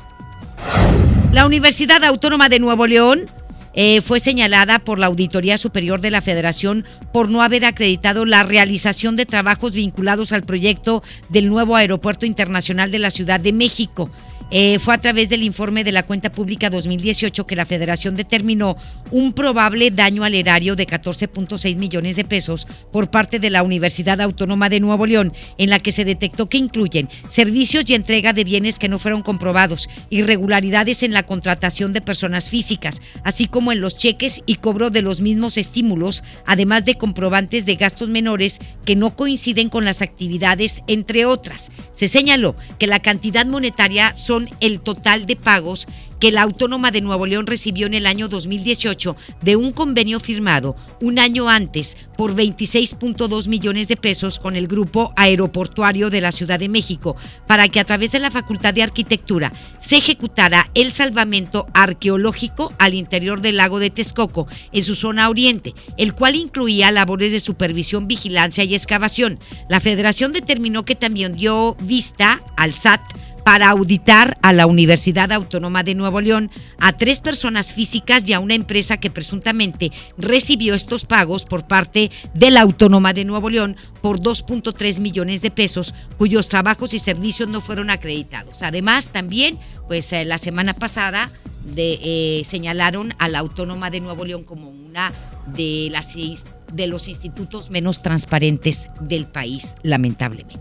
La 1.33 1.47
Universidad 1.47 2.05
Autónoma 2.05 2.49
de 2.49 2.59
Nuevo 2.59 2.87
León 2.87 3.27
eh, 3.75 4.01
fue 4.03 4.21
señalada 4.21 4.79
por 4.79 4.99
la 4.99 5.07
Auditoría 5.07 5.59
Superior 5.59 6.01
de 6.01 6.11
la 6.11 6.21
Federación 6.21 6.85
por 7.13 7.29
no 7.29 7.43
haber 7.43 7.65
acreditado 7.65 8.25
la 8.25 8.43
realización 8.43 9.17
de 9.17 9.27
trabajos 9.27 9.73
vinculados 9.73 10.33
al 10.33 10.43
proyecto 10.43 11.03
del 11.31 11.49
nuevo 11.49 11.77
Aeropuerto 11.77 12.27
Internacional 12.27 12.91
de 12.91 12.99
la 12.99 13.11
Ciudad 13.11 13.41
de 13.41 13.53
México. 13.53 14.11
Eh, 14.55 14.79
fue 14.81 14.93
a 14.93 14.99
través 14.99 15.31
del 15.31 15.45
informe 15.45 15.83
de 15.83 15.93
la 15.93 16.03
cuenta 16.03 16.31
pública 16.31 16.69
2018 16.69 17.47
que 17.47 17.57
la 17.57 17.65
federación 17.65 18.15
determinó 18.15 18.77
un 19.11 19.33
probable 19.33 19.91
daño 19.91 20.25
al 20.25 20.35
erario 20.35 20.77
de 20.77 20.87
14.6 20.87 21.75
millones 21.77 22.17
de 22.17 22.25
pesos 22.25 22.67
por 22.93 23.11
parte 23.11 23.39
de 23.39 23.49
la 23.49 23.63
Universidad 23.63 24.21
Autónoma 24.21 24.69
de 24.69 24.81
Nuevo 24.81 25.07
León, 25.07 25.33
en 25.57 25.71
la 25.71 25.81
que 25.81 25.91
se 25.91 26.05
detectó 26.05 26.51
que 26.51 26.59
incluyen 26.59 27.09
servicios 27.31 27.89
y 27.89 27.95
entrega 27.95 28.35
de 28.35 28.45
bienes 28.45 28.79
que 28.79 28.91
no 28.91 28.99
fueron 28.99 29.23
comprobados, 29.23 29.89
irregularidades 30.11 31.03
en 31.03 31.15
la 31.15 31.23
contratación 31.23 31.95
de 31.95 32.03
personas 32.03 32.51
físicas, 32.51 33.01
así 33.25 33.47
como 33.47 33.73
en 33.73 33.81
los 33.81 33.97
cheques 33.97 34.43
y 34.45 34.57
cobro 34.57 34.91
de 34.91 35.01
los 35.01 35.23
mismos 35.23 35.57
estímulos, 35.57 36.25
además 36.45 36.85
de 36.85 36.97
comprobantes 36.97 37.65
de 37.65 37.77
gastos 37.77 38.11
menores 38.11 38.59
que 38.85 38.97
no 38.97 39.17
coinciden 39.17 39.71
con 39.71 39.87
las 39.87 40.03
actividades, 40.03 40.83
entre 40.89 41.25
otras. 41.25 41.71
Se 41.95 42.07
señaló 42.07 42.55
que 42.79 42.87
la 42.87 43.01
cantidad 43.01 43.47
monetaria 43.47 44.15
son 44.15 44.42
el 44.61 44.81
total 44.81 45.27
de 45.27 45.37
pagos 45.37 45.87
que 46.23 46.31
la 46.31 46.43
Autónoma 46.43 46.93
de 46.93 47.01
Nuevo 47.01 47.27
León 47.27 47.49
recibió 47.49 47.89
en 47.89 47.95
el 47.95 48.07
año 48.07 48.29
2018 48.29 49.17
de 49.41 49.57
un 49.57 49.73
convenio 49.73 50.21
firmado 50.21 50.77
un 51.01 51.19
año 51.19 51.49
antes 51.49 51.97
por 52.17 52.37
26.2 52.37 53.49
millones 53.49 53.89
de 53.89 53.97
pesos 53.97 54.39
con 54.39 54.55
el 54.55 54.69
Grupo 54.69 55.13
Aeroportuario 55.17 56.11
de 56.11 56.21
la 56.21 56.31
Ciudad 56.31 56.61
de 56.61 56.69
México 56.69 57.17
para 57.49 57.67
que 57.67 57.81
a 57.81 57.85
través 57.85 58.13
de 58.13 58.21
la 58.21 58.31
Facultad 58.31 58.73
de 58.73 58.85
Arquitectura 58.85 59.53
se 59.81 59.97
ejecutara 59.97 60.71
el 60.75 60.93
salvamento 60.93 61.67
arqueológico 61.75 62.73
al 62.79 62.95
interior 62.95 63.41
del 63.41 63.57
lago 63.57 63.81
de 63.81 63.91
Texcoco 63.91 64.47
en 64.71 64.85
su 64.85 64.95
zona 64.95 65.29
oriente, 65.29 65.75
el 65.97 66.15
cual 66.15 66.37
incluía 66.37 66.93
labores 66.93 67.33
de 67.33 67.41
supervisión, 67.41 68.07
vigilancia 68.07 68.63
y 68.63 68.77
excavación. 68.77 69.41
La 69.69 69.81
federación 69.81 70.33
determinó 70.33 70.85
que 70.85 70.95
también 70.95 71.35
dio 71.35 71.75
vista 71.81 72.41
al 72.57 72.75
SAT 72.75 73.01
para 73.45 73.71
auditar 73.71 74.39
a 74.43 74.53
la 74.53 74.67
Universidad 74.67 75.33
Autónoma 75.33 75.83
de 75.83 75.95
Nuevo 75.95 76.21
León, 76.21 76.51
a 76.79 76.97
tres 76.97 77.21
personas 77.21 77.73
físicas 77.73 78.29
y 78.29 78.33
a 78.33 78.41
una 78.41 78.55
empresa 78.55 78.99
que 78.99 79.11
presuntamente 79.11 79.93
recibió 80.17 80.75
estos 80.75 81.05
pagos 81.05 81.45
por 81.45 81.67
parte 81.67 82.11
de 82.35 82.51
la 82.51 82.61
Autónoma 82.61 83.13
de 83.13 83.25
Nuevo 83.25 83.51
León 83.51 83.77
por 84.01 84.21
2.3 84.21 85.01
millones 85.01 85.43
de 85.43 85.51
pesos, 85.51 85.95
cuyos 86.19 86.49
trabajos 86.49 86.95
y 86.95 86.99
servicios 86.99 87.49
no 87.49 87.61
fueron 87.61 87.91
acreditados. 87.91 88.63
Además, 88.63 89.09
también, 89.09 89.59
pues 89.89 90.13
eh, 90.13 90.25
la 90.25 90.39
semana 90.39 90.75
pasada 90.75 91.31
de, 91.65 91.99
eh, 92.03 92.43
señalaron 92.45 93.15
a 93.19 93.29
la 93.29 93.41
Autónoma 93.41 93.91
de 93.91 94.01
Nuevo 94.01 94.25
León 94.25 94.45
como 94.45 94.69
una 94.69 95.13
de 95.55 95.89
las 95.91 96.15
de 96.73 96.87
los 96.87 97.09
institutos 97.09 97.71
menos 97.71 98.03
transparentes 98.03 98.87
del 99.01 99.27
país, 99.27 99.75
lamentablemente. 99.83 100.61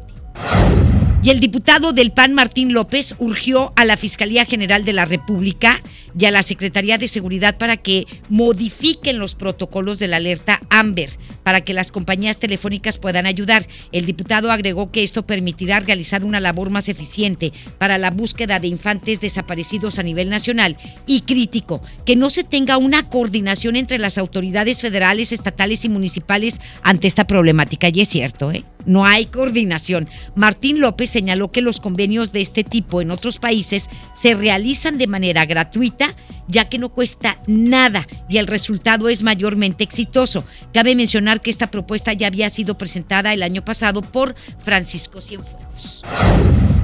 Y 1.23 1.29
el 1.29 1.39
diputado 1.39 1.93
del 1.93 2.11
PAN, 2.11 2.33
Martín 2.33 2.73
López, 2.73 3.13
urgió 3.19 3.73
a 3.75 3.85
la 3.85 3.95
Fiscalía 3.95 4.45
General 4.45 4.83
de 4.83 4.93
la 4.93 5.05
República 5.05 5.83
y 6.17 6.25
a 6.25 6.31
la 6.31 6.41
Secretaría 6.41 6.97
de 6.97 7.07
Seguridad 7.07 7.59
para 7.59 7.77
que 7.77 8.07
modifiquen 8.29 9.19
los 9.19 9.35
protocolos 9.35 9.99
de 9.99 10.07
la 10.07 10.17
alerta 10.17 10.61
AMBER 10.69 11.11
para 11.43 11.61
que 11.61 11.73
las 11.73 11.91
compañías 11.91 12.37
telefónicas 12.37 12.97
puedan 12.97 13.25
ayudar. 13.25 13.65
El 13.91 14.05
diputado 14.05 14.51
agregó 14.51 14.91
que 14.91 15.03
esto 15.03 15.25
permitirá 15.25 15.79
realizar 15.79 16.23
una 16.23 16.39
labor 16.39 16.69
más 16.69 16.89
eficiente 16.89 17.51
para 17.77 17.97
la 17.97 18.11
búsqueda 18.11 18.59
de 18.59 18.67
infantes 18.67 19.21
desaparecidos 19.21 19.99
a 19.99 20.03
nivel 20.03 20.29
nacional 20.29 20.77
y 21.05 21.21
crítico 21.21 21.81
que 22.05 22.15
no 22.15 22.29
se 22.29 22.43
tenga 22.43 22.77
una 22.77 23.09
coordinación 23.09 23.75
entre 23.75 23.99
las 23.99 24.17
autoridades 24.17 24.81
federales, 24.81 25.31
estatales 25.31 25.85
y 25.85 25.89
municipales 25.89 26.59
ante 26.83 27.07
esta 27.07 27.25
problemática. 27.27 27.89
Y 27.93 28.01
es 28.01 28.09
cierto, 28.09 28.51
¿eh? 28.51 28.63
no 28.85 29.05
hay 29.05 29.25
coordinación. 29.25 30.09
Martín 30.35 30.79
López 30.79 31.09
señaló 31.09 31.51
que 31.51 31.61
los 31.61 31.79
convenios 31.79 32.31
de 32.31 32.41
este 32.41 32.63
tipo 32.63 33.01
en 33.01 33.11
otros 33.11 33.37
países 33.39 33.89
se 34.15 34.33
realizan 34.33 34.97
de 34.97 35.07
manera 35.07 35.45
gratuita, 35.45 36.15
ya 36.47 36.69
que 36.69 36.79
no 36.79 36.89
cuesta 36.89 37.37
nada 37.47 38.07
y 38.29 38.37
el 38.37 38.47
resultado 38.47 39.09
es 39.09 39.23
mayormente 39.23 39.83
exitoso. 39.83 40.43
Cabe 40.73 40.95
mencionar 40.95 41.40
que 41.41 41.49
esta 41.49 41.67
propuesta 41.67 42.13
ya 42.13 42.27
había 42.27 42.49
sido 42.49 42.77
presentada 42.77 43.33
el 43.33 43.43
año 43.43 43.63
pasado 43.63 44.01
por 44.01 44.35
Francisco 44.63 45.21
Cienfuegos. 45.21 46.03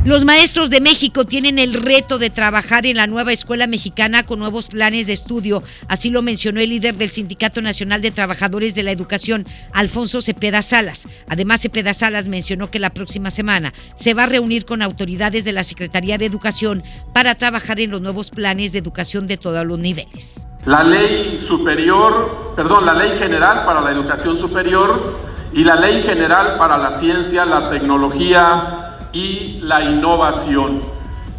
Los 0.08 0.24
maestros 0.24 0.70
de 0.70 0.80
México 0.80 1.26
tienen 1.26 1.60
el 1.60 1.74
reto 1.74 2.18
de 2.18 2.30
trabajar 2.30 2.86
en 2.86 2.96
la 2.96 3.08
nueva 3.08 3.34
escuela 3.34 3.68
mexicana 3.68 4.24
con 4.24 4.40
nuevos 4.40 4.70
planes 4.70 5.06
de 5.06 5.12
estudio. 5.12 5.64
Así 5.90 6.10
lo 6.12 6.22
mencionó 6.22 6.62
el 6.62 6.70
líder 6.70 6.96
del 6.96 7.12
Sindicato 7.12 7.62
Nacional 7.62 8.02
de 8.02 8.12
Trabajadores 8.12 8.74
de 8.74 8.84
la 8.84 8.92
Educación, 8.92 9.46
Alfonso 9.74 10.22
Cepeda 10.22 10.62
Salas. 10.62 11.10
Además, 11.28 11.60
Cepeda 11.60 11.94
Salas 11.94 12.30
mencionó 12.30 12.72
que 12.72 12.80
la 12.80 12.92
próxima 12.92 13.32
semana 13.32 13.74
se 13.98 14.14
va 14.14 14.24
a 14.24 14.28
reunir 14.28 14.64
con 14.64 14.82
autoridades 14.82 15.44
de 15.44 15.52
la 15.52 15.66
Secretaría 15.66 16.18
de 16.18 16.26
Educación 16.26 16.84
para 17.14 17.36
trabajar 17.36 17.82
en 17.82 17.92
los 17.92 18.02
nuevos 18.02 18.32
planes 18.32 18.72
de 18.72 18.80
educación 18.80 19.28
de 19.28 19.36
todos 19.36 19.66
los 19.66 19.78
niveles. 19.78 20.48
La 20.66 20.86
ley 20.86 21.38
superior, 21.38 22.54
perdón, 22.56 22.86
la 22.86 22.94
ley 22.94 23.20
general 23.20 23.66
para 23.66 23.82
la 23.82 23.92
educación 23.92 24.38
superior 24.38 25.20
y 25.52 25.66
la 25.66 25.76
ley 25.76 26.02
general 26.02 26.58
para 26.58 26.78
la 26.78 26.94
ciencia, 26.94 27.44
la 27.44 27.70
tecnología, 27.70 28.94
y 29.18 29.60
la 29.64 29.82
innovación. 29.82 30.82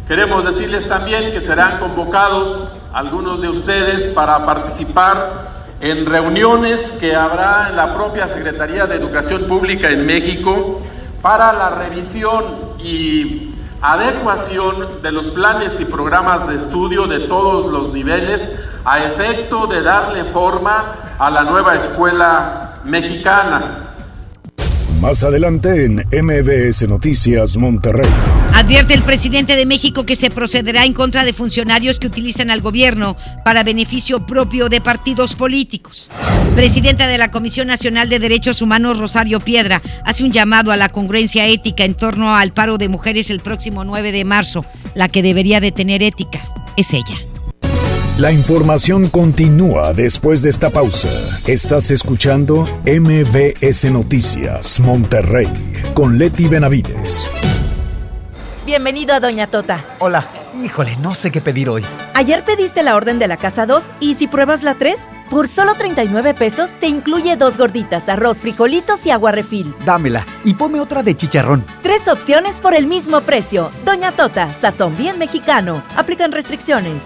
Queremos 0.05 0.43
decirles 0.43 0.89
también 0.89 1.31
que 1.31 1.39
serán 1.39 1.79
convocados 1.79 2.67
algunos 2.91 3.41
de 3.41 3.47
ustedes 3.47 4.07
para 4.07 4.45
participar 4.45 5.65
en 5.79 6.05
reuniones 6.05 6.91
que 6.99 7.15
habrá 7.15 7.69
en 7.69 7.77
la 7.77 7.93
propia 7.93 8.27
Secretaría 8.27 8.85
de 8.85 8.95
Educación 8.95 9.43
Pública 9.43 9.87
en 9.87 10.05
México 10.05 10.81
para 11.21 11.53
la 11.53 11.69
revisión 11.69 12.73
y 12.79 13.55
adecuación 13.81 15.01
de 15.01 15.13
los 15.13 15.29
planes 15.29 15.79
y 15.79 15.85
programas 15.85 16.49
de 16.49 16.57
estudio 16.57 17.07
de 17.07 17.19
todos 17.27 17.67
los 17.67 17.93
niveles 17.93 18.59
a 18.83 19.05
efecto 19.05 19.67
de 19.67 19.81
darle 19.81 20.25
forma 20.25 21.15
a 21.17 21.31
la 21.31 21.43
nueva 21.43 21.75
escuela 21.77 22.81
mexicana. 22.83 23.88
Más 25.01 25.23
adelante 25.23 25.85
en 25.85 26.05
MBS 26.11 26.85
Noticias 26.89 27.55
Monterrey. 27.55 28.09
Advierte 28.53 28.93
el 28.93 29.01
presidente 29.01 29.55
de 29.55 29.65
México 29.65 30.05
que 30.05 30.17
se 30.17 30.29
procederá 30.29 30.83
en 30.83 30.93
contra 30.93 31.23
de 31.23 31.31
funcionarios 31.31 31.99
que 31.99 32.07
utilizan 32.07 32.51
al 32.51 32.59
gobierno 32.59 33.15
para 33.45 33.63
beneficio 33.63 34.25
propio 34.25 34.67
de 34.67 34.81
partidos 34.81 35.35
políticos. 35.35 36.11
Presidenta 36.53 37.07
de 37.07 37.17
la 37.17 37.31
Comisión 37.31 37.67
Nacional 37.67 38.09
de 38.09 38.19
Derechos 38.19 38.61
Humanos, 38.61 38.97
Rosario 38.97 39.39
Piedra, 39.39 39.81
hace 40.03 40.25
un 40.25 40.33
llamado 40.33 40.73
a 40.73 40.77
la 40.77 40.89
congruencia 40.89 41.47
ética 41.47 41.85
en 41.85 41.95
torno 41.95 42.35
al 42.35 42.51
paro 42.51 42.77
de 42.77 42.89
mujeres 42.89 43.29
el 43.29 43.39
próximo 43.39 43.85
9 43.85 44.11
de 44.11 44.25
marzo. 44.25 44.65
La 44.95 45.07
que 45.07 45.23
debería 45.23 45.61
de 45.61 45.71
tener 45.71 46.03
ética 46.03 46.41
es 46.75 46.91
ella. 46.91 47.28
La 48.19 48.33
información 48.33 49.07
continúa 49.07 49.93
después 49.93 50.41
de 50.41 50.49
esta 50.49 50.69
pausa. 50.69 51.07
Estás 51.47 51.89
escuchando 51.89 52.67
MBS 52.83 53.85
Noticias 53.85 54.81
Monterrey 54.81 55.47
con 55.93 56.17
Leti 56.17 56.49
Benavides. 56.49 57.31
Bienvenido 58.65 59.13
a 59.15 59.21
Doña 59.21 59.47
Tota. 59.47 59.85
Hola. 59.99 60.27
Híjole, 60.61 60.97
no 60.97 61.15
sé 61.15 61.31
qué 61.31 61.39
pedir 61.39 61.69
hoy. 61.69 61.85
Ayer 62.13 62.43
pediste 62.43 62.83
la 62.83 62.97
orden 62.97 63.19
de 63.19 63.27
la 63.29 63.37
casa 63.37 63.65
2 63.65 63.89
y 64.01 64.15
si 64.15 64.27
pruebas 64.27 64.63
la 64.63 64.75
3, 64.75 64.99
por 65.29 65.47
solo 65.47 65.73
39 65.75 66.33
pesos 66.33 66.73
te 66.77 66.87
incluye 66.87 67.37
dos 67.37 67.57
gorditas, 67.57 68.09
arroz, 68.09 68.39
frijolitos 68.39 69.05
y 69.05 69.11
agua 69.11 69.31
refil. 69.31 69.73
Dámela 69.85 70.25
y 70.43 70.55
ponme 70.55 70.81
otra 70.81 71.03
de 71.03 71.15
chicharrón. 71.15 71.63
Tres 71.83 72.09
opciones 72.09 72.59
por 72.59 72.75
el 72.75 72.85
mismo 72.85 73.21
precio. 73.21 73.71
Doña 73.85 74.11
Tota, 74.11 74.51
sazón 74.51 74.97
bien 74.97 75.17
mexicano. 75.17 75.81
Aplican 75.95 76.33
restricciones. 76.33 77.05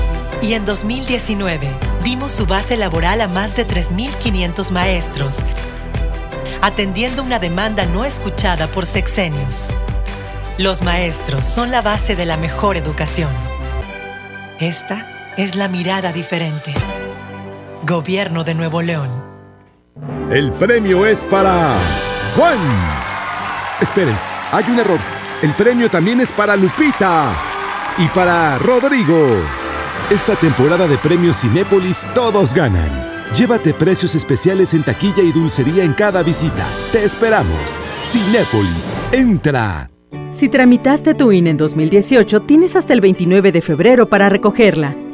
y 0.41 0.53
en 0.53 0.65
2019 0.65 1.69
dimos 2.03 2.33
su 2.33 2.45
base 2.45 2.75
laboral 2.75 3.21
a 3.21 3.27
más 3.27 3.55
de 3.55 3.65
3.500 3.67 4.71
maestros, 4.71 5.39
atendiendo 6.61 7.23
una 7.23 7.39
demanda 7.39 7.85
no 7.85 8.05
escuchada 8.05 8.67
por 8.67 8.85
sexenios. 8.85 9.67
Los 10.57 10.81
maestros 10.81 11.45
son 11.45 11.71
la 11.71 11.81
base 11.81 12.15
de 12.15 12.25
la 12.25 12.37
mejor 12.37 12.75
educación. 12.75 13.29
Esta 14.59 15.33
es 15.37 15.55
la 15.55 15.67
mirada 15.67 16.11
diferente. 16.11 16.73
Gobierno 17.83 18.43
de 18.43 18.53
Nuevo 18.53 18.81
León. 18.81 19.09
El 20.31 20.51
premio 20.53 21.05
es 21.05 21.23
para 21.25 21.75
Juan. 22.35 22.59
Esperen, 23.79 24.17
hay 24.51 24.63
un 24.69 24.79
error. 24.79 24.99
El 25.41 25.53
premio 25.53 25.89
también 25.89 26.21
es 26.21 26.31
para 26.31 26.55
Lupita 26.55 27.33
y 27.97 28.07
para 28.07 28.59
Rodrigo. 28.59 29.60
Esta 30.11 30.35
temporada 30.35 30.89
de 30.89 30.97
premios 30.97 31.39
Cinépolis 31.39 32.05
todos 32.13 32.53
ganan. 32.53 32.89
Llévate 33.33 33.73
precios 33.73 34.13
especiales 34.13 34.73
en 34.73 34.83
taquilla 34.83 35.23
y 35.23 35.31
dulcería 35.31 35.85
en 35.85 35.93
cada 35.93 36.21
visita. 36.21 36.67
Te 36.91 37.05
esperamos. 37.05 37.79
Cinépolis, 38.03 38.93
entra. 39.13 39.89
Si 40.33 40.49
tramitaste 40.49 41.13
tu 41.13 41.31
INE 41.31 41.51
en 41.51 41.57
2018, 41.57 42.41
tienes 42.41 42.75
hasta 42.75 42.91
el 42.91 42.99
29 42.99 43.53
de 43.53 43.61
febrero 43.61 44.05
para 44.05 44.27
recogerla. 44.27 44.93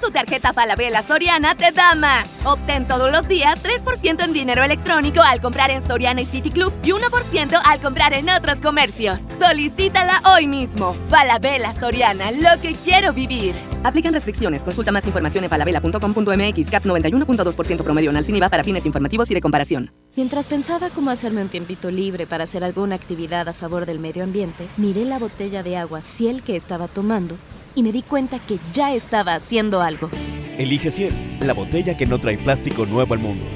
Tu 0.00 0.10
tarjeta 0.10 0.52
Falabella 0.52 1.02
Soriana 1.02 1.54
te 1.54 1.72
da 1.72 1.94
más. 1.94 2.28
Obtén 2.44 2.88
todos 2.88 3.12
los 3.12 3.28
días 3.28 3.62
3% 3.62 4.24
en 4.24 4.32
dinero 4.32 4.62
electrónico 4.64 5.20
al 5.20 5.40
comprar 5.40 5.70
en 5.70 5.86
Soriana 5.86 6.22
y 6.22 6.24
City 6.24 6.50
Club 6.50 6.72
y 6.82 6.90
1% 6.90 7.60
al 7.62 7.80
comprar 7.80 8.14
en 8.14 8.30
otros 8.30 8.60
comercios. 8.60 9.18
Solicítala 9.38 10.22
hoy 10.24 10.46
mismo. 10.46 10.96
Falabella 11.08 11.72
Soriana, 11.72 12.30
lo 12.30 12.60
que 12.62 12.74
quiero 12.74 13.12
vivir. 13.12 13.54
Aplican 13.82 14.12
restricciones. 14.12 14.62
Consulta 14.62 14.90
más 14.90 15.06
información 15.06 15.44
en 15.44 15.50
falabella.com.mx. 15.50 16.70
CAP 16.70 16.84
91.2% 16.84 17.82
promedio 17.82 18.10
en 18.10 18.24
sin 18.24 18.36
IVA 18.36 18.48
para 18.48 18.64
fines 18.64 18.86
informativos 18.86 19.30
y 19.30 19.34
de 19.34 19.40
comparación. 19.40 19.92
Mientras 20.16 20.48
pensaba 20.48 20.88
cómo 20.90 21.10
hacerme 21.10 21.42
un 21.42 21.48
tiempito 21.48 21.90
libre 21.90 22.26
para 22.26 22.44
hacer 22.44 22.64
alguna 22.64 22.94
actividad 22.94 23.48
a 23.48 23.52
favor 23.52 23.86
del 23.86 23.98
medio 23.98 24.24
ambiente, 24.24 24.66
miré 24.76 25.04
la 25.04 25.18
botella 25.18 25.62
de 25.62 25.76
agua 25.76 26.02
Ciel 26.02 26.42
que 26.42 26.56
estaba 26.56 26.88
tomando 26.88 27.36
y 27.74 27.82
me 27.82 27.92
di 27.92 28.02
cuenta 28.02 28.38
que 28.38 28.58
ya 28.72 28.94
estaba 28.94 29.34
haciendo 29.34 29.80
algo. 29.80 30.10
Elige 30.58 30.90
Ciel, 30.90 31.14
la 31.40 31.54
botella 31.54 31.96
que 31.96 32.06
no 32.06 32.18
trae 32.20 32.36
plástico 32.36 32.86
nuevo 32.86 33.14
al 33.14 33.20
mundo. 33.20 33.46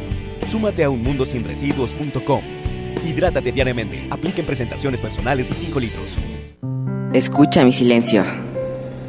Súmate 0.47 0.85
a 0.85 0.91
unmundosinresiduos.com. 0.91 2.43
Hidrátate 3.07 3.53
diariamente. 3.53 4.07
Apliquen 4.11 4.47
presentaciones 4.47 5.01
personales 5.01 5.51
y 5.51 5.55
5 5.55 5.81
litros. 5.81 6.07
Escucha 7.13 7.63
mi 7.65 7.73
silencio. 7.73 8.25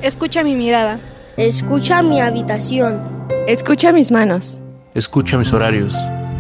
Escucha 0.02 0.44
mi 0.44 0.56
mirada. 0.56 1.00
Escucha 1.38 2.04
mi 2.04 2.20
habitación. 2.20 3.02
Escucha 3.48 3.92
mis 3.92 4.12
manos. 4.12 4.60
Escucha 4.94 5.38
mis 5.38 5.52
horarios. 5.54 5.96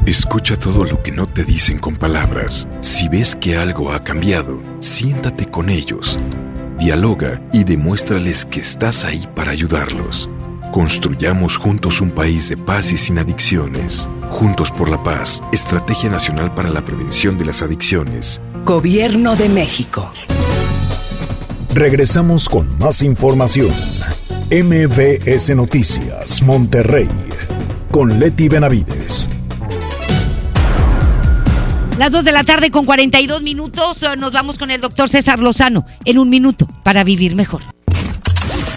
Escucha 0.05 0.55
todo 0.55 0.84
lo 0.86 1.01
que 1.01 1.11
no 1.11 1.26
te 1.28 1.43
dicen 1.43 1.80
con 1.80 1.95
palabras. 1.95 2.68
Si 2.82 3.09
ves 3.09 3.36
que 3.36 3.57
algo 3.57 3.91
ha 3.91 4.03
cambiado, 4.03 4.61
siéntate 4.80 5.47
con 5.47 5.70
ellos. 5.70 6.20
Dialoga 6.78 7.41
y 7.53 7.63
demuéstrales 7.63 8.45
que 8.45 8.59
estás 8.59 9.05
ahí 9.05 9.26
para 9.34 9.51
ayudarlos. 9.51 10.30
Construyamos 10.73 11.57
juntos 11.57 12.01
un 12.01 12.11
país 12.11 12.49
de 12.49 12.57
paz 12.57 12.91
y 12.91 12.97
sin 12.97 13.17
adicciones. 13.17 14.09
Juntos 14.30 14.71
por 14.71 14.89
la 14.89 15.01
paz, 15.01 15.41
Estrategia 15.53 16.09
Nacional 16.09 16.53
para 16.53 16.69
la 16.69 16.84
Prevención 16.84 17.38
de 17.38 17.45
las 17.45 17.61
Adicciones. 17.61 18.41
Gobierno 18.65 19.38
de 19.38 19.47
México. 19.47 20.11
Regresamos 21.73 22.49
con 22.49 22.67
más 22.78 23.01
información. 23.03 23.71
MBS 24.51 25.55
Noticias, 25.55 26.41
Monterrey, 26.41 27.07
con 27.89 28.19
Leti 28.19 28.49
Benavides. 28.49 29.30
Las 31.97 32.11
2 32.11 32.25
de 32.25 32.33
la 32.33 32.43
tarde 32.43 32.71
con 32.71 32.85
42 32.85 33.41
minutos 33.41 34.03
eh, 34.03 34.17
nos 34.17 34.33
vamos 34.33 34.57
con 34.57 34.69
el 34.69 34.81
doctor 34.81 35.07
César 35.07 35.39
Lozano 35.39 35.85
en 36.03 36.19
un 36.19 36.29
minuto 36.29 36.67
para 36.83 37.05
vivir 37.05 37.37
mejor. 37.37 37.61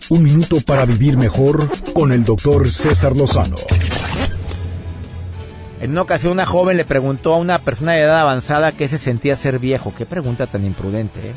Un 0.09 0.23
minuto 0.23 0.61
para 0.61 0.85
vivir 0.85 1.17
mejor 1.17 1.69
con 1.95 2.13
el 2.13 2.25
doctor 2.25 2.71
César 2.71 3.17
Lozano. 3.17 3.57
En 5.81 5.91
una 5.91 6.03
ocasión 6.03 6.33
una 6.35 6.47
joven 6.47 6.77
le 6.77 6.85
preguntó 6.85 7.35
a 7.35 7.39
una 7.39 7.59
persona 7.59 7.93
de 7.93 8.03
edad 8.03 8.21
avanzada 8.21 8.71
qué 8.71 8.87
se 8.87 8.99
sentía 8.99 9.35
ser 9.35 9.59
viejo. 9.59 9.93
Qué 9.99 10.07
pregunta 10.07 10.47
tan 10.47 10.65
imprudente. 10.65 11.19
¿eh? 11.31 11.33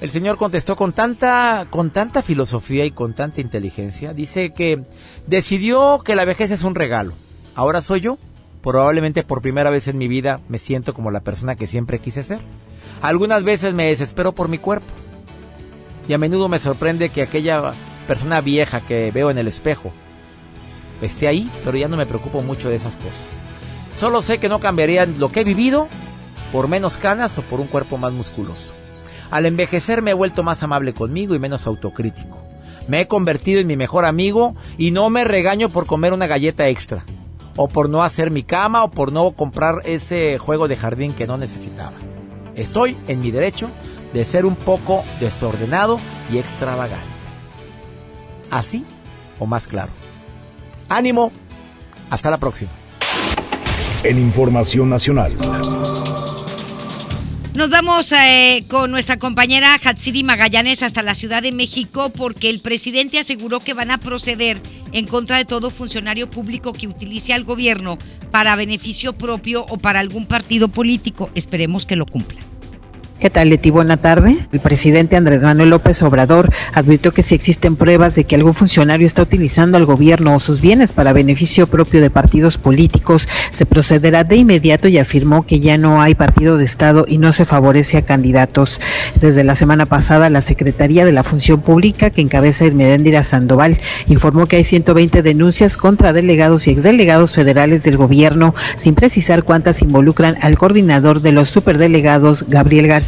El 0.00 0.10
señor 0.10 0.36
contestó 0.36 0.74
con 0.74 0.92
tanta, 0.92 1.68
con 1.70 1.90
tanta 1.90 2.20
filosofía 2.20 2.84
y 2.84 2.90
con 2.90 3.14
tanta 3.14 3.40
inteligencia. 3.40 4.12
Dice 4.12 4.52
que 4.52 4.82
decidió 5.28 6.00
que 6.04 6.16
la 6.16 6.24
vejez 6.24 6.50
es 6.50 6.64
un 6.64 6.74
regalo. 6.74 7.14
Ahora 7.54 7.80
soy 7.80 8.00
yo 8.00 8.18
probablemente 8.66 9.22
por 9.22 9.42
primera 9.42 9.70
vez 9.70 9.86
en 9.86 9.96
mi 9.96 10.08
vida 10.08 10.40
me 10.48 10.58
siento 10.58 10.92
como 10.92 11.12
la 11.12 11.20
persona 11.20 11.54
que 11.54 11.68
siempre 11.68 12.00
quise 12.00 12.24
ser. 12.24 12.40
Algunas 13.00 13.44
veces 13.44 13.74
me 13.74 13.86
desespero 13.86 14.32
por 14.32 14.48
mi 14.48 14.58
cuerpo. 14.58 14.88
Y 16.08 16.14
a 16.14 16.18
menudo 16.18 16.48
me 16.48 16.58
sorprende 16.58 17.10
que 17.10 17.22
aquella 17.22 17.74
persona 18.08 18.40
vieja 18.40 18.80
que 18.80 19.12
veo 19.12 19.30
en 19.30 19.38
el 19.38 19.46
espejo 19.46 19.92
esté 21.00 21.28
ahí, 21.28 21.48
pero 21.64 21.76
ya 21.76 21.86
no 21.86 21.96
me 21.96 22.06
preocupo 22.06 22.42
mucho 22.42 22.68
de 22.68 22.74
esas 22.74 22.96
cosas. 22.96 23.44
Solo 23.92 24.20
sé 24.20 24.38
que 24.38 24.48
no 24.48 24.58
cambiaría 24.58 25.06
lo 25.06 25.30
que 25.30 25.42
he 25.42 25.44
vivido 25.44 25.86
por 26.50 26.66
menos 26.66 26.96
canas 26.96 27.38
o 27.38 27.42
por 27.42 27.60
un 27.60 27.68
cuerpo 27.68 27.98
más 27.98 28.12
musculoso. 28.14 28.72
Al 29.30 29.46
envejecer 29.46 30.02
me 30.02 30.10
he 30.10 30.14
vuelto 30.14 30.42
más 30.42 30.64
amable 30.64 30.92
conmigo 30.92 31.36
y 31.36 31.38
menos 31.38 31.68
autocrítico. 31.68 32.36
Me 32.88 33.02
he 33.02 33.06
convertido 33.06 33.60
en 33.60 33.68
mi 33.68 33.76
mejor 33.76 34.04
amigo 34.04 34.56
y 34.76 34.90
no 34.90 35.08
me 35.08 35.22
regaño 35.22 35.68
por 35.68 35.86
comer 35.86 36.12
una 36.12 36.26
galleta 36.26 36.68
extra 36.68 37.04
o 37.56 37.68
por 37.68 37.88
no 37.88 38.02
hacer 38.02 38.30
mi 38.30 38.42
cama 38.42 38.84
o 38.84 38.90
por 38.90 39.12
no 39.12 39.32
comprar 39.32 39.76
ese 39.84 40.38
juego 40.38 40.68
de 40.68 40.76
jardín 40.76 41.12
que 41.12 41.26
no 41.26 41.38
necesitaba. 41.38 41.96
Estoy 42.54 42.96
en 43.08 43.20
mi 43.20 43.30
derecho 43.30 43.68
de 44.12 44.24
ser 44.24 44.46
un 44.46 44.56
poco 44.56 45.04
desordenado 45.20 45.98
y 46.32 46.38
extravagante. 46.38 47.04
Así 48.50 48.84
o 49.38 49.46
más 49.46 49.66
claro. 49.66 49.92
Ánimo. 50.88 51.32
Hasta 52.08 52.30
la 52.30 52.38
próxima. 52.38 52.70
En 54.04 54.18
Información 54.18 54.88
Nacional. 54.88 55.32
Nos 57.54 57.70
vamos 57.70 58.12
eh, 58.12 58.64
con 58.68 58.90
nuestra 58.90 59.18
compañera 59.18 59.80
Hatsiri 59.82 60.22
Magallanes 60.22 60.82
hasta 60.82 61.02
la 61.02 61.14
Ciudad 61.14 61.42
de 61.42 61.52
México 61.52 62.10
porque 62.10 62.50
el 62.50 62.60
presidente 62.60 63.18
aseguró 63.18 63.60
que 63.60 63.72
van 63.72 63.90
a 63.90 63.96
proceder 63.96 64.60
en 64.96 65.06
contra 65.06 65.36
de 65.36 65.44
todo 65.44 65.68
funcionario 65.68 66.30
público 66.30 66.72
que 66.72 66.88
utilice 66.88 67.34
al 67.34 67.44
gobierno 67.44 67.98
para 68.30 68.56
beneficio 68.56 69.12
propio 69.12 69.66
o 69.68 69.76
para 69.76 70.00
algún 70.00 70.24
partido 70.24 70.68
político. 70.68 71.28
Esperemos 71.34 71.84
que 71.84 71.96
lo 71.96 72.06
cumpla. 72.06 72.45
¿Qué 73.18 73.30
tal, 73.30 73.48
Leti? 73.48 73.70
Buena 73.70 73.96
tarde. 73.96 74.36
El 74.52 74.60
presidente 74.60 75.16
Andrés 75.16 75.42
Manuel 75.42 75.70
López 75.70 76.02
Obrador 76.02 76.52
advirtió 76.74 77.12
que 77.12 77.22
si 77.22 77.34
existen 77.34 77.74
pruebas 77.74 78.14
de 78.14 78.24
que 78.24 78.34
algún 78.34 78.52
funcionario 78.52 79.06
está 79.06 79.22
utilizando 79.22 79.78
al 79.78 79.86
gobierno 79.86 80.34
o 80.34 80.40
sus 80.40 80.60
bienes 80.60 80.92
para 80.92 81.14
beneficio 81.14 81.66
propio 81.66 82.02
de 82.02 82.10
partidos 82.10 82.58
políticos, 82.58 83.26
se 83.52 83.64
procederá 83.64 84.22
de 84.24 84.36
inmediato 84.36 84.86
y 84.88 84.98
afirmó 84.98 85.46
que 85.46 85.60
ya 85.60 85.78
no 85.78 86.02
hay 86.02 86.14
partido 86.14 86.58
de 86.58 86.66
Estado 86.66 87.06
y 87.08 87.16
no 87.16 87.32
se 87.32 87.46
favorece 87.46 87.96
a 87.96 88.02
candidatos. 88.02 88.82
Desde 89.18 89.44
la 89.44 89.54
semana 89.54 89.86
pasada, 89.86 90.28
la 90.28 90.42
Secretaría 90.42 91.06
de 91.06 91.12
la 91.12 91.22
Función 91.22 91.62
Pública, 91.62 92.10
que 92.10 92.20
encabeza 92.20 92.66
Irmeréndira 92.66 93.22
Sandoval, 93.22 93.80
informó 94.08 94.44
que 94.44 94.56
hay 94.56 94.64
120 94.64 95.22
denuncias 95.22 95.78
contra 95.78 96.12
delegados 96.12 96.66
y 96.66 96.72
exdelegados 96.72 97.34
federales 97.34 97.82
del 97.82 97.96
gobierno, 97.96 98.54
sin 98.76 98.94
precisar 98.94 99.42
cuántas 99.42 99.80
involucran 99.80 100.36
al 100.42 100.58
coordinador 100.58 101.22
de 101.22 101.32
los 101.32 101.48
superdelegados, 101.48 102.44
Gabriel 102.46 102.88
García 102.88 103.05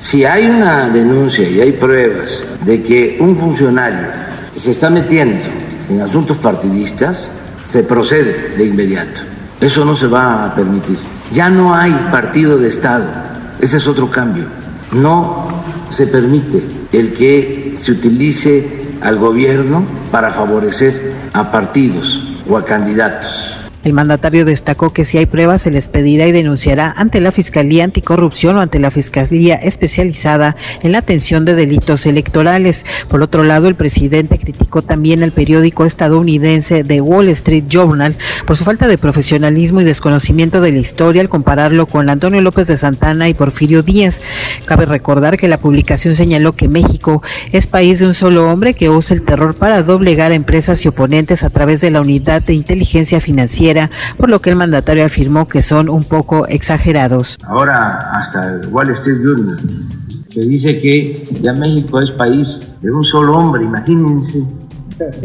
si 0.00 0.24
hay 0.24 0.46
una 0.46 0.88
denuncia 0.88 1.48
y 1.48 1.60
hay 1.60 1.72
pruebas 1.72 2.46
de 2.64 2.82
que 2.82 3.18
un 3.20 3.36
funcionario 3.36 4.08
se 4.56 4.70
está 4.70 4.88
metiendo 4.88 5.44
en 5.88 6.00
asuntos 6.00 6.38
partidistas, 6.38 7.30
se 7.66 7.82
procede 7.82 8.54
de 8.56 8.64
inmediato. 8.64 9.20
Eso 9.60 9.84
no 9.84 9.94
se 9.94 10.06
va 10.06 10.46
a 10.46 10.54
permitir. 10.54 10.96
Ya 11.30 11.50
no 11.50 11.74
hay 11.74 11.92
partido 12.10 12.58
de 12.58 12.68
Estado. 12.68 13.06
Ese 13.60 13.76
es 13.76 13.86
otro 13.86 14.10
cambio. 14.10 14.44
No 14.92 15.46
se 15.90 16.06
permite 16.06 16.62
el 16.92 17.12
que 17.12 17.76
se 17.80 17.92
utilice 17.92 18.96
al 19.02 19.18
gobierno 19.18 19.84
para 20.10 20.30
favorecer 20.30 21.12
a 21.32 21.50
partidos 21.50 22.34
o 22.48 22.56
a 22.56 22.64
candidatos. 22.64 23.63
El 23.84 23.92
mandatario 23.92 24.46
destacó 24.46 24.94
que 24.94 25.04
si 25.04 25.18
hay 25.18 25.26
pruebas 25.26 25.60
se 25.60 25.70
les 25.70 25.88
pedirá 25.88 26.26
y 26.26 26.32
denunciará 26.32 26.94
ante 26.96 27.20
la 27.20 27.32
Fiscalía 27.32 27.84
Anticorrupción 27.84 28.56
o 28.56 28.62
ante 28.62 28.78
la 28.78 28.90
Fiscalía 28.90 29.56
especializada 29.56 30.56
en 30.82 30.92
la 30.92 30.98
atención 30.98 31.44
de 31.44 31.54
delitos 31.54 32.06
electorales. 32.06 32.86
Por 33.08 33.20
otro 33.20 33.44
lado, 33.44 33.68
el 33.68 33.74
presidente 33.74 34.38
criticó 34.38 34.80
también 34.80 35.22
el 35.22 35.32
periódico 35.32 35.84
estadounidense 35.84 36.82
The 36.82 37.02
Wall 37.02 37.28
Street 37.28 37.64
Journal 37.68 38.16
por 38.46 38.56
su 38.56 38.64
falta 38.64 38.88
de 38.88 38.96
profesionalismo 38.96 39.82
y 39.82 39.84
desconocimiento 39.84 40.62
de 40.62 40.72
la 40.72 40.78
historia 40.78 41.20
al 41.20 41.28
compararlo 41.28 41.86
con 41.86 42.08
Antonio 42.08 42.40
López 42.40 42.66
de 42.68 42.78
Santana 42.78 43.28
y 43.28 43.34
Porfirio 43.34 43.82
Díaz. 43.82 44.22
Cabe 44.64 44.86
recordar 44.86 45.36
que 45.36 45.48
la 45.48 45.60
publicación 45.60 46.14
señaló 46.14 46.54
que 46.54 46.68
México 46.68 47.22
es 47.52 47.66
país 47.66 47.98
de 47.98 48.06
un 48.06 48.14
solo 48.14 48.50
hombre 48.50 48.72
que 48.72 48.88
usa 48.88 49.14
el 49.14 49.24
terror 49.24 49.54
para 49.54 49.82
doblegar 49.82 50.32
a 50.32 50.36
empresas 50.36 50.82
y 50.86 50.88
oponentes 50.88 51.44
a 51.44 51.50
través 51.50 51.82
de 51.82 51.90
la 51.90 52.00
unidad 52.00 52.40
de 52.40 52.54
inteligencia 52.54 53.20
financiera 53.20 53.73
por 54.16 54.30
lo 54.30 54.40
que 54.40 54.50
el 54.50 54.56
mandatario 54.56 55.04
afirmó 55.04 55.48
que 55.48 55.62
son 55.62 55.88
un 55.88 56.04
poco 56.04 56.46
exagerados. 56.46 57.36
Ahora 57.44 57.98
hasta 58.12 58.54
el 58.54 58.68
Wall 58.68 58.90
Street 58.90 59.18
Journal, 59.22 59.58
que 60.30 60.40
dice 60.40 60.80
que 60.80 61.26
ya 61.40 61.52
México 61.52 62.00
es 62.00 62.10
país 62.10 62.76
de 62.80 62.90
un 62.90 63.04
solo 63.04 63.36
hombre, 63.36 63.64
imagínense 63.64 64.44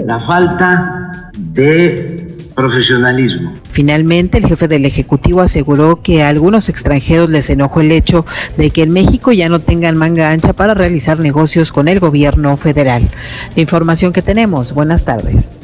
la 0.05 0.19
falta 0.19 1.31
de 1.37 2.35
profesionalismo. 2.59 3.53
Finalmente, 3.71 4.37
el 4.37 4.45
jefe 4.45 4.67
del 4.67 4.85
Ejecutivo 4.85 5.39
aseguró 5.39 6.01
que 6.01 6.23
a 6.23 6.29
algunos 6.29 6.67
extranjeros 6.67 7.29
les 7.29 7.49
enojó 7.49 7.79
el 7.79 7.91
hecho 7.91 8.25
de 8.57 8.71
que 8.71 8.83
en 8.83 8.91
México 8.91 9.31
ya 9.31 9.47
no 9.47 9.59
tengan 9.59 9.95
manga 9.95 10.31
ancha 10.31 10.51
para 10.51 10.73
realizar 10.73 11.19
negocios 11.19 11.71
con 11.71 11.87
el 11.87 12.01
gobierno 12.01 12.57
federal. 12.57 13.07
La 13.55 13.61
información 13.61 14.11
que 14.11 14.21
tenemos. 14.21 14.73
Buenas 14.73 15.05
tardes. 15.05 15.59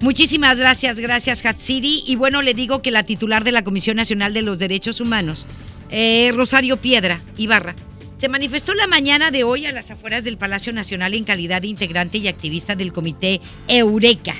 Muchísimas 0.00 0.58
gracias, 0.58 1.00
gracias 1.00 1.44
Hatsiri. 1.44 2.04
Y 2.06 2.16
bueno, 2.16 2.42
le 2.42 2.52
digo 2.52 2.82
que 2.82 2.90
la 2.90 3.04
titular 3.04 3.44
de 3.44 3.52
la 3.52 3.64
Comisión 3.64 3.96
Nacional 3.96 4.34
de 4.34 4.42
los 4.42 4.58
Derechos 4.58 5.00
Humanos, 5.00 5.46
eh, 5.90 6.30
Rosario 6.34 6.76
Piedra 6.76 7.22
Ibarra, 7.38 7.74
se 8.18 8.28
manifestó 8.28 8.74
la 8.74 8.86
mañana 8.86 9.30
de 9.30 9.44
hoy 9.44 9.66
a 9.66 9.72
las 9.72 9.90
afueras 9.90 10.24
del 10.24 10.38
Palacio 10.38 10.72
Nacional 10.72 11.14
en 11.14 11.24
calidad 11.24 11.62
de 11.62 11.68
integrante 11.68 12.18
y 12.18 12.28
activista 12.28 12.74
del 12.74 12.92
comité 12.92 13.40
Eureka 13.68 14.34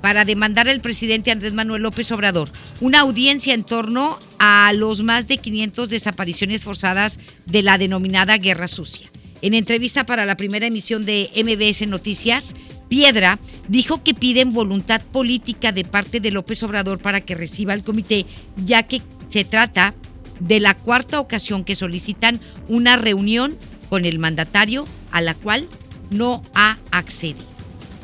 para 0.00 0.24
demandar 0.24 0.68
al 0.68 0.80
presidente 0.80 1.30
Andrés 1.30 1.52
Manuel 1.52 1.82
López 1.82 2.10
Obrador 2.12 2.50
una 2.80 3.00
audiencia 3.00 3.54
en 3.54 3.64
torno 3.64 4.18
a 4.38 4.72
los 4.74 5.02
más 5.02 5.26
de 5.26 5.38
500 5.38 5.90
desapariciones 5.90 6.64
forzadas 6.64 7.18
de 7.46 7.62
la 7.62 7.78
denominada 7.78 8.36
Guerra 8.36 8.68
Sucia. 8.68 9.10
En 9.40 9.54
entrevista 9.54 10.04
para 10.04 10.26
la 10.26 10.36
primera 10.36 10.66
emisión 10.66 11.04
de 11.04 11.30
MBS 11.36 11.86
Noticias, 11.86 12.54
Piedra 12.88 13.38
dijo 13.68 14.02
que 14.02 14.14
piden 14.14 14.52
voluntad 14.52 15.00
política 15.12 15.72
de 15.72 15.84
parte 15.84 16.20
de 16.20 16.30
López 16.30 16.62
Obrador 16.62 16.98
para 16.98 17.20
que 17.20 17.34
reciba 17.34 17.74
el 17.74 17.82
comité, 17.82 18.26
ya 18.64 18.82
que 18.84 19.02
se 19.28 19.44
trata 19.44 19.94
de 20.40 20.60
la 20.60 20.74
cuarta 20.74 21.20
ocasión 21.20 21.64
que 21.64 21.74
solicitan 21.74 22.40
una 22.68 22.96
reunión 22.96 23.54
con 23.90 24.04
el 24.04 24.18
mandatario 24.18 24.84
a 25.10 25.20
la 25.20 25.34
cual 25.34 25.66
no 26.10 26.42
ha 26.54 26.78
accedido. 26.90 27.44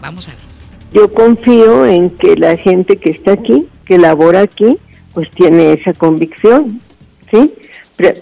Vamos 0.00 0.28
a 0.28 0.32
ver. 0.32 0.40
Yo 0.92 1.12
confío 1.12 1.86
en 1.86 2.10
que 2.10 2.36
la 2.36 2.56
gente 2.56 2.96
que 2.96 3.10
está 3.10 3.32
aquí, 3.32 3.66
que 3.84 3.98
labora 3.98 4.40
aquí, 4.40 4.78
pues 5.12 5.30
tiene 5.30 5.72
esa 5.72 5.92
convicción, 5.92 6.80
¿sí? 7.30 7.52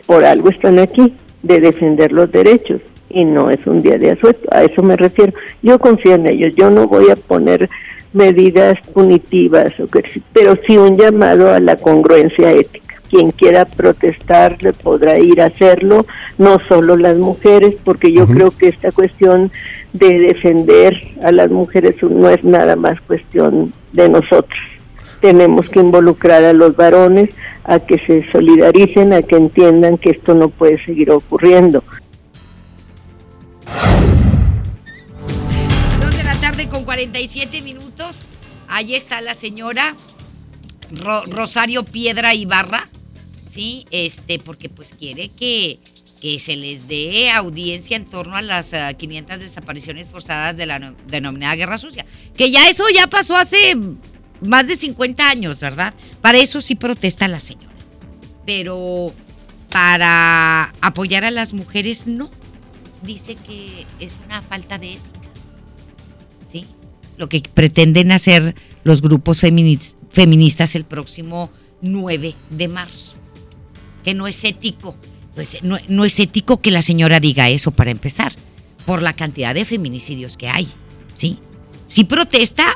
Por 0.07 0.25
algo 0.25 0.51
están 0.51 0.79
aquí, 0.79 1.15
de 1.43 1.61
defender 1.61 2.13
los 2.13 2.31
derechos 2.31 2.81
y 3.13 3.25
no 3.25 3.51
es 3.51 3.65
un 3.67 3.81
día 3.81 3.99
de 3.99 4.13
asueto, 4.13 4.49
a 4.51 4.63
eso 4.65 4.83
me 4.83 4.97
refiero. 4.97 5.33
Yo 5.63 5.79
confío 5.79 6.15
en 6.15 6.27
ellos, 6.27 6.55
yo 6.57 6.71
no 6.71 6.87
voy 6.87 7.11
a 7.11 7.17
poner 7.17 7.69
medidas 8.13 8.79
punitivas, 8.93 9.73
pero 10.33 10.55
sí 10.67 10.77
un 10.77 10.97
llamado 10.97 11.53
a 11.53 11.61
la 11.61 11.77
congruencia 11.77 12.53
ética. 12.53 12.97
Quien 13.09 13.31
quiera 13.31 13.67
protestar 13.67 14.63
le 14.63 14.73
podrá 14.73 15.19
ir 15.19 15.43
a 15.43 15.47
hacerlo, 15.47 16.07
no 16.39 16.59
solo 16.61 16.97
las 16.97 17.19
mujeres, 17.19 17.75
porque 17.85 18.11
yo 18.11 18.27
creo 18.27 18.51
que 18.51 18.69
esta 18.69 18.91
cuestión 18.91 19.51
de 19.93 20.19
defender 20.19 20.97
a 21.23 21.31
las 21.31 21.51
mujeres 21.51 21.97
no 22.03 22.31
es 22.31 22.43
nada 22.43 22.75
más 22.75 23.01
cuestión 23.03 23.75
de 23.93 24.09
nosotros. 24.09 24.61
Tenemos 25.21 25.69
que 25.69 25.81
involucrar 25.81 26.43
a 26.43 26.55
los 26.55 26.75
varones 26.75 27.29
a 27.65 27.81
que 27.81 27.99
se 27.99 28.25
solidaricen, 28.33 29.13
a 29.13 29.23
que 29.23 29.37
entiendan 29.37 29.99
que 29.99 30.11
esto 30.11 30.35
no 30.35 30.49
puede 30.49 30.83
seguir 30.85 31.11
ocurriendo. 31.11 31.85
47 36.93 37.63
minutos. 37.63 38.17
Ahí 38.69 38.95
está 38.95 39.23
la 39.23 39.35
señora 39.35 39.97
Rosario 40.91 41.85
Piedra 41.85 42.35
Ibarra, 42.35 42.91
¿sí? 43.51 43.87
Este, 43.91 44.39
porque 44.39 44.69
pues 44.69 44.93
quiere 44.99 45.31
que, 45.31 45.79
que 46.21 46.39
se 46.39 46.55
les 46.55 46.87
dé 46.89 47.31
audiencia 47.31 47.97
en 47.97 48.05
torno 48.05 48.37
a 48.37 48.43
las 48.43 48.75
500 48.99 49.35
ah, 49.35 49.39
desapariciones 49.39 50.11
forzadas 50.11 50.59
de 50.59 50.67
la 50.67 50.93
denominada 51.07 51.55
Guerra 51.55 51.79
Sucia. 51.79 52.05
Que 52.37 52.51
ya 52.51 52.69
eso 52.69 52.85
ya 52.95 53.07
pasó 53.07 53.39
hace 53.39 53.75
más 54.43 54.67
de 54.67 54.77
50 54.77 55.27
años, 55.27 55.61
¿verdad? 55.61 55.95
Para 56.21 56.37
eso 56.37 56.61
sí 56.61 56.75
protesta 56.75 57.27
la 57.27 57.41
señora. 57.41 57.75
Pero 58.45 59.15
para 59.71 60.75
apoyar 60.83 61.25
a 61.25 61.31
las 61.31 61.55
mujeres 61.55 62.07
no 62.07 62.29
dice 63.03 63.35
que 63.37 63.87
es 63.99 64.15
una 64.27 64.43
falta 64.43 64.77
de. 64.77 64.99
Lo 67.23 67.29
que 67.29 67.41
pretenden 67.41 68.11
hacer 68.11 68.57
los 68.83 69.01
grupos 69.01 69.41
feministas 69.41 70.75
el 70.75 70.83
próximo 70.83 71.53
9 71.81 72.35
de 72.51 72.67
marzo. 72.67 73.15
Que 74.03 74.13
no 74.13 74.27
es 74.27 74.43
ético. 74.43 74.97
No, 75.63 76.05
es 76.05 76.19
ético 76.19 76.61
que 76.61 76.73
la 76.73 76.83
señora 76.83 77.21
diga 77.21 77.49
eso 77.49 77.71
para 77.71 77.93
empezar, 77.93 78.33
por 78.87 79.03
la 79.03 79.13
cantidad 79.13 79.55
de 79.55 79.65
feminicidios 79.65 80.37
que 80.37 80.49
hay. 80.49 80.67
¿Sí? 81.15 81.39
Sí 81.87 82.03
protesta 82.03 82.75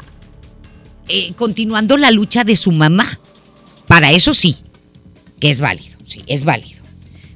eh, 1.09 1.33
continuando 1.33 1.97
la 1.97 2.13
lucha 2.13 2.45
de 2.45 2.55
su 2.55 2.71
mamá. 2.71 3.19
Para 3.89 4.13
eso 4.13 4.33
sí, 4.33 4.59
que 5.41 5.51
es 5.51 5.59
válido, 5.59 5.99
sí, 6.05 6.23
es 6.29 6.45
válido 6.45 6.77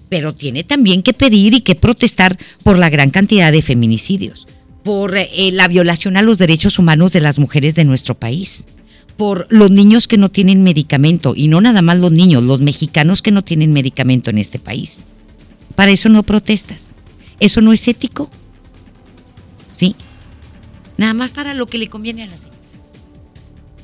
pero 0.09 0.35
tiene 0.35 0.65
también 0.65 1.05
que 1.05 1.15
pedir 1.15 1.55
y 1.55 1.61
que 1.61 1.77
protestar 1.77 2.37
por 2.65 2.77
la 2.77 2.91
gran 2.91 3.11
cantidad 3.11 3.53
de 3.53 3.63
feminicidios, 3.63 4.49
por 4.83 5.17
eh, 5.17 5.51
la 5.53 5.69
violación 5.69 6.17
a 6.17 6.23
los 6.23 6.39
derechos 6.39 6.79
humanos 6.79 7.13
de 7.13 7.21
las 7.21 7.39
mujeres 7.39 7.75
de 7.75 7.85
nuestro 7.85 8.15
país, 8.15 8.67
por 9.17 9.47
los 9.51 9.71
niños 9.71 10.09
que 10.09 10.17
no 10.17 10.31
tienen 10.31 10.63
medicamento, 10.63 11.35
y 11.37 11.49
no 11.49 11.61
nada 11.61 11.83
más 11.83 11.99
los 11.99 12.13
niños, 12.13 12.43
los 12.43 12.61
mexicanos 12.61 13.23
que 13.23 13.31
no 13.31 13.43
tienen 13.45 13.73
medicamento 13.73 14.31
en 14.31 14.39
este 14.39 14.59
país. 14.59 15.05
Para 15.75 15.91
eso 15.91 16.09
no 16.09 16.23
protestas. 16.23 16.93
¿Eso 17.39 17.61
no 17.61 17.73
es 17.73 17.87
ético? 17.89 18.31
¿Sí? 19.75 19.95
Nada 20.97 21.15
más 21.15 21.33
para 21.33 21.55
lo 21.55 21.67
que 21.67 21.79
le 21.79 21.89
conviene 21.89 22.23
a 22.25 22.27
la 22.27 22.37
señora. 22.37 22.59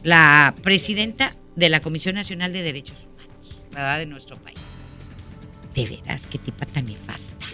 La 0.03 0.55
presidenta 0.63 1.35
de 1.57 1.69
la 1.69 1.81
Comisión 1.81 2.15
Nacional 2.15 2.53
de 2.53 2.63
Derechos 2.63 2.99
Humanos, 3.07 3.63
¿verdad? 3.73 3.99
De 3.99 4.07
nuestro 4.07 4.37
país. 4.37 4.59
De 5.75 5.87
veras, 5.87 6.27
qué 6.27 6.39
tipa 6.39 6.67
tan 6.67 6.85
nefasta. 6.85 7.47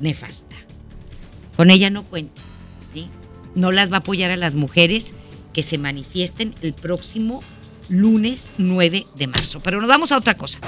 Nefasta. 0.00 0.65
Con 1.56 1.70
ella 1.70 1.90
no 1.90 2.04
cuenta, 2.04 2.42
¿sí? 2.92 3.08
No 3.54 3.72
las 3.72 3.90
va 3.90 3.96
a 3.96 4.00
apoyar 4.00 4.30
a 4.30 4.36
las 4.36 4.54
mujeres 4.54 5.14
que 5.52 5.62
se 5.62 5.78
manifiesten 5.78 6.54
el 6.60 6.74
próximo 6.74 7.42
lunes 7.88 8.50
9 8.58 9.06
de 9.14 9.26
marzo. 9.26 9.60
Pero 9.60 9.80
nos 9.80 9.88
vamos 9.88 10.12
a 10.12 10.18
otra 10.18 10.34
cosa. 10.34 10.58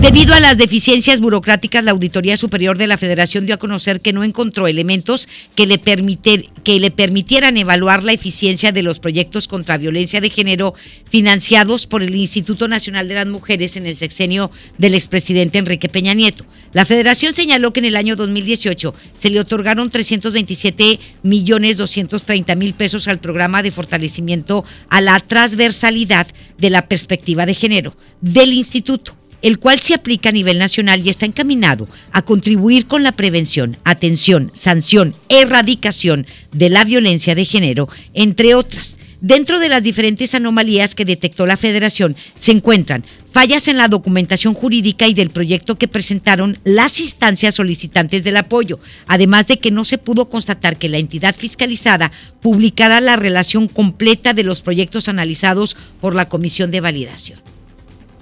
Debido 0.00 0.34
a 0.34 0.40
las 0.40 0.58
deficiencias 0.58 1.20
burocráticas, 1.20 1.82
la 1.84 1.92
Auditoría 1.92 2.36
Superior 2.36 2.78
de 2.78 2.86
la 2.86 2.98
Federación 2.98 3.46
dio 3.46 3.54
a 3.54 3.58
conocer 3.58 4.00
que 4.00 4.12
no 4.12 4.24
encontró 4.24 4.66
elementos 4.66 5.28
que 5.54 5.66
le, 5.66 5.80
que 5.80 6.80
le 6.80 6.90
permitieran 6.90 7.56
evaluar 7.56 8.04
la 8.04 8.12
eficiencia 8.12 8.72
de 8.72 8.82
los 8.82 8.98
proyectos 8.98 9.48
contra 9.48 9.78
violencia 9.78 10.20
de 10.20 10.30
género 10.30 10.74
financiados 11.08 11.86
por 11.86 12.02
el 12.02 12.14
Instituto 12.14 12.68
Nacional 12.68 13.08
de 13.08 13.14
las 13.14 13.26
Mujeres 13.26 13.76
en 13.76 13.86
el 13.86 13.96
sexenio 13.96 14.50
del 14.78 14.94
expresidente 14.94 15.58
Enrique 15.58 15.88
Peña 15.88 16.14
Nieto. 16.14 16.44
La 16.72 16.84
Federación 16.84 17.34
señaló 17.34 17.72
que 17.72 17.80
en 17.80 17.86
el 17.86 17.96
año 17.96 18.16
2018 18.16 18.94
se 19.16 19.30
le 19.30 19.40
otorgaron 19.40 19.90
327 19.90 21.00
millones 21.22 21.76
230 21.76 22.54
mil 22.54 22.74
pesos 22.74 23.08
al 23.08 23.18
programa 23.18 23.62
de 23.62 23.70
fortalecimiento 23.70 24.64
a 24.88 25.00
la 25.00 25.18
transversalidad 25.20 26.26
de 26.58 26.65
de 26.66 26.70
la 26.70 26.88
perspectiva 26.88 27.46
de 27.46 27.54
género 27.54 27.94
del 28.20 28.52
instituto, 28.52 29.14
el 29.40 29.60
cual 29.60 29.78
se 29.78 29.94
aplica 29.94 30.30
a 30.30 30.32
nivel 30.32 30.58
nacional 30.58 31.00
y 31.06 31.10
está 31.10 31.24
encaminado 31.24 31.86
a 32.10 32.22
contribuir 32.22 32.88
con 32.88 33.04
la 33.04 33.12
prevención, 33.12 33.76
atención, 33.84 34.50
sanción, 34.52 35.14
erradicación 35.28 36.26
de 36.50 36.68
la 36.68 36.82
violencia 36.82 37.36
de 37.36 37.44
género, 37.44 37.88
entre 38.14 38.56
otras. 38.56 38.98
Dentro 39.20 39.58
de 39.58 39.70
las 39.70 39.82
diferentes 39.82 40.34
anomalías 40.34 40.94
que 40.94 41.06
detectó 41.06 41.46
la 41.46 41.56
federación 41.56 42.16
se 42.38 42.52
encuentran 42.52 43.04
fallas 43.32 43.66
en 43.68 43.78
la 43.78 43.88
documentación 43.88 44.52
jurídica 44.52 45.06
y 45.06 45.14
del 45.14 45.30
proyecto 45.30 45.76
que 45.76 45.88
presentaron 45.88 46.58
las 46.64 47.00
instancias 47.00 47.54
solicitantes 47.54 48.24
del 48.24 48.36
apoyo, 48.36 48.78
además 49.06 49.46
de 49.46 49.58
que 49.58 49.70
no 49.70 49.84
se 49.84 49.98
pudo 49.98 50.28
constatar 50.28 50.76
que 50.76 50.88
la 50.88 50.98
entidad 50.98 51.34
fiscalizada 51.34 52.12
publicara 52.40 53.00
la 53.00 53.16
relación 53.16 53.68
completa 53.68 54.34
de 54.34 54.42
los 54.42 54.60
proyectos 54.60 55.08
analizados 55.08 55.76
por 56.00 56.14
la 56.14 56.28
Comisión 56.28 56.70
de 56.70 56.80
Validación. 56.80 57.40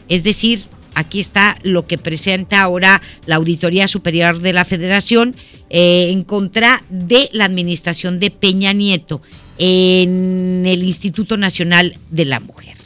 Es 0.08 0.22
decir, 0.22 0.64
aquí 0.94 1.18
está 1.18 1.58
lo 1.62 1.86
que 1.86 1.98
presenta 1.98 2.60
ahora 2.60 3.02
la 3.26 3.36
Auditoría 3.36 3.88
Superior 3.88 4.40
de 4.40 4.52
la 4.52 4.64
Federación 4.64 5.34
eh, 5.70 6.10
en 6.10 6.22
contra 6.22 6.84
de 6.88 7.30
la 7.32 7.46
administración 7.46 8.20
de 8.20 8.30
Peña 8.30 8.72
Nieto 8.72 9.22
en 9.58 10.64
el 10.66 10.82
Instituto 10.82 11.36
Nacional 11.36 11.98
de 12.10 12.24
la 12.24 12.40
Mujer. 12.40 12.76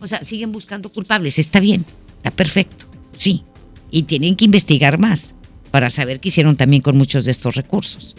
O 0.00 0.06
sea, 0.06 0.24
siguen 0.24 0.52
buscando 0.52 0.92
culpables, 0.92 1.38
está 1.38 1.60
bien, 1.60 1.84
está 2.16 2.30
perfecto, 2.30 2.86
sí, 3.16 3.44
y 3.90 4.02
tienen 4.02 4.36
que 4.36 4.44
investigar 4.44 4.98
más 4.98 5.34
para 5.70 5.90
saber 5.90 6.20
qué 6.20 6.28
hicieron 6.28 6.56
también 6.56 6.82
con 6.82 6.96
muchos 6.98 7.24
de 7.24 7.30
estos 7.30 7.54
recursos. 7.54 8.16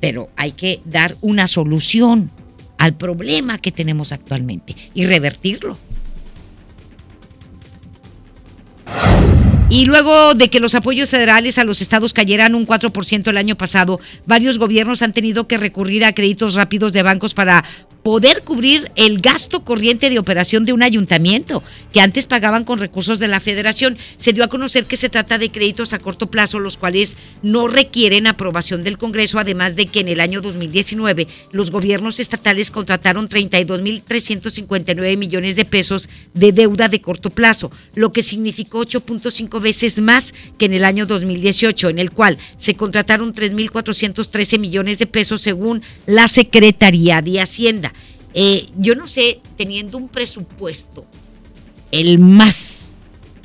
Pero 0.00 0.30
hay 0.36 0.52
que 0.52 0.80
dar 0.84 1.16
una 1.20 1.48
solución 1.48 2.30
al 2.78 2.96
problema 2.96 3.58
que 3.58 3.72
tenemos 3.72 4.12
actualmente 4.12 4.76
y 4.94 5.06
revertirlo. 5.06 5.76
Y 9.70 9.84
luego 9.84 10.32
de 10.32 10.48
que 10.48 10.60
los 10.60 10.74
apoyos 10.74 11.10
federales 11.10 11.58
a 11.58 11.64
los 11.64 11.82
estados 11.82 12.14
cayeran 12.14 12.54
un 12.54 12.66
4% 12.66 13.28
el 13.28 13.36
año 13.36 13.54
pasado, 13.54 14.00
varios 14.24 14.58
gobiernos 14.58 15.02
han 15.02 15.12
tenido 15.12 15.46
que 15.46 15.58
recurrir 15.58 16.06
a 16.06 16.14
créditos 16.14 16.54
rápidos 16.54 16.94
de 16.94 17.02
bancos 17.02 17.34
para 17.34 17.64
poder 18.08 18.42
cubrir 18.42 18.90
el 18.96 19.20
gasto 19.20 19.66
corriente 19.66 20.08
de 20.08 20.18
operación 20.18 20.64
de 20.64 20.72
un 20.72 20.82
ayuntamiento, 20.82 21.62
que 21.92 22.00
antes 22.00 22.24
pagaban 22.24 22.64
con 22.64 22.78
recursos 22.78 23.18
de 23.18 23.28
la 23.28 23.38
federación. 23.38 23.98
Se 24.16 24.32
dio 24.32 24.44
a 24.44 24.48
conocer 24.48 24.86
que 24.86 24.96
se 24.96 25.10
trata 25.10 25.36
de 25.36 25.50
créditos 25.50 25.92
a 25.92 25.98
corto 25.98 26.30
plazo, 26.30 26.58
los 26.58 26.78
cuales 26.78 27.18
no 27.42 27.68
requieren 27.68 28.26
aprobación 28.26 28.82
del 28.82 28.96
Congreso, 28.96 29.38
además 29.38 29.76
de 29.76 29.88
que 29.88 30.00
en 30.00 30.08
el 30.08 30.20
año 30.20 30.40
2019 30.40 31.26
los 31.52 31.70
gobiernos 31.70 32.18
estatales 32.18 32.70
contrataron 32.70 33.28
32.359 33.28 35.18
millones 35.18 35.54
de 35.54 35.66
pesos 35.66 36.08
de 36.32 36.52
deuda 36.52 36.88
de 36.88 37.02
corto 37.02 37.28
plazo, 37.28 37.70
lo 37.94 38.10
que 38.14 38.22
significó 38.22 38.86
8.5 38.86 39.60
veces 39.60 40.00
más 40.00 40.32
que 40.56 40.64
en 40.64 40.72
el 40.72 40.86
año 40.86 41.04
2018, 41.04 41.90
en 41.90 41.98
el 41.98 42.10
cual 42.10 42.38
se 42.56 42.74
contrataron 42.74 43.34
3.413 43.34 44.58
millones 44.58 44.98
de 44.98 45.06
pesos 45.06 45.42
según 45.42 45.82
la 46.06 46.26
Secretaría 46.26 47.20
de 47.20 47.42
Hacienda. 47.42 47.92
Eh, 48.34 48.68
yo 48.76 48.94
no 48.94 49.08
sé, 49.08 49.40
teniendo 49.56 49.98
un 49.98 50.08
presupuesto, 50.08 51.04
el 51.90 52.18
más 52.18 52.92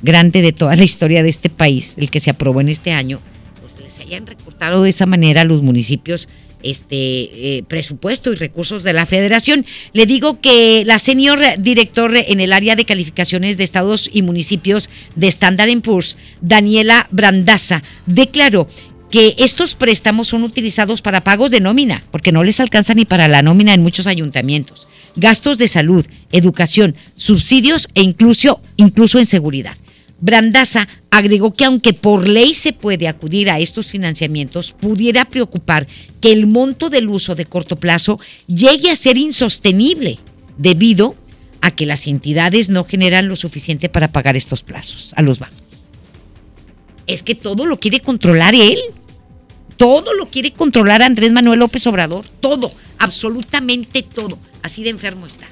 grande 0.01 0.41
de 0.41 0.51
toda 0.51 0.75
la 0.75 0.83
historia 0.83 1.23
de 1.23 1.29
este 1.29 1.49
país, 1.49 1.95
el 1.97 2.09
que 2.09 2.19
se 2.19 2.29
aprobó 2.29 2.61
en 2.61 2.69
este 2.69 2.91
año, 2.91 3.19
pues 3.61 3.79
les 3.79 3.99
hayan 3.99 4.27
recortado 4.27 4.83
de 4.83 4.89
esa 4.89 5.05
manera 5.05 5.41
a 5.41 5.45
los 5.45 5.61
municipios 5.61 6.27
este 6.63 7.57
eh, 7.57 7.63
presupuesto 7.67 8.31
y 8.31 8.35
recursos 8.35 8.83
de 8.83 8.93
la 8.93 9.05
federación. 9.05 9.65
Le 9.91 10.05
digo 10.05 10.39
que 10.39 10.83
la 10.85 10.97
senior 10.97 11.39
director 11.59 12.13
en 12.15 12.39
el 12.39 12.53
área 12.53 12.75
de 12.75 12.85
calificaciones 12.85 13.57
de 13.57 13.65
estados 13.65 14.09
y 14.11 14.21
municipios 14.21 14.89
de 15.15 15.27
Standard 15.27 15.81
Poor's, 15.81 16.17
Daniela 16.41 17.07
Brandaza, 17.11 17.83
declaró 18.05 18.67
que 19.13 19.35
estos 19.37 19.75
préstamos 19.75 20.29
son 20.29 20.41
utilizados 20.41 21.03
para 21.03 21.23
pagos 21.23 21.51
de 21.51 21.59
nómina, 21.59 22.03
porque 22.09 22.31
no 22.31 22.43
les 22.43 22.59
alcanza 22.59 22.95
ni 22.95 23.05
para 23.05 23.27
la 23.27 23.43
nómina 23.43 23.75
en 23.75 23.83
muchos 23.83 24.07
ayuntamientos, 24.07 24.87
gastos 25.15 25.59
de 25.59 25.67
salud, 25.67 26.03
educación, 26.31 26.95
subsidios 27.15 27.87
e 27.93 28.01
incluso, 28.01 28.59
incluso 28.75 29.19
en 29.19 29.27
seguridad. 29.27 29.77
Brandaza 30.19 30.87
agregó 31.11 31.53
que 31.53 31.65
aunque 31.65 31.93
por 31.93 32.27
ley 32.27 32.55
se 32.55 32.73
puede 32.73 33.07
acudir 33.07 33.51
a 33.51 33.59
estos 33.59 33.85
financiamientos, 33.85 34.71
pudiera 34.71 35.25
preocupar 35.25 35.85
que 36.19 36.31
el 36.31 36.47
monto 36.47 36.89
del 36.89 37.07
uso 37.07 37.35
de 37.35 37.45
corto 37.45 37.75
plazo 37.75 38.19
llegue 38.47 38.89
a 38.89 38.95
ser 38.95 39.19
insostenible 39.19 40.17
debido 40.57 41.15
a 41.61 41.69
que 41.69 41.85
las 41.85 42.07
entidades 42.07 42.69
no 42.69 42.83
generan 42.83 43.27
lo 43.27 43.35
suficiente 43.35 43.89
para 43.89 44.11
pagar 44.11 44.35
estos 44.35 44.63
plazos 44.63 45.13
a 45.15 45.21
los 45.21 45.37
bancos. 45.37 45.59
Es 47.05 47.21
que 47.21 47.35
todo 47.35 47.67
lo 47.67 47.79
quiere 47.79 47.99
controlar 47.99 48.55
él. 48.55 48.79
Todo 49.77 50.13
lo 50.13 50.27
quiere 50.27 50.51
controlar 50.51 51.01
Andrés 51.01 51.31
Manuel 51.31 51.59
López 51.59 51.85
Obrador. 51.87 52.25
Todo, 52.39 52.71
absolutamente 52.97 54.03
todo. 54.03 54.37
Así 54.61 54.83
de 54.83 54.89
enfermo 54.89 55.27
está. 55.27 55.47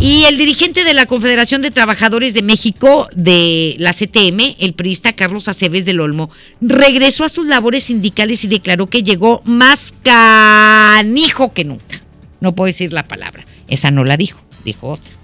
Y 0.00 0.24
el 0.24 0.36
dirigente 0.36 0.82
de 0.82 0.94
la 0.94 1.06
Confederación 1.06 1.62
de 1.62 1.70
Trabajadores 1.70 2.34
de 2.34 2.42
México, 2.42 3.08
de 3.14 3.76
la 3.78 3.92
CTM, 3.92 4.56
el 4.58 4.74
priista 4.74 5.12
Carlos 5.12 5.46
Aceves 5.46 5.84
del 5.84 6.00
Olmo, 6.00 6.28
regresó 6.60 7.24
a 7.24 7.28
sus 7.28 7.46
labores 7.46 7.84
sindicales 7.84 8.42
y 8.42 8.48
declaró 8.48 8.88
que 8.88 9.04
llegó 9.04 9.42
más 9.44 9.94
canijo 10.02 11.52
que 11.52 11.64
nunca. 11.64 12.00
No 12.40 12.52
puedo 12.52 12.66
decir 12.66 12.92
la 12.92 13.06
palabra, 13.06 13.44
esa 13.68 13.92
no 13.92 14.02
la 14.02 14.16
dijo, 14.16 14.40
dijo 14.64 14.88
otra. 14.88 15.21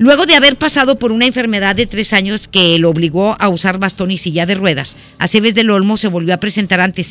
Luego 0.00 0.26
de 0.26 0.34
haber 0.34 0.54
pasado 0.54 0.96
por 0.96 1.10
una 1.10 1.26
enfermedad 1.26 1.74
de 1.74 1.86
tres 1.86 2.12
años 2.12 2.46
que 2.46 2.78
lo 2.78 2.88
obligó 2.88 3.34
a 3.40 3.48
usar 3.48 3.78
bastón 3.78 4.12
y 4.12 4.18
silla 4.18 4.46
de 4.46 4.54
ruedas, 4.54 4.96
Aceves 5.18 5.56
del 5.56 5.70
Olmo 5.70 5.96
se 5.96 6.06
volvió 6.06 6.34
a 6.34 6.40
presentar 6.40 6.80
ante, 6.80 7.04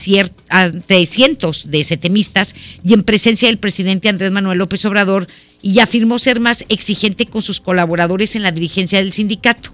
ante 0.47 1.05
cientos 1.05 1.69
de 1.69 1.83
setemistas 1.83 2.55
y 2.85 2.93
en 2.93 3.03
presencia 3.03 3.49
del 3.49 3.57
presidente 3.57 4.07
Andrés 4.07 4.31
Manuel 4.31 4.59
López 4.59 4.85
Obrador 4.85 5.27
y 5.61 5.79
afirmó 5.79 6.17
ser 6.17 6.39
más 6.39 6.63
exigente 6.69 7.25
con 7.25 7.41
sus 7.41 7.59
colaboradores 7.59 8.37
en 8.37 8.43
la 8.43 8.53
dirigencia 8.53 8.99
del 8.99 9.11
sindicato. 9.11 9.71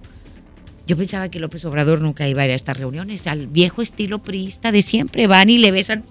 Yo 0.88 0.98
pensaba 0.98 1.30
que 1.30 1.40
López 1.40 1.64
Obrador 1.66 2.02
nunca 2.02 2.28
iba 2.28 2.42
a 2.42 2.46
ir 2.46 2.52
a 2.52 2.56
estas 2.56 2.78
reuniones, 2.78 3.28
al 3.28 3.46
viejo 3.46 3.84
estilo 3.84 4.24
priista 4.24 4.72
de 4.72 4.82
siempre, 4.82 5.28
van 5.28 5.52
y 5.52 5.60
le 5.60 5.72
besan 5.72 6.04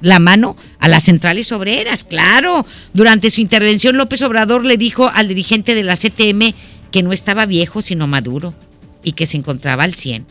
la 0.00 0.18
mano 0.18 0.56
a 0.78 0.88
las 0.88 1.04
centrales 1.04 1.52
obreras, 1.52 2.04
claro. 2.04 2.66
Durante 2.92 3.30
su 3.30 3.40
intervención, 3.40 3.96
López 3.96 4.22
Obrador 4.22 4.64
le 4.64 4.76
dijo 4.76 5.08
al 5.12 5.28
dirigente 5.28 5.74
de 5.74 5.82
la 5.82 5.96
CTM 5.96 6.54
que 6.90 7.02
no 7.02 7.12
estaba 7.12 7.46
viejo, 7.46 7.82
sino 7.82 8.06
maduro, 8.06 8.54
y 9.02 9.12
que 9.12 9.26
se 9.26 9.36
encontraba 9.36 9.84
al 9.84 9.94
100, 9.94 10.26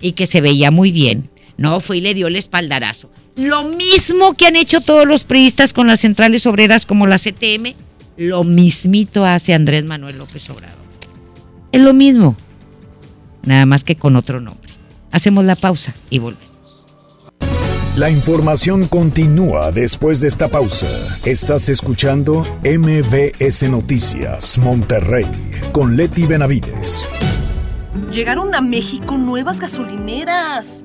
y 0.00 0.12
que 0.12 0.26
se 0.26 0.40
veía 0.40 0.70
muy 0.70 0.92
bien. 0.92 1.30
No, 1.56 1.80
fue 1.80 1.98
y 1.98 2.00
le 2.00 2.14
dio 2.14 2.26
el 2.26 2.36
espaldarazo. 2.36 3.10
Lo 3.36 3.64
mismo 3.64 4.34
que 4.34 4.46
han 4.46 4.56
hecho 4.56 4.80
todos 4.80 5.06
los 5.06 5.24
priistas 5.24 5.72
con 5.72 5.86
las 5.86 6.00
centrales 6.00 6.46
obreras 6.46 6.86
como 6.86 7.06
la 7.06 7.18
CTM, 7.18 7.74
lo 8.16 8.44
mismito 8.44 9.24
hace 9.24 9.54
Andrés 9.54 9.84
Manuel 9.84 10.18
López 10.18 10.48
Obrador. 10.50 10.78
Es 11.72 11.82
lo 11.82 11.92
mismo, 11.92 12.36
nada 13.44 13.66
más 13.66 13.82
que 13.82 13.96
con 13.96 14.14
otro 14.14 14.40
nombre. 14.40 14.72
Hacemos 15.10 15.44
la 15.44 15.56
pausa 15.56 15.94
y 16.10 16.18
volvemos. 16.18 16.53
La 17.96 18.10
información 18.10 18.88
continúa 18.88 19.70
después 19.70 20.20
de 20.20 20.26
esta 20.26 20.48
pausa. 20.48 20.88
Estás 21.24 21.68
escuchando 21.68 22.44
MBS 22.64 23.68
Noticias 23.68 24.58
Monterrey 24.58 25.24
con 25.70 25.96
Leti 25.96 26.26
Benavides. 26.26 27.08
Llegaron 28.10 28.52
a 28.56 28.60
México 28.60 29.16
nuevas 29.16 29.60
gasolineras. 29.60 30.84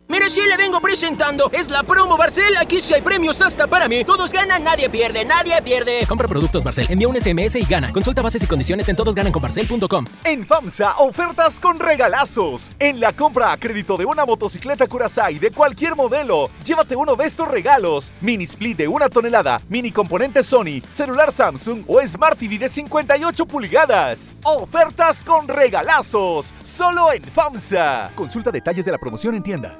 Mire, 0.11 0.29
sí 0.29 0.41
le 0.45 0.57
vengo 0.57 0.81
presentando. 0.81 1.49
Es 1.53 1.69
la 1.69 1.83
promo 1.83 2.17
Barcel. 2.17 2.57
Aquí 2.57 2.81
sí 2.81 2.93
hay 2.93 3.01
premios 3.01 3.41
hasta 3.41 3.65
para 3.65 3.87
mí. 3.87 4.03
Todos 4.03 4.33
ganan, 4.33 4.61
nadie 4.61 4.89
pierde, 4.89 5.23
nadie 5.23 5.53
pierde. 5.61 6.05
Compra 6.05 6.27
productos 6.27 6.65
Barcel, 6.65 6.85
envía 6.89 7.07
un 7.07 7.15
SMS 7.15 7.55
y 7.55 7.63
gana. 7.63 7.93
Consulta 7.93 8.21
bases 8.21 8.43
y 8.43 8.47
condiciones 8.47 8.89
en 8.89 8.97
todosgananconbarcel.com. 8.97 10.05
En 10.25 10.45
FAMSA, 10.45 10.97
ofertas 10.97 11.61
con 11.61 11.79
regalazos. 11.79 12.73
En 12.77 12.99
la 12.99 13.15
compra 13.15 13.53
a 13.53 13.57
crédito 13.57 13.95
de 13.95 14.03
una 14.03 14.25
motocicleta 14.25 14.85
Curaçao 14.85 15.39
de 15.39 15.49
cualquier 15.51 15.95
modelo, 15.95 16.49
llévate 16.65 16.97
uno 16.97 17.15
de 17.15 17.25
estos 17.25 17.47
regalos. 17.47 18.11
Mini 18.19 18.43
split 18.43 18.79
de 18.79 18.89
una 18.89 19.07
tonelada, 19.07 19.61
mini 19.69 19.93
componente 19.93 20.43
Sony, 20.43 20.81
celular 20.89 21.31
Samsung 21.31 21.85
o 21.87 22.05
Smart 22.05 22.37
TV 22.37 22.57
de 22.57 22.67
58 22.67 23.45
pulgadas. 23.45 24.35
Ofertas 24.43 25.23
con 25.23 25.47
regalazos. 25.47 26.53
Solo 26.63 27.13
en 27.13 27.23
FAMSA. 27.23 28.11
Consulta 28.13 28.51
detalles 28.51 28.83
de 28.83 28.91
la 28.91 28.97
promoción 28.97 29.35
en 29.35 29.43
tienda. 29.43 29.79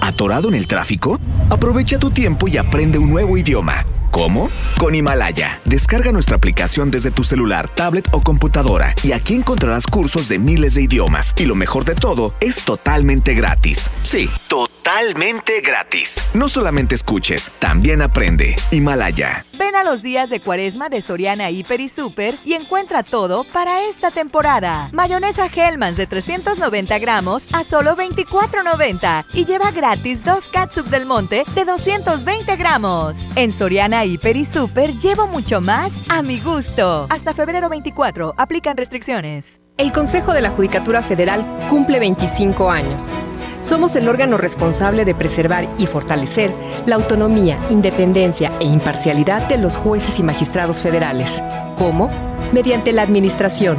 ¿Atorado 0.00 0.48
en 0.48 0.54
el 0.54 0.66
tráfico? 0.66 1.18
Aprovecha 1.50 1.98
tu 1.98 2.10
tiempo 2.10 2.48
y 2.48 2.56
aprende 2.56 2.98
un 2.98 3.10
nuevo 3.10 3.36
idioma. 3.36 3.84
¿Cómo? 4.18 4.50
Con 4.80 4.96
Himalaya. 4.96 5.60
Descarga 5.64 6.10
nuestra 6.10 6.36
aplicación 6.36 6.90
desde 6.90 7.12
tu 7.12 7.22
celular, 7.22 7.68
tablet 7.68 8.08
o 8.10 8.20
computadora 8.20 8.92
y 9.04 9.12
aquí 9.12 9.36
encontrarás 9.36 9.86
cursos 9.86 10.28
de 10.28 10.40
miles 10.40 10.74
de 10.74 10.82
idiomas. 10.82 11.34
Y 11.38 11.44
lo 11.44 11.54
mejor 11.54 11.84
de 11.84 11.94
todo, 11.94 12.34
es 12.40 12.64
totalmente 12.64 13.34
gratis. 13.34 13.88
Sí, 14.02 14.28
totalmente 14.48 15.60
gratis. 15.60 16.24
No 16.34 16.48
solamente 16.48 16.96
escuches, 16.96 17.52
también 17.60 18.02
aprende. 18.02 18.56
Himalaya. 18.72 19.44
Ven 19.56 19.76
a 19.76 19.84
los 19.84 20.02
días 20.02 20.30
de 20.30 20.40
cuaresma 20.40 20.88
de 20.88 21.00
Soriana 21.00 21.50
Hiper 21.50 21.80
y 21.80 21.88
Super 21.88 22.34
y 22.44 22.54
encuentra 22.54 23.02
todo 23.02 23.44
para 23.44 23.82
esta 23.84 24.10
temporada. 24.10 24.88
Mayonesa 24.92 25.46
Hellmann's 25.46 25.96
de 25.96 26.06
390 26.06 26.98
gramos 27.00 27.44
a 27.52 27.64
solo 27.64 27.96
24.90 27.96 29.26
y 29.34 29.44
lleva 29.44 29.70
gratis 29.72 30.24
dos 30.24 30.48
catsup 30.48 30.86
del 30.86 31.06
monte 31.06 31.44
de 31.54 31.64
220 31.64 32.56
gramos. 32.56 33.16
En 33.36 33.52
Soriana 33.52 34.04
Hiper 34.08 34.36
y 34.38 34.44
Super 34.44 34.96
llevo 34.96 35.26
mucho 35.26 35.60
más 35.60 35.92
a 36.08 36.22
mi 36.22 36.40
gusto. 36.40 37.06
Hasta 37.10 37.34
febrero 37.34 37.68
24, 37.68 38.34
aplican 38.36 38.76
restricciones. 38.76 39.60
El 39.76 39.92
Consejo 39.92 40.32
de 40.32 40.40
la 40.40 40.50
Judicatura 40.50 41.02
Federal 41.02 41.44
cumple 41.68 42.00
25 42.00 42.70
años. 42.70 43.12
Somos 43.60 43.94
el 43.96 44.08
órgano 44.08 44.38
responsable 44.38 45.04
de 45.04 45.14
preservar 45.14 45.68
y 45.78 45.86
fortalecer 45.86 46.52
la 46.86 46.96
autonomía, 46.96 47.58
independencia 47.68 48.50
e 48.60 48.64
imparcialidad 48.64 49.46
de 49.48 49.58
los 49.58 49.76
jueces 49.76 50.18
y 50.18 50.22
magistrados 50.22 50.80
federales. 50.80 51.42
¿Cómo? 51.76 52.10
Mediante 52.52 52.92
la 52.92 53.02
administración, 53.02 53.78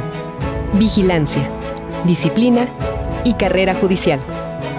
vigilancia, 0.74 1.48
disciplina 2.06 2.68
y 3.24 3.34
carrera 3.34 3.74
judicial 3.74 4.20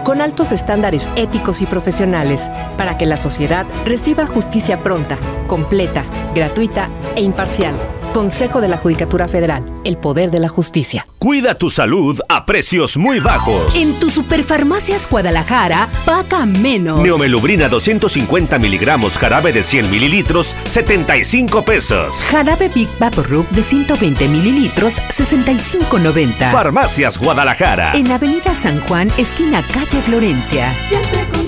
con 0.04 0.22
altos 0.22 0.52
estándares 0.52 1.08
éticos 1.16 1.62
y 1.62 1.66
profesionales 1.66 2.50
para 2.78 2.98
que 2.98 3.06
la 3.06 3.18
sociedad 3.18 3.66
reciba 3.86 4.28
justicia 4.28 4.84
pronta, 4.84 5.18
completa, 5.48 6.06
gratuita 6.34 6.90
e 7.16 7.22
imparcial. 7.22 8.01
Consejo 8.14 8.62
de 8.62 8.68
la 8.68 8.78
Judicatura 8.78 9.28
Federal, 9.28 9.66
el 9.84 9.98
poder 9.98 10.32
de 10.32 10.40
la 10.40 10.50
justicia. 10.50 11.06
Cuida 11.20 11.56
tu 11.56 11.70
salud 11.70 12.20
a 12.30 12.46
precios 12.46 12.98
muy 12.98 13.20
bajos. 13.20 13.76
En 13.76 14.00
tu 14.00 14.10
Superfarmacias 14.10 15.10
Guadalajara, 15.10 15.88
paga 16.06 16.46
menos. 16.46 17.02
Neomelubrina 17.02 17.70
250 17.70 18.58
miligramos, 18.60 19.18
jarabe 19.18 19.54
de 19.54 19.64
100 19.64 19.90
mililitros, 19.90 20.56
75 20.66 21.64
pesos. 21.64 22.28
Jarabe 22.30 22.70
Big 22.70 22.90
Vapor 23.00 23.30
Rub 23.30 23.48
de 23.50 23.64
120 23.64 24.28
mililitros, 24.28 25.00
65.90. 25.10 26.52
Farmacias 26.52 27.18
Guadalajara. 27.18 27.94
En 27.94 28.12
Avenida 28.12 28.54
San 28.56 28.80
Juan, 28.82 29.12
esquina 29.18 29.64
calle 29.74 30.02
Florencia. 30.02 30.74
Siempre 30.90 31.20
contigo. 31.20 31.41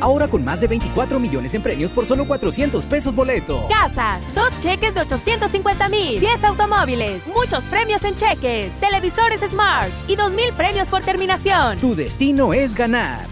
Ahora 0.00 0.28
con 0.28 0.44
más 0.44 0.60
de 0.60 0.68
24 0.68 1.18
millones 1.18 1.54
en 1.54 1.62
premios 1.62 1.90
por 1.92 2.06
solo 2.06 2.26
400 2.26 2.86
pesos 2.86 3.14
boleto. 3.14 3.66
Casas, 3.68 4.22
dos 4.34 4.58
cheques 4.60 4.94
de 4.94 5.00
850 5.00 5.88
mil, 5.88 6.20
10 6.20 6.44
automóviles, 6.44 7.26
muchos 7.26 7.66
premios 7.66 8.04
en 8.04 8.14
cheques, 8.16 8.70
televisores 8.80 9.40
Smart 9.40 9.90
y 10.06 10.16
2 10.16 10.32
mil 10.32 10.52
premios 10.56 10.88
por 10.88 11.02
terminación. 11.02 11.78
Tu 11.78 11.94
destino 11.94 12.52
es 12.52 12.74
ganar. 12.74 13.26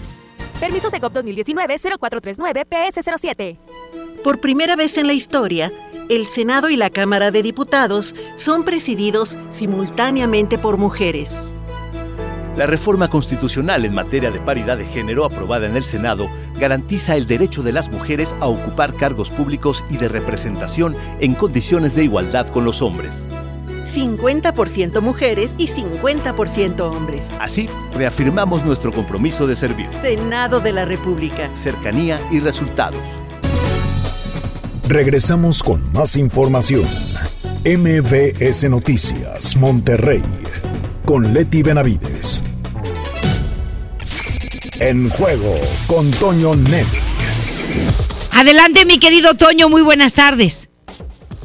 Permiso 0.60 0.88
Secop 0.90 1.12
2019-0439-PS07. 1.14 3.58
Por 4.24 4.40
primera 4.40 4.76
vez 4.76 4.98
en 4.98 5.06
la 5.06 5.12
historia, 5.12 5.70
el 6.08 6.26
Senado 6.26 6.70
y 6.70 6.76
la 6.76 6.90
Cámara 6.90 7.30
de 7.30 7.42
Diputados 7.42 8.16
son 8.36 8.64
presididos 8.64 9.38
simultáneamente 9.50 10.58
por 10.58 10.78
mujeres. 10.78 11.52
La 12.56 12.66
reforma 12.66 13.10
constitucional 13.10 13.84
en 13.84 13.94
materia 13.94 14.30
de 14.30 14.40
paridad 14.40 14.78
de 14.78 14.86
género 14.86 15.26
aprobada 15.26 15.66
en 15.66 15.76
el 15.76 15.84
Senado 15.84 16.30
garantiza 16.58 17.16
el 17.16 17.26
derecho 17.26 17.62
de 17.62 17.72
las 17.72 17.88
mujeres 17.88 18.34
a 18.40 18.46
ocupar 18.46 18.94
cargos 18.94 19.30
públicos 19.30 19.84
y 19.90 19.96
de 19.96 20.08
representación 20.08 20.96
en 21.20 21.34
condiciones 21.34 21.94
de 21.94 22.04
igualdad 22.04 22.48
con 22.48 22.64
los 22.64 22.82
hombres. 22.82 23.24
50% 23.86 25.00
mujeres 25.00 25.54
y 25.58 25.68
50% 25.68 26.80
hombres. 26.80 27.26
Así, 27.38 27.68
reafirmamos 27.94 28.64
nuestro 28.64 28.92
compromiso 28.92 29.46
de 29.46 29.56
servir. 29.56 29.88
Senado 29.92 30.60
de 30.60 30.72
la 30.72 30.84
República. 30.84 31.50
Cercanía 31.56 32.20
y 32.30 32.40
resultados. 32.40 33.00
Regresamos 34.88 35.62
con 35.62 35.80
más 35.92 36.16
información. 36.16 36.86
MBS 37.64 38.70
Noticias, 38.70 39.56
Monterrey, 39.56 40.22
con 41.04 41.34
Leti 41.34 41.62
Benavides. 41.62 42.44
En 44.78 45.08
juego 45.08 45.58
con 45.86 46.10
Toño 46.10 46.54
Net. 46.54 46.86
Adelante, 48.32 48.84
mi 48.84 48.98
querido 48.98 49.34
Toño, 49.34 49.70
muy 49.70 49.80
buenas 49.80 50.12
tardes. 50.12 50.68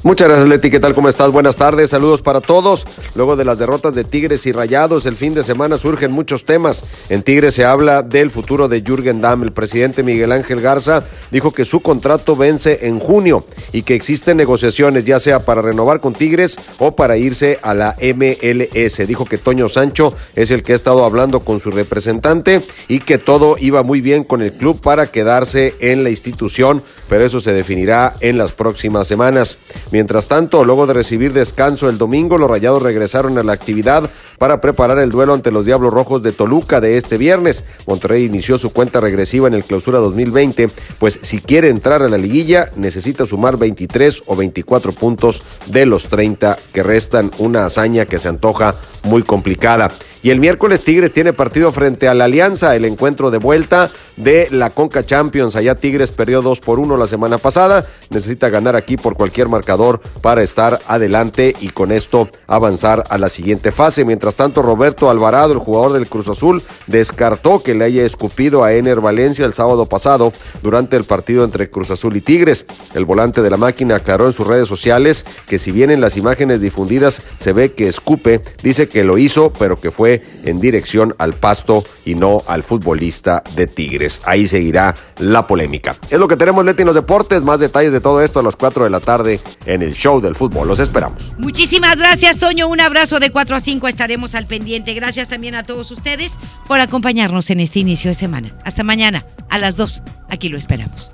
Muchas 0.04 0.30
gracias, 0.30 0.50
Leti. 0.50 0.72
¿Qué 0.72 0.80
tal? 0.80 0.96
¿Cómo 0.96 1.10
estás? 1.10 1.32
Buenas 1.32 1.58
tardes. 1.58 1.92
Saludos 1.92 2.24
para 2.24 2.42
todos. 2.42 2.88
Luego 3.14 3.36
de 3.36 3.46
las 3.46 3.60
derrotas 3.60 3.94
de 3.94 4.04
Tigres 4.04 4.48
y 4.48 4.52
Rayados, 4.52 5.06
el 5.06 5.16
fin 5.16 5.36
de 5.36 5.44
semana 5.44 5.78
surgen 5.78 6.12
muchos 6.12 6.44
temas. 6.44 6.84
En 7.10 7.22
Tigres 7.22 7.54
se 7.54 7.66
habla 7.66 8.02
del 8.02 8.32
futuro 8.32 8.68
de 8.68 8.82
Jürgen 8.82 9.22
Damm. 9.22 9.44
El 9.44 9.52
presidente 9.52 10.02
Miguel 10.02 10.32
Ángel 10.32 10.60
Garza 10.60 11.04
dijo 11.30 11.52
que 11.52 11.66
su 11.66 11.82
contrato 11.82 12.36
vence 12.36 12.80
en 12.88 13.00
junio 13.00 13.46
y 13.74 13.84
que 13.84 13.94
existen 13.94 14.38
negociaciones, 14.38 15.06
ya 15.06 15.20
sea 15.20 15.46
para 15.46 15.62
renovar 15.62 16.00
con 16.00 16.14
Tigres 16.14 16.58
o 16.80 16.96
para 16.96 17.16
irse 17.18 17.60
a 17.62 17.76
la 17.76 17.96
MLS. 18.02 19.08
Dijo 19.08 19.26
que 19.26 19.38
Toño 19.38 19.70
Sancho 19.70 20.16
es 20.36 20.50
el 20.50 20.64
que 20.64 20.72
ha 20.72 20.76
estado 20.76 21.06
hablando 21.06 21.42
con 21.42 21.60
su 21.60 21.70
representante 21.70 22.62
y 22.88 23.02
que 23.02 23.20
todo 23.20 23.56
iba 23.60 23.84
muy 23.84 24.02
bien 24.02 24.24
con 24.24 24.42
el 24.42 24.52
club 24.52 24.82
para 24.82 25.12
quedarse 25.12 25.76
en 25.80 26.04
la 26.04 26.10
institución, 26.10 26.82
pero 27.08 27.24
eso 27.24 27.40
se 27.40 27.54
definirá 27.54 28.16
en 28.20 28.40
las 28.40 28.52
próximas 28.52 29.08
semanas. 29.08 29.60
Mientras 29.92 30.28
tanto, 30.28 30.64
luego 30.64 30.88
de 30.88 30.94
recibir 30.94 31.34
descanso 31.34 31.90
el 31.90 31.98
domingo, 31.98 32.38
los 32.38 32.50
Rayados 32.50 32.82
regresaron 32.82 33.38
a 33.38 33.44
la 33.44 33.52
actividad 33.52 34.10
para 34.38 34.62
preparar 34.62 35.00
el 35.00 35.12
duelo 35.12 35.34
ante 35.34 35.52
los 35.52 35.66
Diablos 35.66 35.94
Rojos 35.94 36.24
de 36.24 36.32
Toluca 36.32 36.80
de 36.80 36.96
este 36.96 37.18
viernes. 37.18 37.66
Monterrey 37.88 38.24
inició 38.24 38.58
su 38.58 38.72
cuenta 38.72 39.02
regresiva 39.02 39.48
en 39.48 39.54
el 39.54 39.66
clausura 39.66 40.00
2020, 40.00 40.70
pues 40.98 41.20
si 41.22 41.40
quiere 41.40 41.70
entrar 41.70 42.02
a 42.02 42.10
la 42.10 42.18
liguilla 42.18 42.72
necesita 42.76 43.26
sumar 43.26 43.58
23 43.58 44.24
o 44.26 44.36
24 44.36 44.94
puntos 44.94 45.44
de 45.68 45.86
los 45.86 46.08
30 46.08 46.58
que 46.72 46.84
restan, 46.84 47.30
una 47.38 47.66
hazaña 47.66 48.06
que 48.06 48.18
se 48.18 48.30
antoja 48.30 48.76
muy 49.04 49.24
complicada. 49.24 49.92
Y 50.24 50.30
el 50.30 50.40
miércoles 50.40 50.84
Tigres 50.84 51.12
tiene 51.12 51.34
partido 51.34 51.72
frente 51.72 52.08
a 52.08 52.14
la 52.14 52.26
Alianza, 52.26 52.76
el 52.76 52.86
encuentro 52.86 53.32
de 53.32 53.40
vuelta 53.40 53.90
de 54.18 54.48
la 54.52 54.70
Conca 54.70 55.04
Champions. 55.04 55.56
Allá 55.56 55.74
Tigres 55.74 56.12
perdió 56.12 56.44
2 56.44 56.60
por 56.60 56.78
1 56.78 56.96
la 56.96 57.08
semana 57.08 57.40
pasada. 57.40 57.88
Necesita 58.12 58.50
ganar 58.50 58.76
aquí 58.76 58.98
por 58.98 59.16
cualquier 59.16 59.50
marcador 59.50 59.81
para 60.22 60.44
estar 60.44 60.80
adelante 60.88 61.56
y 61.60 61.70
con 61.70 61.92
esto 61.92 62.30
avanzar 62.48 63.04
a 63.10 63.18
la 63.18 63.30
siguiente 63.30 63.72
fase. 63.72 64.06
Mientras 64.06 64.36
tanto, 64.36 64.62
Roberto 64.62 65.10
Alvarado, 65.10 65.54
el 65.54 65.60
jugador 65.60 65.94
del 65.94 66.08
Cruz 66.08 66.28
Azul, 66.28 66.62
descartó 66.88 67.64
que 67.64 67.74
le 67.74 67.86
haya 67.86 68.04
escupido 68.04 68.64
a 68.64 68.74
Ener 68.74 69.02
Valencia 69.02 69.46
el 69.46 69.54
sábado 69.54 69.88
pasado 69.88 70.32
durante 70.62 70.96
el 70.98 71.04
partido 71.04 71.44
entre 71.44 71.70
Cruz 71.70 71.92
Azul 71.92 72.16
y 72.16 72.22
Tigres. 72.22 72.66
El 72.94 73.06
volante 73.06 73.42
de 73.42 73.50
la 73.50 73.58
máquina 73.58 73.96
aclaró 73.96 74.28
en 74.28 74.34
sus 74.34 74.48
redes 74.48 74.68
sociales 74.68 75.26
que 75.48 75.60
si 75.60 75.72
bien 75.72 75.90
en 75.90 76.02
las 76.02 76.18
imágenes 76.18 76.62
difundidas 76.62 77.22
se 77.38 77.54
ve 77.54 77.72
que 77.72 77.88
escupe, 77.88 78.42
dice 78.62 78.88
que 78.88 79.04
lo 79.04 79.18
hizo, 79.18 79.52
pero 79.58 79.80
que 79.80 79.92
fue 79.92 80.22
en 80.44 80.60
dirección 80.60 81.16
al 81.18 81.34
pasto 81.34 81.84
y 82.06 82.16
no 82.16 82.44
al 82.48 82.64
futbolista 82.64 83.44
de 83.56 83.68
Tigres. 83.68 84.22
Ahí 84.26 84.46
seguirá 84.46 84.96
la 85.18 85.48
polémica. 85.48 85.96
Es 86.10 86.20
lo 86.20 86.28
que 86.28 86.38
tenemos, 86.38 86.66
Leti, 86.66 86.82
en 86.84 86.88
los 86.88 86.96
deportes. 86.96 87.44
Más 87.44 87.60
detalles 87.60 87.94
de 87.94 88.02
todo 88.02 88.22
esto 88.22 88.40
a 88.40 88.44
las 88.44 88.56
4 88.56 88.84
de 88.84 88.90
la 88.90 89.00
tarde 89.00 89.40
en 89.74 89.82
el 89.82 89.94
show 89.94 90.22
del 90.22 90.36
fútbol. 90.36 90.68
Los 90.68 90.80
esperamos. 90.80 91.34
Muchísimas 91.38 91.98
gracias, 91.98 92.40
Toño. 92.40 92.68
Un 92.68 92.82
abrazo 92.82 93.20
de 93.20 93.32
4 93.32 93.56
a 93.56 93.60
5. 93.60 93.88
Estaremos 93.88 94.36
al 94.36 94.46
pendiente. 94.46 94.94
Gracias 94.94 95.28
también 95.28 95.56
a 95.56 95.64
todos 95.64 95.92
ustedes 95.92 96.34
por 96.68 96.80
acompañarnos 96.80 97.50
en 97.50 97.60
este 97.60 97.80
inicio 97.80 98.10
de 98.10 98.16
semana. 98.16 98.56
Hasta 98.64 98.84
mañana 98.84 99.26
a 99.50 99.58
las 99.58 99.78
2. 99.78 100.04
Aquí 100.30 100.50
lo 100.50 100.58
esperamos. 100.58 101.14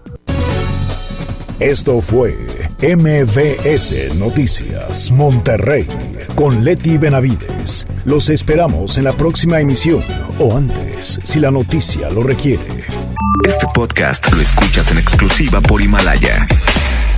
Esto 1.60 2.02
fue 2.02 2.38
MVS 2.84 4.14
Noticias 4.16 5.10
Monterrey 5.10 5.88
con 6.36 6.64
Leti 6.64 6.98
Benavides. 6.98 7.88
Los 8.06 8.30
esperamos 8.30 9.00
en 9.00 9.06
la 9.06 9.14
próxima 9.14 9.60
emisión 9.60 10.04
o 10.38 10.56
antes, 10.56 11.20
si 11.24 11.40
la 11.40 11.50
noticia 11.50 12.12
lo 12.12 12.22
requiere. 12.22 12.86
Este 13.44 13.66
podcast 13.74 14.32
lo 14.32 14.40
escuchas 14.40 14.92
en 14.92 15.00
exclusiva 15.00 15.60
por 15.60 15.82
Himalaya. 15.82 16.48